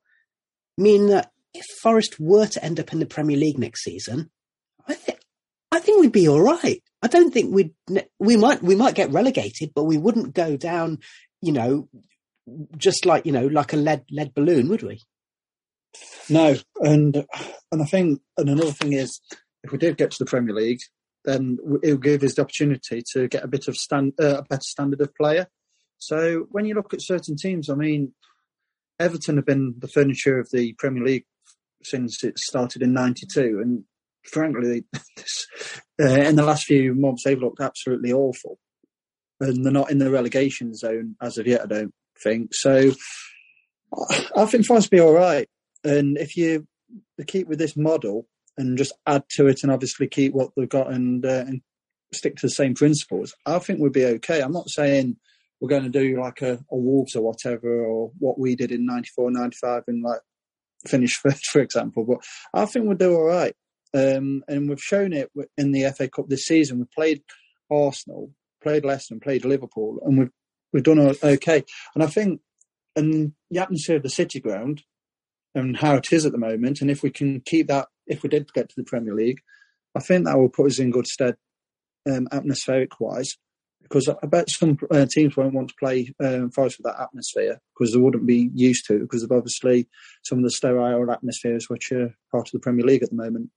mean 0.78 1.08
that 1.08 1.32
if 1.54 1.66
Forest 1.82 2.20
were 2.20 2.48
to 2.48 2.64
end 2.64 2.80
up 2.80 2.92
in 2.94 3.00
the 3.00 3.06
Premier 3.06 3.38
League 3.38 3.60
next 3.60 3.84
season, 3.84 4.30
I 4.88 4.94
think 4.94 5.20
I 5.72 5.80
think 5.80 6.02
we'd 6.02 6.12
be 6.12 6.28
all 6.28 6.42
right. 6.42 6.82
I 7.02 7.08
don't 7.08 7.32
think 7.32 7.54
we'd 7.54 7.74
we 8.20 8.38
might 8.38 8.64
we 8.64 8.76
might 8.76 8.96
get 8.96 9.12
relegated, 9.12 9.72
but 9.76 9.84
we 9.84 9.98
wouldn't 9.98 10.34
go 10.34 10.58
down, 10.58 11.00
you 11.42 11.52
know, 11.52 11.90
just 12.78 13.06
like 13.06 13.26
you 13.26 13.32
know, 13.32 13.48
like 13.48 13.74
a 13.74 13.78
lead 13.78 14.04
lead 14.12 14.34
balloon, 14.34 14.70
would 14.70 14.84
we? 14.84 15.02
No, 16.30 16.56
and 16.80 17.26
and 17.72 17.82
I 17.82 17.86
think 17.86 18.22
and 18.38 18.50
another 18.50 18.72
thing 18.72 18.94
is, 18.94 19.20
if 19.64 19.72
we 19.72 19.78
did 19.78 19.98
get 19.98 20.12
to 20.12 20.20
the 20.20 20.30
Premier 20.30 20.56
League, 20.56 20.80
then 21.26 21.58
it 21.84 21.92
will 21.92 21.98
give 21.98 22.24
us 22.24 22.36
the 22.36 22.42
opportunity 22.42 23.02
to 23.14 23.28
get 23.28 23.44
a 23.44 23.48
bit 23.48 23.68
of 23.68 23.76
stand 23.76 24.14
uh, 24.20 24.38
a 24.38 24.44
better 24.44 24.62
standard 24.62 25.02
of 25.02 25.14
player. 25.16 25.48
So 25.98 26.48
when 26.52 26.66
you 26.66 26.76
look 26.76 26.94
at 26.94 27.02
certain 27.02 27.36
teams, 27.36 27.70
I 27.70 27.76
mean, 27.76 28.14
Everton 29.00 29.38
have 29.38 29.46
been 29.46 29.76
the 29.78 29.88
furniture 29.88 30.40
of 30.40 30.50
the 30.52 30.74
Premier 30.74 31.04
League 31.04 31.26
since 31.84 32.24
it 32.24 32.40
started 32.40 32.82
in 32.82 32.94
'92, 32.94 33.60
and 33.62 33.84
frankly, 34.24 34.86
this, 35.18 35.48
uh, 36.02 36.06
in 36.06 36.36
the 36.36 36.44
last 36.44 36.66
few 36.66 36.94
months 36.96 37.24
they've 37.24 37.42
looked 37.42 37.62
absolutely 37.62 38.14
awful, 38.14 38.60
and 39.40 39.66
they're 39.66 39.72
not 39.72 39.92
in 39.92 39.98
the 39.98 40.12
relegation 40.12 40.74
zone 40.74 41.16
as 41.22 41.38
of 41.38 41.48
yet. 41.48 41.62
I 41.62 41.66
don't 41.66 41.94
think 42.22 42.54
so. 42.54 42.92
I 44.36 44.46
think 44.46 44.66
Forest 44.66 44.92
be 44.92 45.00
all 45.00 45.14
right, 45.14 45.48
and 45.84 46.18
if 46.18 46.38
you 46.38 46.68
keep 47.28 47.48
with 47.48 47.60
this 47.60 47.76
model 47.76 48.28
and 48.58 48.78
just 48.78 48.94
add 49.08 49.24
to 49.32 49.48
it, 49.48 49.64
and 49.64 49.72
obviously 49.72 50.08
keep 50.08 50.34
what 50.34 50.52
they've 50.56 50.70
got 50.70 50.92
and, 50.92 51.26
uh, 51.26 51.44
and 51.48 51.62
stick 52.14 52.36
to 52.38 52.46
the 52.46 52.52
same 52.52 52.76
principles, 52.76 53.34
I 53.46 53.60
think 53.60 53.80
we'd 53.80 53.92
be 53.92 54.06
okay. 54.06 54.42
I'm 54.42 54.52
not 54.52 54.70
saying 54.70 55.18
we're 55.64 55.70
going 55.70 55.90
to 55.90 55.90
do 55.90 56.20
like 56.20 56.42
a, 56.42 56.56
a 56.70 56.76
Wolves 56.76 57.16
or 57.16 57.22
whatever, 57.24 57.86
or 57.86 58.12
what 58.20 58.38
we 58.38 58.54
did 58.54 58.74
in 58.74 58.86
94, 58.86 59.32
95 59.32 59.84
and 59.88 60.04
like 60.04 60.20
finish 60.86 61.14
first, 61.14 61.46
for 61.52 61.62
example. 61.62 62.04
But 62.04 62.18
I 62.54 62.66
think 62.66 62.86
we'll 62.86 62.98
do 62.98 63.16
all 63.16 63.24
right. 63.24 63.56
Um, 63.94 64.44
and 64.50 64.68
we've 64.68 64.82
shown 64.82 65.14
it 65.14 65.32
in 65.58 65.72
the 65.72 65.90
FA 65.98 66.10
Cup 66.10 66.28
this 66.28 66.48
season. 66.48 66.80
We've 66.80 66.92
played 66.92 67.22
Arsenal, 67.72 68.32
played 68.62 68.84
Leicester, 68.84 69.16
played 69.24 69.46
Liverpool, 69.46 70.00
and 70.06 70.20
we've 70.20 70.32
we've 70.74 70.84
done 70.84 71.00
okay. 71.00 71.64
And 71.96 72.04
I 72.04 72.08
think, 72.08 72.42
and 72.98 73.32
the 73.50 73.60
atmosphere 73.60 73.96
of 73.96 74.04
the 74.04 74.10
City 74.10 74.42
Ground 74.42 74.84
and 75.56 75.78
how 75.78 75.96
it 75.96 76.12
is 76.12 76.26
at 76.26 76.34
the 76.34 76.38
moment, 76.38 76.82
and 76.82 76.92
if 76.92 77.04
we 77.04 77.10
can 77.10 77.40
keep 77.40 77.68
that, 77.68 77.88
if 78.06 78.22
we 78.22 78.28
did 78.28 78.52
get 78.52 78.68
to 78.68 78.76
the 78.76 78.84
Premier 78.84 79.16
League, 79.16 79.40
I 79.96 80.02
think 80.02 80.26
that 80.26 80.38
will 80.38 80.50
put 80.50 80.68
us 80.68 80.80
in 80.80 80.92
good 80.92 81.08
stead, 81.08 81.38
um, 82.06 82.28
atmospheric 82.34 83.00
wise 83.00 83.38
because 83.84 84.10
I 84.10 84.26
bet 84.26 84.50
some 84.50 84.78
uh, 84.90 85.06
teams 85.10 85.38
won't 85.38 85.54
want 85.54 85.70
to 85.70 85.76
play 85.80 86.14
um, 86.24 86.50
Forest 86.50 86.80
with 86.80 86.86
that 86.86 87.02
atmosphere 87.02 87.60
because 87.78 87.94
they 87.94 88.00
wouldn't 88.00 88.26
be 88.26 88.50
used 88.54 88.86
to 88.88 88.96
it 88.96 89.02
because 89.02 89.24
of 89.24 89.32
obviously 89.32 89.88
some 90.24 90.40
of 90.40 90.44
the 90.44 90.52
sterile 90.52 91.12
atmospheres 91.12 91.70
which 91.70 91.92
are 91.92 92.16
part 92.32 92.48
of 92.48 92.52
the 92.52 92.60
Premier 92.60 92.86
League 92.86 93.04
at 93.04 93.10
the 93.10 93.16
moment. 93.16 93.50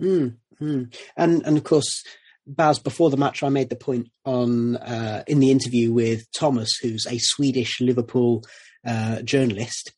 Mm, 0.00 0.36
mm. 0.60 0.94
And 1.16 1.42
and 1.46 1.56
of 1.56 1.64
course, 1.64 2.02
Baz, 2.46 2.78
before 2.78 3.10
the 3.10 3.16
match, 3.16 3.42
I 3.42 3.48
made 3.48 3.70
the 3.70 3.76
point 3.76 4.08
on 4.24 4.76
uh, 4.76 5.24
in 5.26 5.40
the 5.40 5.50
interview 5.50 5.92
with 5.92 6.24
Thomas, 6.32 6.76
who's 6.82 7.06
a 7.06 7.18
Swedish 7.18 7.80
Liverpool 7.80 8.44
uh, 8.86 9.22
journalist, 9.22 9.92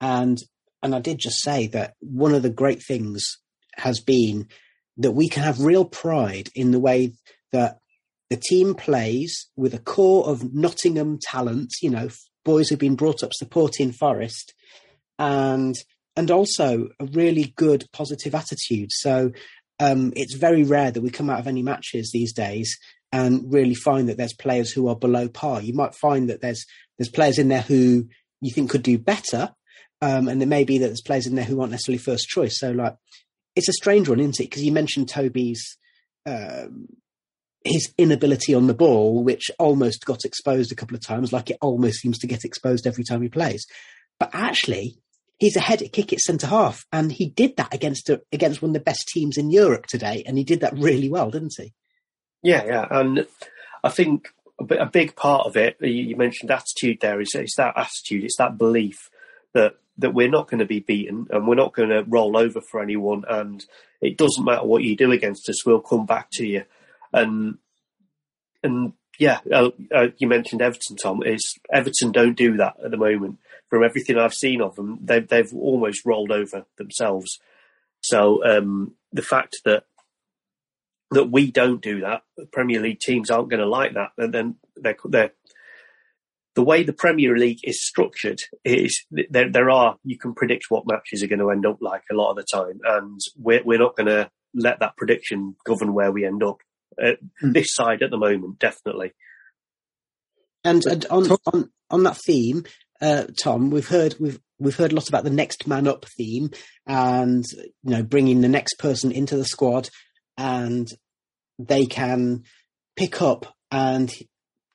and 0.00 0.38
and 0.82 0.94
I 0.94 1.00
did 1.00 1.18
just 1.18 1.42
say 1.42 1.66
that 1.68 1.94
one 2.00 2.34
of 2.34 2.42
the 2.42 2.50
great 2.50 2.82
things 2.82 3.22
has 3.76 4.00
been 4.00 4.48
that 4.98 5.12
we 5.12 5.28
can 5.28 5.42
have 5.42 5.60
real 5.60 5.84
pride 5.84 6.48
in 6.54 6.70
the 6.70 6.80
way 6.80 7.12
that 7.52 7.78
the 8.30 8.36
team 8.36 8.74
plays 8.74 9.48
with 9.56 9.74
a 9.74 9.78
core 9.78 10.26
of 10.26 10.52
Nottingham 10.54 11.18
talent, 11.20 11.72
you 11.80 11.90
know, 11.90 12.08
boys 12.44 12.68
who've 12.68 12.78
been 12.78 12.96
brought 12.96 13.22
up 13.22 13.32
supporting 13.34 13.92
Forest, 13.92 14.54
and 15.18 15.74
and 16.16 16.30
also 16.30 16.88
a 16.98 17.06
really 17.06 17.52
good 17.56 17.84
positive 17.92 18.34
attitude. 18.34 18.90
So 18.90 19.32
um, 19.78 20.12
it's 20.16 20.34
very 20.34 20.64
rare 20.64 20.90
that 20.90 21.02
we 21.02 21.10
come 21.10 21.28
out 21.28 21.40
of 21.40 21.46
any 21.46 21.62
matches 21.62 22.10
these 22.12 22.32
days 22.32 22.76
and 23.12 23.52
really 23.52 23.74
find 23.74 24.08
that 24.08 24.16
there's 24.16 24.32
players 24.32 24.72
who 24.72 24.88
are 24.88 24.96
below 24.96 25.28
par. 25.28 25.60
You 25.60 25.74
might 25.74 25.94
find 25.94 26.28
that 26.30 26.40
there's 26.40 26.64
there's 26.98 27.10
players 27.10 27.38
in 27.38 27.48
there 27.48 27.62
who 27.62 28.08
you 28.40 28.52
think 28.52 28.70
could 28.70 28.82
do 28.82 28.98
better, 28.98 29.52
um, 30.00 30.28
and 30.28 30.40
there 30.40 30.48
may 30.48 30.64
be 30.64 30.78
that 30.78 30.86
there's 30.86 31.02
players 31.02 31.26
in 31.26 31.34
there 31.34 31.44
who 31.44 31.60
aren't 31.60 31.72
necessarily 31.72 31.98
first 31.98 32.28
choice. 32.28 32.58
So 32.58 32.72
like, 32.72 32.96
it's 33.54 33.68
a 33.68 33.72
strange 33.72 34.08
one, 34.08 34.20
isn't 34.20 34.40
it? 34.40 34.50
Because 34.50 34.62
you 34.62 34.72
mentioned 34.72 35.08
Toby's 35.08 35.78
um, 36.26 36.88
his 37.66 37.92
inability 37.98 38.54
on 38.54 38.66
the 38.66 38.74
ball, 38.74 39.22
which 39.22 39.50
almost 39.58 40.04
got 40.04 40.24
exposed 40.24 40.72
a 40.72 40.74
couple 40.74 40.96
of 40.96 41.04
times, 41.04 41.32
like 41.32 41.50
it 41.50 41.58
almost 41.60 42.00
seems 42.00 42.18
to 42.18 42.26
get 42.26 42.44
exposed 42.44 42.86
every 42.86 43.04
time 43.04 43.22
he 43.22 43.28
plays. 43.28 43.66
But 44.18 44.30
actually, 44.32 44.98
he's 45.38 45.56
a 45.56 45.60
head 45.60 45.82
kick 45.92 46.12
at 46.12 46.20
centre 46.20 46.46
half, 46.46 46.84
and 46.92 47.12
he 47.12 47.28
did 47.28 47.56
that 47.56 47.74
against 47.74 48.08
a, 48.08 48.22
against 48.32 48.62
one 48.62 48.70
of 48.70 48.74
the 48.74 48.80
best 48.80 49.08
teams 49.08 49.36
in 49.36 49.50
Europe 49.50 49.86
today, 49.86 50.22
and 50.26 50.38
he 50.38 50.44
did 50.44 50.60
that 50.60 50.76
really 50.76 51.08
well, 51.08 51.30
didn't 51.30 51.54
he? 51.56 51.72
Yeah, 52.42 52.64
yeah, 52.64 52.86
and 52.90 53.26
I 53.82 53.88
think 53.88 54.28
a 54.58 54.86
big 54.86 55.16
part 55.16 55.46
of 55.46 55.56
it, 55.56 55.76
you 55.80 56.16
mentioned 56.16 56.50
attitude 56.50 56.98
there, 57.00 57.20
is 57.20 57.34
it's 57.34 57.56
that 57.56 57.76
attitude, 57.76 58.24
it's 58.24 58.38
that 58.38 58.58
belief 58.58 59.10
that 59.52 59.74
that 59.98 60.12
we're 60.12 60.28
not 60.28 60.46
going 60.50 60.58
to 60.58 60.66
be 60.66 60.80
beaten 60.80 61.26
and 61.30 61.48
we're 61.48 61.54
not 61.54 61.72
going 61.72 61.88
to 61.88 62.04
roll 62.06 62.36
over 62.36 62.60
for 62.60 62.82
anyone, 62.82 63.24
and 63.28 63.64
it 64.00 64.16
doesn't 64.16 64.44
matter 64.44 64.66
what 64.66 64.82
you 64.82 64.96
do 64.96 65.10
against 65.12 65.48
us, 65.48 65.64
we'll 65.64 65.80
come 65.80 66.06
back 66.06 66.28
to 66.32 66.46
you 66.46 66.64
and 67.12 67.58
and 68.62 68.92
yeah, 69.18 69.40
uh, 69.52 69.70
uh, 69.94 70.08
you 70.18 70.28
mentioned 70.28 70.62
Everton, 70.62 70.96
Tom. 70.96 71.22
Is 71.24 71.58
Everton 71.72 72.12
don't 72.12 72.36
do 72.36 72.56
that 72.58 72.74
at 72.84 72.90
the 72.90 72.96
moment. 72.96 73.38
From 73.70 73.82
everything 73.82 74.18
I've 74.18 74.34
seen 74.34 74.60
of 74.60 74.76
them, 74.76 74.98
they've 75.02 75.26
they've 75.26 75.52
almost 75.54 76.04
rolled 76.04 76.30
over 76.30 76.66
themselves. 76.76 77.38
So 78.02 78.44
um, 78.44 78.94
the 79.12 79.22
fact 79.22 79.56
that 79.64 79.84
that 81.10 81.30
we 81.30 81.50
don't 81.50 81.80
do 81.80 82.00
that, 82.00 82.22
Premier 82.52 82.80
League 82.80 83.00
teams 83.00 83.30
aren't 83.30 83.50
going 83.50 83.60
to 83.60 83.68
like 83.68 83.94
that, 83.94 84.10
and 84.18 84.32
then 84.32 84.56
they're, 84.76 84.96
they're 85.04 85.32
the 86.54 86.64
way 86.64 86.82
the 86.82 86.92
Premier 86.92 87.36
League 87.36 87.60
is 87.64 87.84
structured 87.86 88.40
is 88.64 89.04
there. 89.10 89.50
There 89.50 89.70
are 89.70 89.96
you 90.04 90.18
can 90.18 90.34
predict 90.34 90.66
what 90.68 90.86
matches 90.86 91.22
are 91.22 91.28
going 91.28 91.40
to 91.40 91.50
end 91.50 91.66
up 91.66 91.78
like 91.80 92.02
a 92.10 92.14
lot 92.14 92.30
of 92.30 92.36
the 92.36 92.46
time, 92.52 92.80
and 92.84 93.20
we're 93.36 93.62
we're 93.64 93.78
not 93.78 93.96
going 93.96 94.08
to 94.08 94.30
let 94.54 94.80
that 94.80 94.96
prediction 94.96 95.54
govern 95.66 95.92
where 95.92 96.12
we 96.12 96.24
end 96.24 96.42
up 96.42 96.58
mm. 97.00 97.16
this 97.42 97.74
side 97.74 98.02
at 98.02 98.10
the 98.10 98.16
moment, 98.16 98.58
definitely. 98.58 99.12
And, 100.64 100.84
and 100.86 101.06
on, 101.06 101.30
on 101.52 101.70
on 101.90 102.02
that 102.02 102.16
theme, 102.16 102.64
uh, 103.00 103.24
Tom, 103.40 103.70
we've 103.70 103.88
heard 103.88 104.16
we've 104.18 104.40
we've 104.58 104.76
heard 104.76 104.92
a 104.92 104.94
lot 104.94 105.08
about 105.08 105.24
the 105.24 105.30
next 105.30 105.66
man 105.66 105.86
up 105.86 106.04
theme, 106.16 106.50
and 106.86 107.44
you 107.52 107.90
know 107.90 108.02
bringing 108.02 108.40
the 108.40 108.48
next 108.48 108.74
person 108.74 109.12
into 109.12 109.36
the 109.36 109.44
squad, 109.44 109.88
and 110.36 110.88
they 111.58 111.86
can 111.86 112.42
pick 112.96 113.22
up. 113.22 113.54
And 113.70 114.12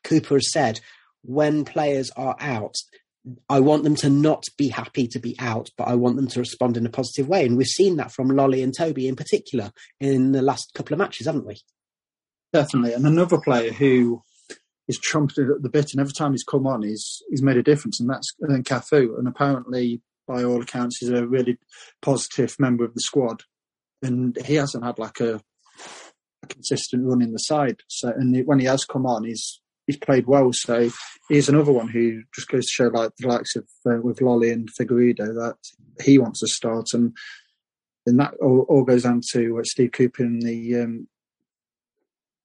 Cooper 0.03 0.36
has 0.36 0.51
said 0.51 0.80
when 1.24 1.66
players 1.66 2.12
are 2.16 2.36
out, 2.39 2.76
I 3.49 3.59
want 3.59 3.84
them 3.84 3.95
to 3.97 4.09
not 4.09 4.45
be 4.57 4.70
happy 4.70 5.07
to 5.07 5.20
be 5.20 5.36
out, 5.39 5.70
but 5.78 5.88
I 5.88 5.95
want 5.95 6.16
them 6.16 6.28
to 6.28 6.39
respond 6.39 6.78
in 6.78 6.86
a 6.86 6.89
positive 6.89 7.28
way. 7.28 7.45
And 7.45 7.57
we've 7.57 7.68
seen 7.68 7.97
that 7.97 8.12
from 8.12 8.30
Lolley 8.30 8.64
and 8.64 8.76
Toby 8.76 9.07
in 9.07 9.16
particular 9.16 9.72
in 9.99 10.32
the 10.32 10.41
last 10.41 10.72
couple 10.74 10.93
of 10.93 10.99
matches, 10.99 11.28
haven't 11.28 11.45
we? 11.45 11.62
Definitely. 12.53 12.93
And 12.93 13.05
another 13.05 13.39
player 13.39 13.71
who 13.71 14.21
is 14.87 14.99
trumpeted 14.99 15.49
at 15.49 15.61
the 15.61 15.69
bit, 15.69 15.93
and 15.93 16.01
every 16.01 16.13
time 16.13 16.31
he's 16.31 16.43
come 16.43 16.67
on, 16.67 16.83
he's 16.83 17.21
he's 17.29 17.41
made 17.41 17.57
a 17.57 17.63
difference, 17.63 17.99
and 17.99 18.09
that's 18.09 18.33
uh, 18.43 18.57
Cafu. 18.57 19.17
And 19.17 19.27
apparently, 19.27 20.01
by 20.27 20.43
all 20.43 20.61
accounts, 20.61 20.97
he's 20.99 21.09
a 21.09 21.25
really 21.25 21.57
positive 22.01 22.55
member 22.59 22.83
of 22.83 22.93
the 22.93 23.01
squad, 23.01 23.43
and 24.01 24.37
he 24.45 24.55
hasn't 24.55 24.83
had 24.83 24.99
like 24.99 25.19
a, 25.21 25.41
a 26.43 26.47
consistent 26.47 27.05
run 27.05 27.21
in 27.21 27.31
the 27.31 27.39
side. 27.39 27.81
So, 27.87 28.09
and 28.09 28.45
when 28.45 28.59
he 28.59 28.65
has 28.65 28.83
come 28.83 29.05
on, 29.05 29.23
he's 29.23 29.61
he's 29.87 29.97
played 29.97 30.27
well. 30.27 30.51
So 30.51 30.89
he's 31.29 31.47
another 31.47 31.71
one 31.71 31.87
who 31.87 32.23
just 32.35 32.49
goes 32.49 32.65
to 32.65 32.71
show, 32.71 32.87
like 32.87 33.11
the 33.17 33.27
likes 33.27 33.55
of 33.55 33.67
uh, 33.89 34.01
with 34.01 34.19
Lolley 34.19 34.51
and 34.51 34.69
Figueiredo, 34.77 35.33
that 35.35 35.57
he 36.03 36.17
wants 36.17 36.41
to 36.41 36.47
start, 36.47 36.87
and 36.93 37.15
and 38.05 38.19
that 38.19 38.33
all, 38.41 38.65
all 38.67 38.83
goes 38.83 39.03
down 39.03 39.21
to 39.31 39.59
uh, 39.59 39.63
Steve 39.63 39.91
Cooper 39.93 40.23
and 40.23 40.41
the 40.41 40.81
um, 40.81 41.07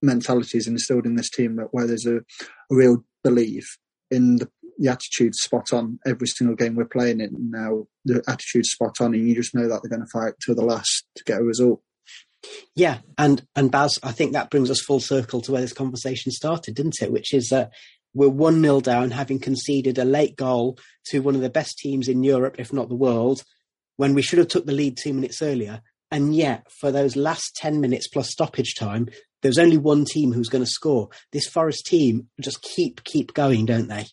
mentalities 0.06 0.66
instilled 0.66 1.06
in 1.06 1.16
this 1.16 1.30
team 1.30 1.56
that 1.56 1.68
where 1.72 1.86
there's 1.86 2.06
a, 2.06 2.16
a 2.16 2.22
real 2.70 3.04
belief 3.22 3.76
in 4.10 4.36
the, 4.36 4.48
the 4.78 4.90
attitude 4.90 5.34
spot 5.34 5.72
on 5.72 5.98
every 6.06 6.26
single 6.26 6.56
game 6.56 6.74
we're 6.74 6.84
playing 6.84 7.20
in 7.20 7.50
now. 7.50 7.86
The 8.04 8.22
attitude 8.28 8.66
spot 8.66 9.00
on, 9.00 9.14
and 9.14 9.28
you 9.28 9.34
just 9.34 9.54
know 9.54 9.68
that 9.68 9.82
they're 9.82 9.90
going 9.90 10.06
to 10.06 10.18
fight 10.18 10.34
to 10.42 10.54
the 10.54 10.64
last 10.64 11.04
to 11.16 11.24
get 11.24 11.40
a 11.40 11.44
result. 11.44 11.82
Yeah, 12.74 12.98
and 13.18 13.44
and 13.56 13.70
Baz, 13.70 13.98
I 14.02 14.12
think 14.12 14.32
that 14.32 14.50
brings 14.50 14.70
us 14.70 14.80
full 14.80 15.00
circle 15.00 15.40
to 15.42 15.52
where 15.52 15.60
this 15.60 15.72
conversation 15.72 16.30
started, 16.30 16.74
didn't 16.74 17.02
it? 17.02 17.12
Which 17.12 17.34
is 17.34 17.48
that 17.48 17.72
we're 18.14 18.28
one 18.28 18.62
0 18.62 18.80
down, 18.80 19.10
having 19.10 19.38
conceded 19.38 19.98
a 19.98 20.04
late 20.04 20.36
goal 20.36 20.78
to 21.06 21.20
one 21.20 21.34
of 21.34 21.40
the 21.40 21.50
best 21.50 21.78
teams 21.78 22.08
in 22.08 22.22
Europe, 22.22 22.56
if 22.58 22.72
not 22.72 22.88
the 22.88 22.94
world, 22.94 23.44
when 23.96 24.14
we 24.14 24.22
should 24.22 24.38
have 24.38 24.48
took 24.48 24.66
the 24.66 24.72
lead 24.72 24.96
two 24.96 25.12
minutes 25.12 25.42
earlier. 25.42 25.82
And 26.10 26.34
yet, 26.34 26.66
for 26.70 26.92
those 26.92 27.16
last 27.16 27.56
ten 27.56 27.80
minutes 27.80 28.08
plus 28.08 28.30
stoppage 28.30 28.74
time, 28.74 29.08
there's 29.42 29.58
only 29.58 29.76
one 29.76 30.04
team 30.04 30.32
who's 30.32 30.48
going 30.48 30.64
to 30.64 30.70
score. 30.70 31.08
This 31.32 31.48
Forest 31.48 31.86
team 31.86 32.28
just 32.40 32.62
keep 32.62 33.04
keep 33.04 33.34
going, 33.34 33.66
don't 33.66 33.88
they? 33.88 34.06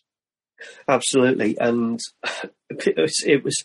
Absolutely, 0.88 1.56
and 1.58 2.00
it 2.70 2.96
was, 2.96 3.22
it 3.24 3.44
was 3.44 3.64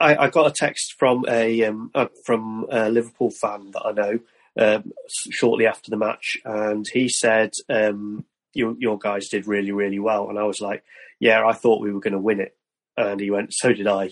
I, 0.00 0.16
I 0.16 0.30
got 0.30 0.46
a 0.46 0.54
text 0.56 0.94
from 0.98 1.24
a 1.28 1.64
um, 1.64 1.92
from 2.24 2.66
a 2.70 2.88
Liverpool 2.88 3.30
fan 3.30 3.70
that 3.72 3.82
I 3.84 3.92
know 3.92 4.18
um, 4.58 4.92
shortly 5.30 5.66
after 5.66 5.90
the 5.90 5.96
match, 5.96 6.38
and 6.44 6.86
he 6.90 7.08
said, 7.08 7.52
um, 7.68 8.24
"Your 8.54 8.74
your 8.78 8.98
guys 8.98 9.28
did 9.28 9.46
really 9.46 9.72
really 9.72 9.98
well," 9.98 10.30
and 10.30 10.38
I 10.38 10.44
was 10.44 10.60
like, 10.60 10.82
"Yeah, 11.20 11.44
I 11.46 11.52
thought 11.52 11.82
we 11.82 11.92
were 11.92 12.00
going 12.00 12.14
to 12.14 12.18
win 12.18 12.40
it," 12.40 12.56
and 12.96 13.20
he 13.20 13.30
went, 13.30 13.52
"So 13.52 13.72
did 13.72 13.86
I." 13.86 14.10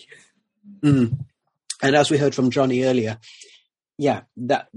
Mm. 0.80 1.24
And 1.82 1.94
as 1.94 2.10
we 2.10 2.18
heard 2.18 2.34
from 2.34 2.50
Johnny 2.50 2.84
earlier, 2.84 3.18
yeah, 3.98 4.22
that 4.36 4.68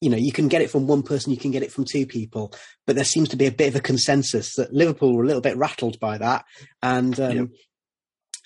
you 0.00 0.10
know 0.10 0.16
you 0.16 0.32
can 0.32 0.48
get 0.48 0.62
it 0.62 0.70
from 0.70 0.86
one 0.86 1.02
person, 1.02 1.32
you 1.32 1.38
can 1.38 1.50
get 1.50 1.62
it 1.62 1.72
from 1.72 1.84
two 1.84 2.06
people, 2.06 2.52
but 2.86 2.96
there 2.96 3.04
seems 3.04 3.28
to 3.30 3.36
be 3.36 3.46
a 3.46 3.52
bit 3.52 3.68
of 3.68 3.76
a 3.76 3.80
consensus 3.80 4.54
that 4.56 4.72
Liverpool 4.72 5.14
were 5.14 5.24
a 5.24 5.26
little 5.26 5.42
bit 5.42 5.56
rattled 5.56 5.98
by 6.00 6.18
that, 6.18 6.44
and 6.82 7.18
um, 7.20 7.36
yeah 7.36 7.44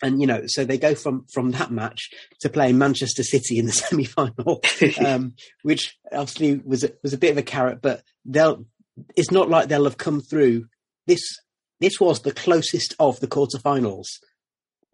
and 0.04 0.20
you 0.20 0.26
know, 0.26 0.42
so 0.46 0.64
they 0.64 0.78
go 0.78 0.94
from 0.94 1.24
from 1.32 1.52
that 1.52 1.70
match 1.70 2.10
to 2.40 2.50
playing 2.50 2.78
Manchester 2.78 3.22
City 3.22 3.58
in 3.58 3.66
the 3.66 3.72
semi 3.72 4.04
final, 4.04 4.62
um, 5.04 5.34
which 5.62 5.96
obviously 6.12 6.60
was 6.64 6.84
a, 6.84 6.90
was 7.02 7.12
a 7.14 7.18
bit 7.18 7.32
of 7.32 7.38
a 7.38 7.42
carrot, 7.42 7.80
but 7.82 8.02
they'll. 8.24 8.64
It's 9.16 9.32
not 9.32 9.50
like 9.50 9.68
they'll 9.68 9.84
have 9.84 9.98
come 9.98 10.20
through. 10.20 10.66
This 11.06 11.20
this 11.80 11.98
was 11.98 12.20
the 12.20 12.32
closest 12.32 12.94
of 13.00 13.18
the 13.18 13.26
quarterfinals. 13.26 14.06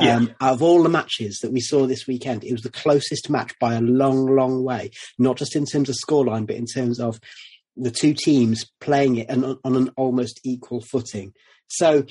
Yeah. 0.01 0.17
Um, 0.17 0.35
out 0.41 0.55
of 0.55 0.63
all 0.63 0.83
the 0.83 0.89
matches 0.89 1.39
that 1.43 1.53
we 1.53 1.61
saw 1.61 1.87
this 1.87 2.07
weekend, 2.07 2.45
it 2.45 2.53
was 2.53 2.63
the 2.63 2.71
closest 2.71 3.31
match 3.31 3.53
by 3.61 3.75
a 3.75 3.81
long, 3.81 4.27
long 4.35 4.65
way. 4.65 4.91
Not 5.19 5.37
just 5.37 5.57
in 5.57 5.67
terms 5.67 5.89
of 5.89 5.97
scoreline, 5.97 6.47
but 6.47 6.57
in 6.57 6.67
terms 6.67 7.01
of 7.01 7.21
the 7.77 7.91
two 7.91 8.15
teams 8.15 8.67
playing 8.81 9.17
it 9.17 9.31
on, 9.31 9.59
on 9.65 9.77
an 9.77 9.91
almost 9.97 10.41
equal 10.45 10.81
footing. 10.81 11.33
So 11.69 12.05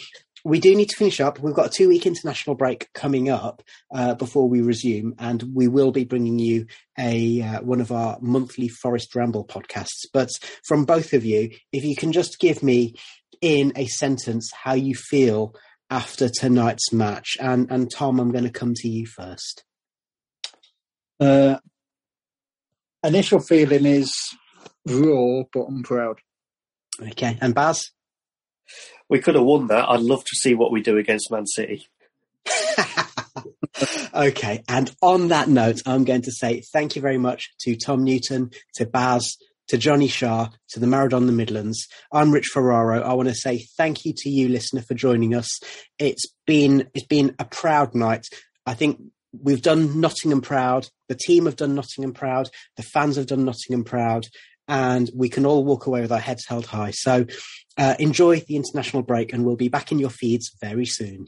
we 0.46 0.60
do 0.60 0.76
need 0.76 0.90
to 0.90 0.96
finish 0.96 1.20
up. 1.20 1.40
We've 1.40 1.54
got 1.54 1.68
a 1.68 1.70
two 1.70 1.90
week 1.90 2.06
international 2.06 2.56
break 2.56 2.92
coming 2.94 3.30
up 3.30 3.62
uh, 3.94 4.16
before 4.16 4.48
we 4.48 4.62
resume, 4.62 5.16
and 5.20 5.44
we 5.54 5.68
will 5.68 5.92
be 5.92 6.06
bringing 6.06 6.40
you 6.40 6.66
a 6.98 7.42
uh, 7.42 7.62
one 7.62 7.82
of 7.82 7.92
our 7.92 8.18
monthly 8.22 8.68
Forest 8.70 9.16
Ramble 9.16 9.46
podcasts. 9.46 10.06
But 10.14 10.30
from 10.66 10.86
both 10.86 11.14
of 11.14 11.26
you, 11.26 11.52
if 11.72 11.84
you 11.84 11.96
can 11.96 12.12
just 12.12 12.40
give 12.40 12.64
me 12.64 12.96
in 13.42 13.74
a 13.76 13.88
sentence 13.88 14.50
how 14.54 14.74
you 14.74 14.96
feel 14.96 15.56
after 15.90 16.30
tonight's 16.30 16.92
match, 16.94 17.38
and 17.40 17.70
and 17.72 17.92
Tom, 17.92 18.20
I'm 18.20 18.32
going 18.32 18.44
to 18.44 18.50
come 18.50 18.74
to 18.76 18.88
you 18.88 19.06
first. 19.06 19.64
Uh, 21.20 21.58
initial 23.04 23.40
feeling 23.40 23.86
is 23.86 24.14
raw, 24.88 25.44
but 25.52 25.64
I'm 25.64 25.84
proud. 25.84 26.20
Okay, 27.02 27.38
and 27.42 27.54
Baz 27.54 27.92
we 29.10 29.20
could 29.20 29.36
have 29.36 29.44
won 29.44 29.68
that. 29.68 29.90
I'd 29.90 30.02
love 30.02 30.24
to 30.24 30.36
see 30.36 30.54
what 30.54 30.72
we 30.72 30.82
do 30.82 30.98
against 30.98 31.32
Man 31.32 31.48
City. 31.48 31.88
okay, 34.14 34.64
and 34.70 34.96
on 35.02 35.30
that 35.30 35.50
note, 35.50 35.82
I'm 35.86 36.04
going 36.04 36.22
to 36.24 36.32
say 36.32 36.62
thank 36.62 36.96
you 36.96 37.02
very 37.02 37.18
much 37.18 37.50
to 37.62 37.76
Tom 37.76 38.04
Newton, 38.04 38.52
to 38.76 38.86
Baz, 38.86 39.36
to 39.70 39.78
Johnny 39.78 40.08
Shah, 40.08 40.50
to 40.70 40.80
the 40.80 40.88
Maradona 40.88 41.28
the 41.28 41.32
Midlands. 41.32 41.88
I'm 42.12 42.32
Rich 42.32 42.48
Ferraro. 42.54 43.02
I 43.02 43.14
want 43.14 43.30
to 43.30 43.36
say 43.36 43.66
thank 43.78 44.06
you 44.06 44.14
to 44.18 44.30
you, 44.30 44.50
listener, 44.50 44.82
for 44.82 44.94
joining 44.94 45.34
us. 45.34 45.60
It's 45.98 46.26
been 46.46 46.90
it's 46.94 47.06
been 47.06 47.36
a 47.40 47.46
proud 47.46 47.96
night. 47.96 48.26
I 48.66 48.74
think 48.74 49.02
we've 49.32 49.62
done 49.62 50.02
Nottingham 50.02 50.42
proud. 50.42 50.88
The 51.08 51.16
team 51.16 51.46
have 51.46 51.56
done 51.56 51.76
Nottingham 51.76 52.14
proud. 52.14 52.50
The 52.78 52.84
fans 52.84 53.16
have 53.16 53.28
done 53.28 53.46
Nottingham 53.46 53.84
proud 53.84 54.26
and 54.70 55.10
we 55.16 55.28
can 55.28 55.46
all 55.46 55.66
walk 55.66 55.88
away 55.88 56.02
with 56.02 56.12
our 56.12 56.20
heads 56.20 56.46
held 56.48 56.68
high. 56.68 56.92
So 56.92 57.26
uh, 57.78 57.96
enjoy 57.98 58.42
the 58.42 58.56
international 58.56 59.04
break, 59.04 59.34
and 59.34 59.44
we'll 59.44 59.56
be 59.56 59.68
back 59.68 59.92
in 59.92 60.00
your 60.00 60.12
feeds 60.12 60.52
very 60.62 60.86
soon. 60.86 61.28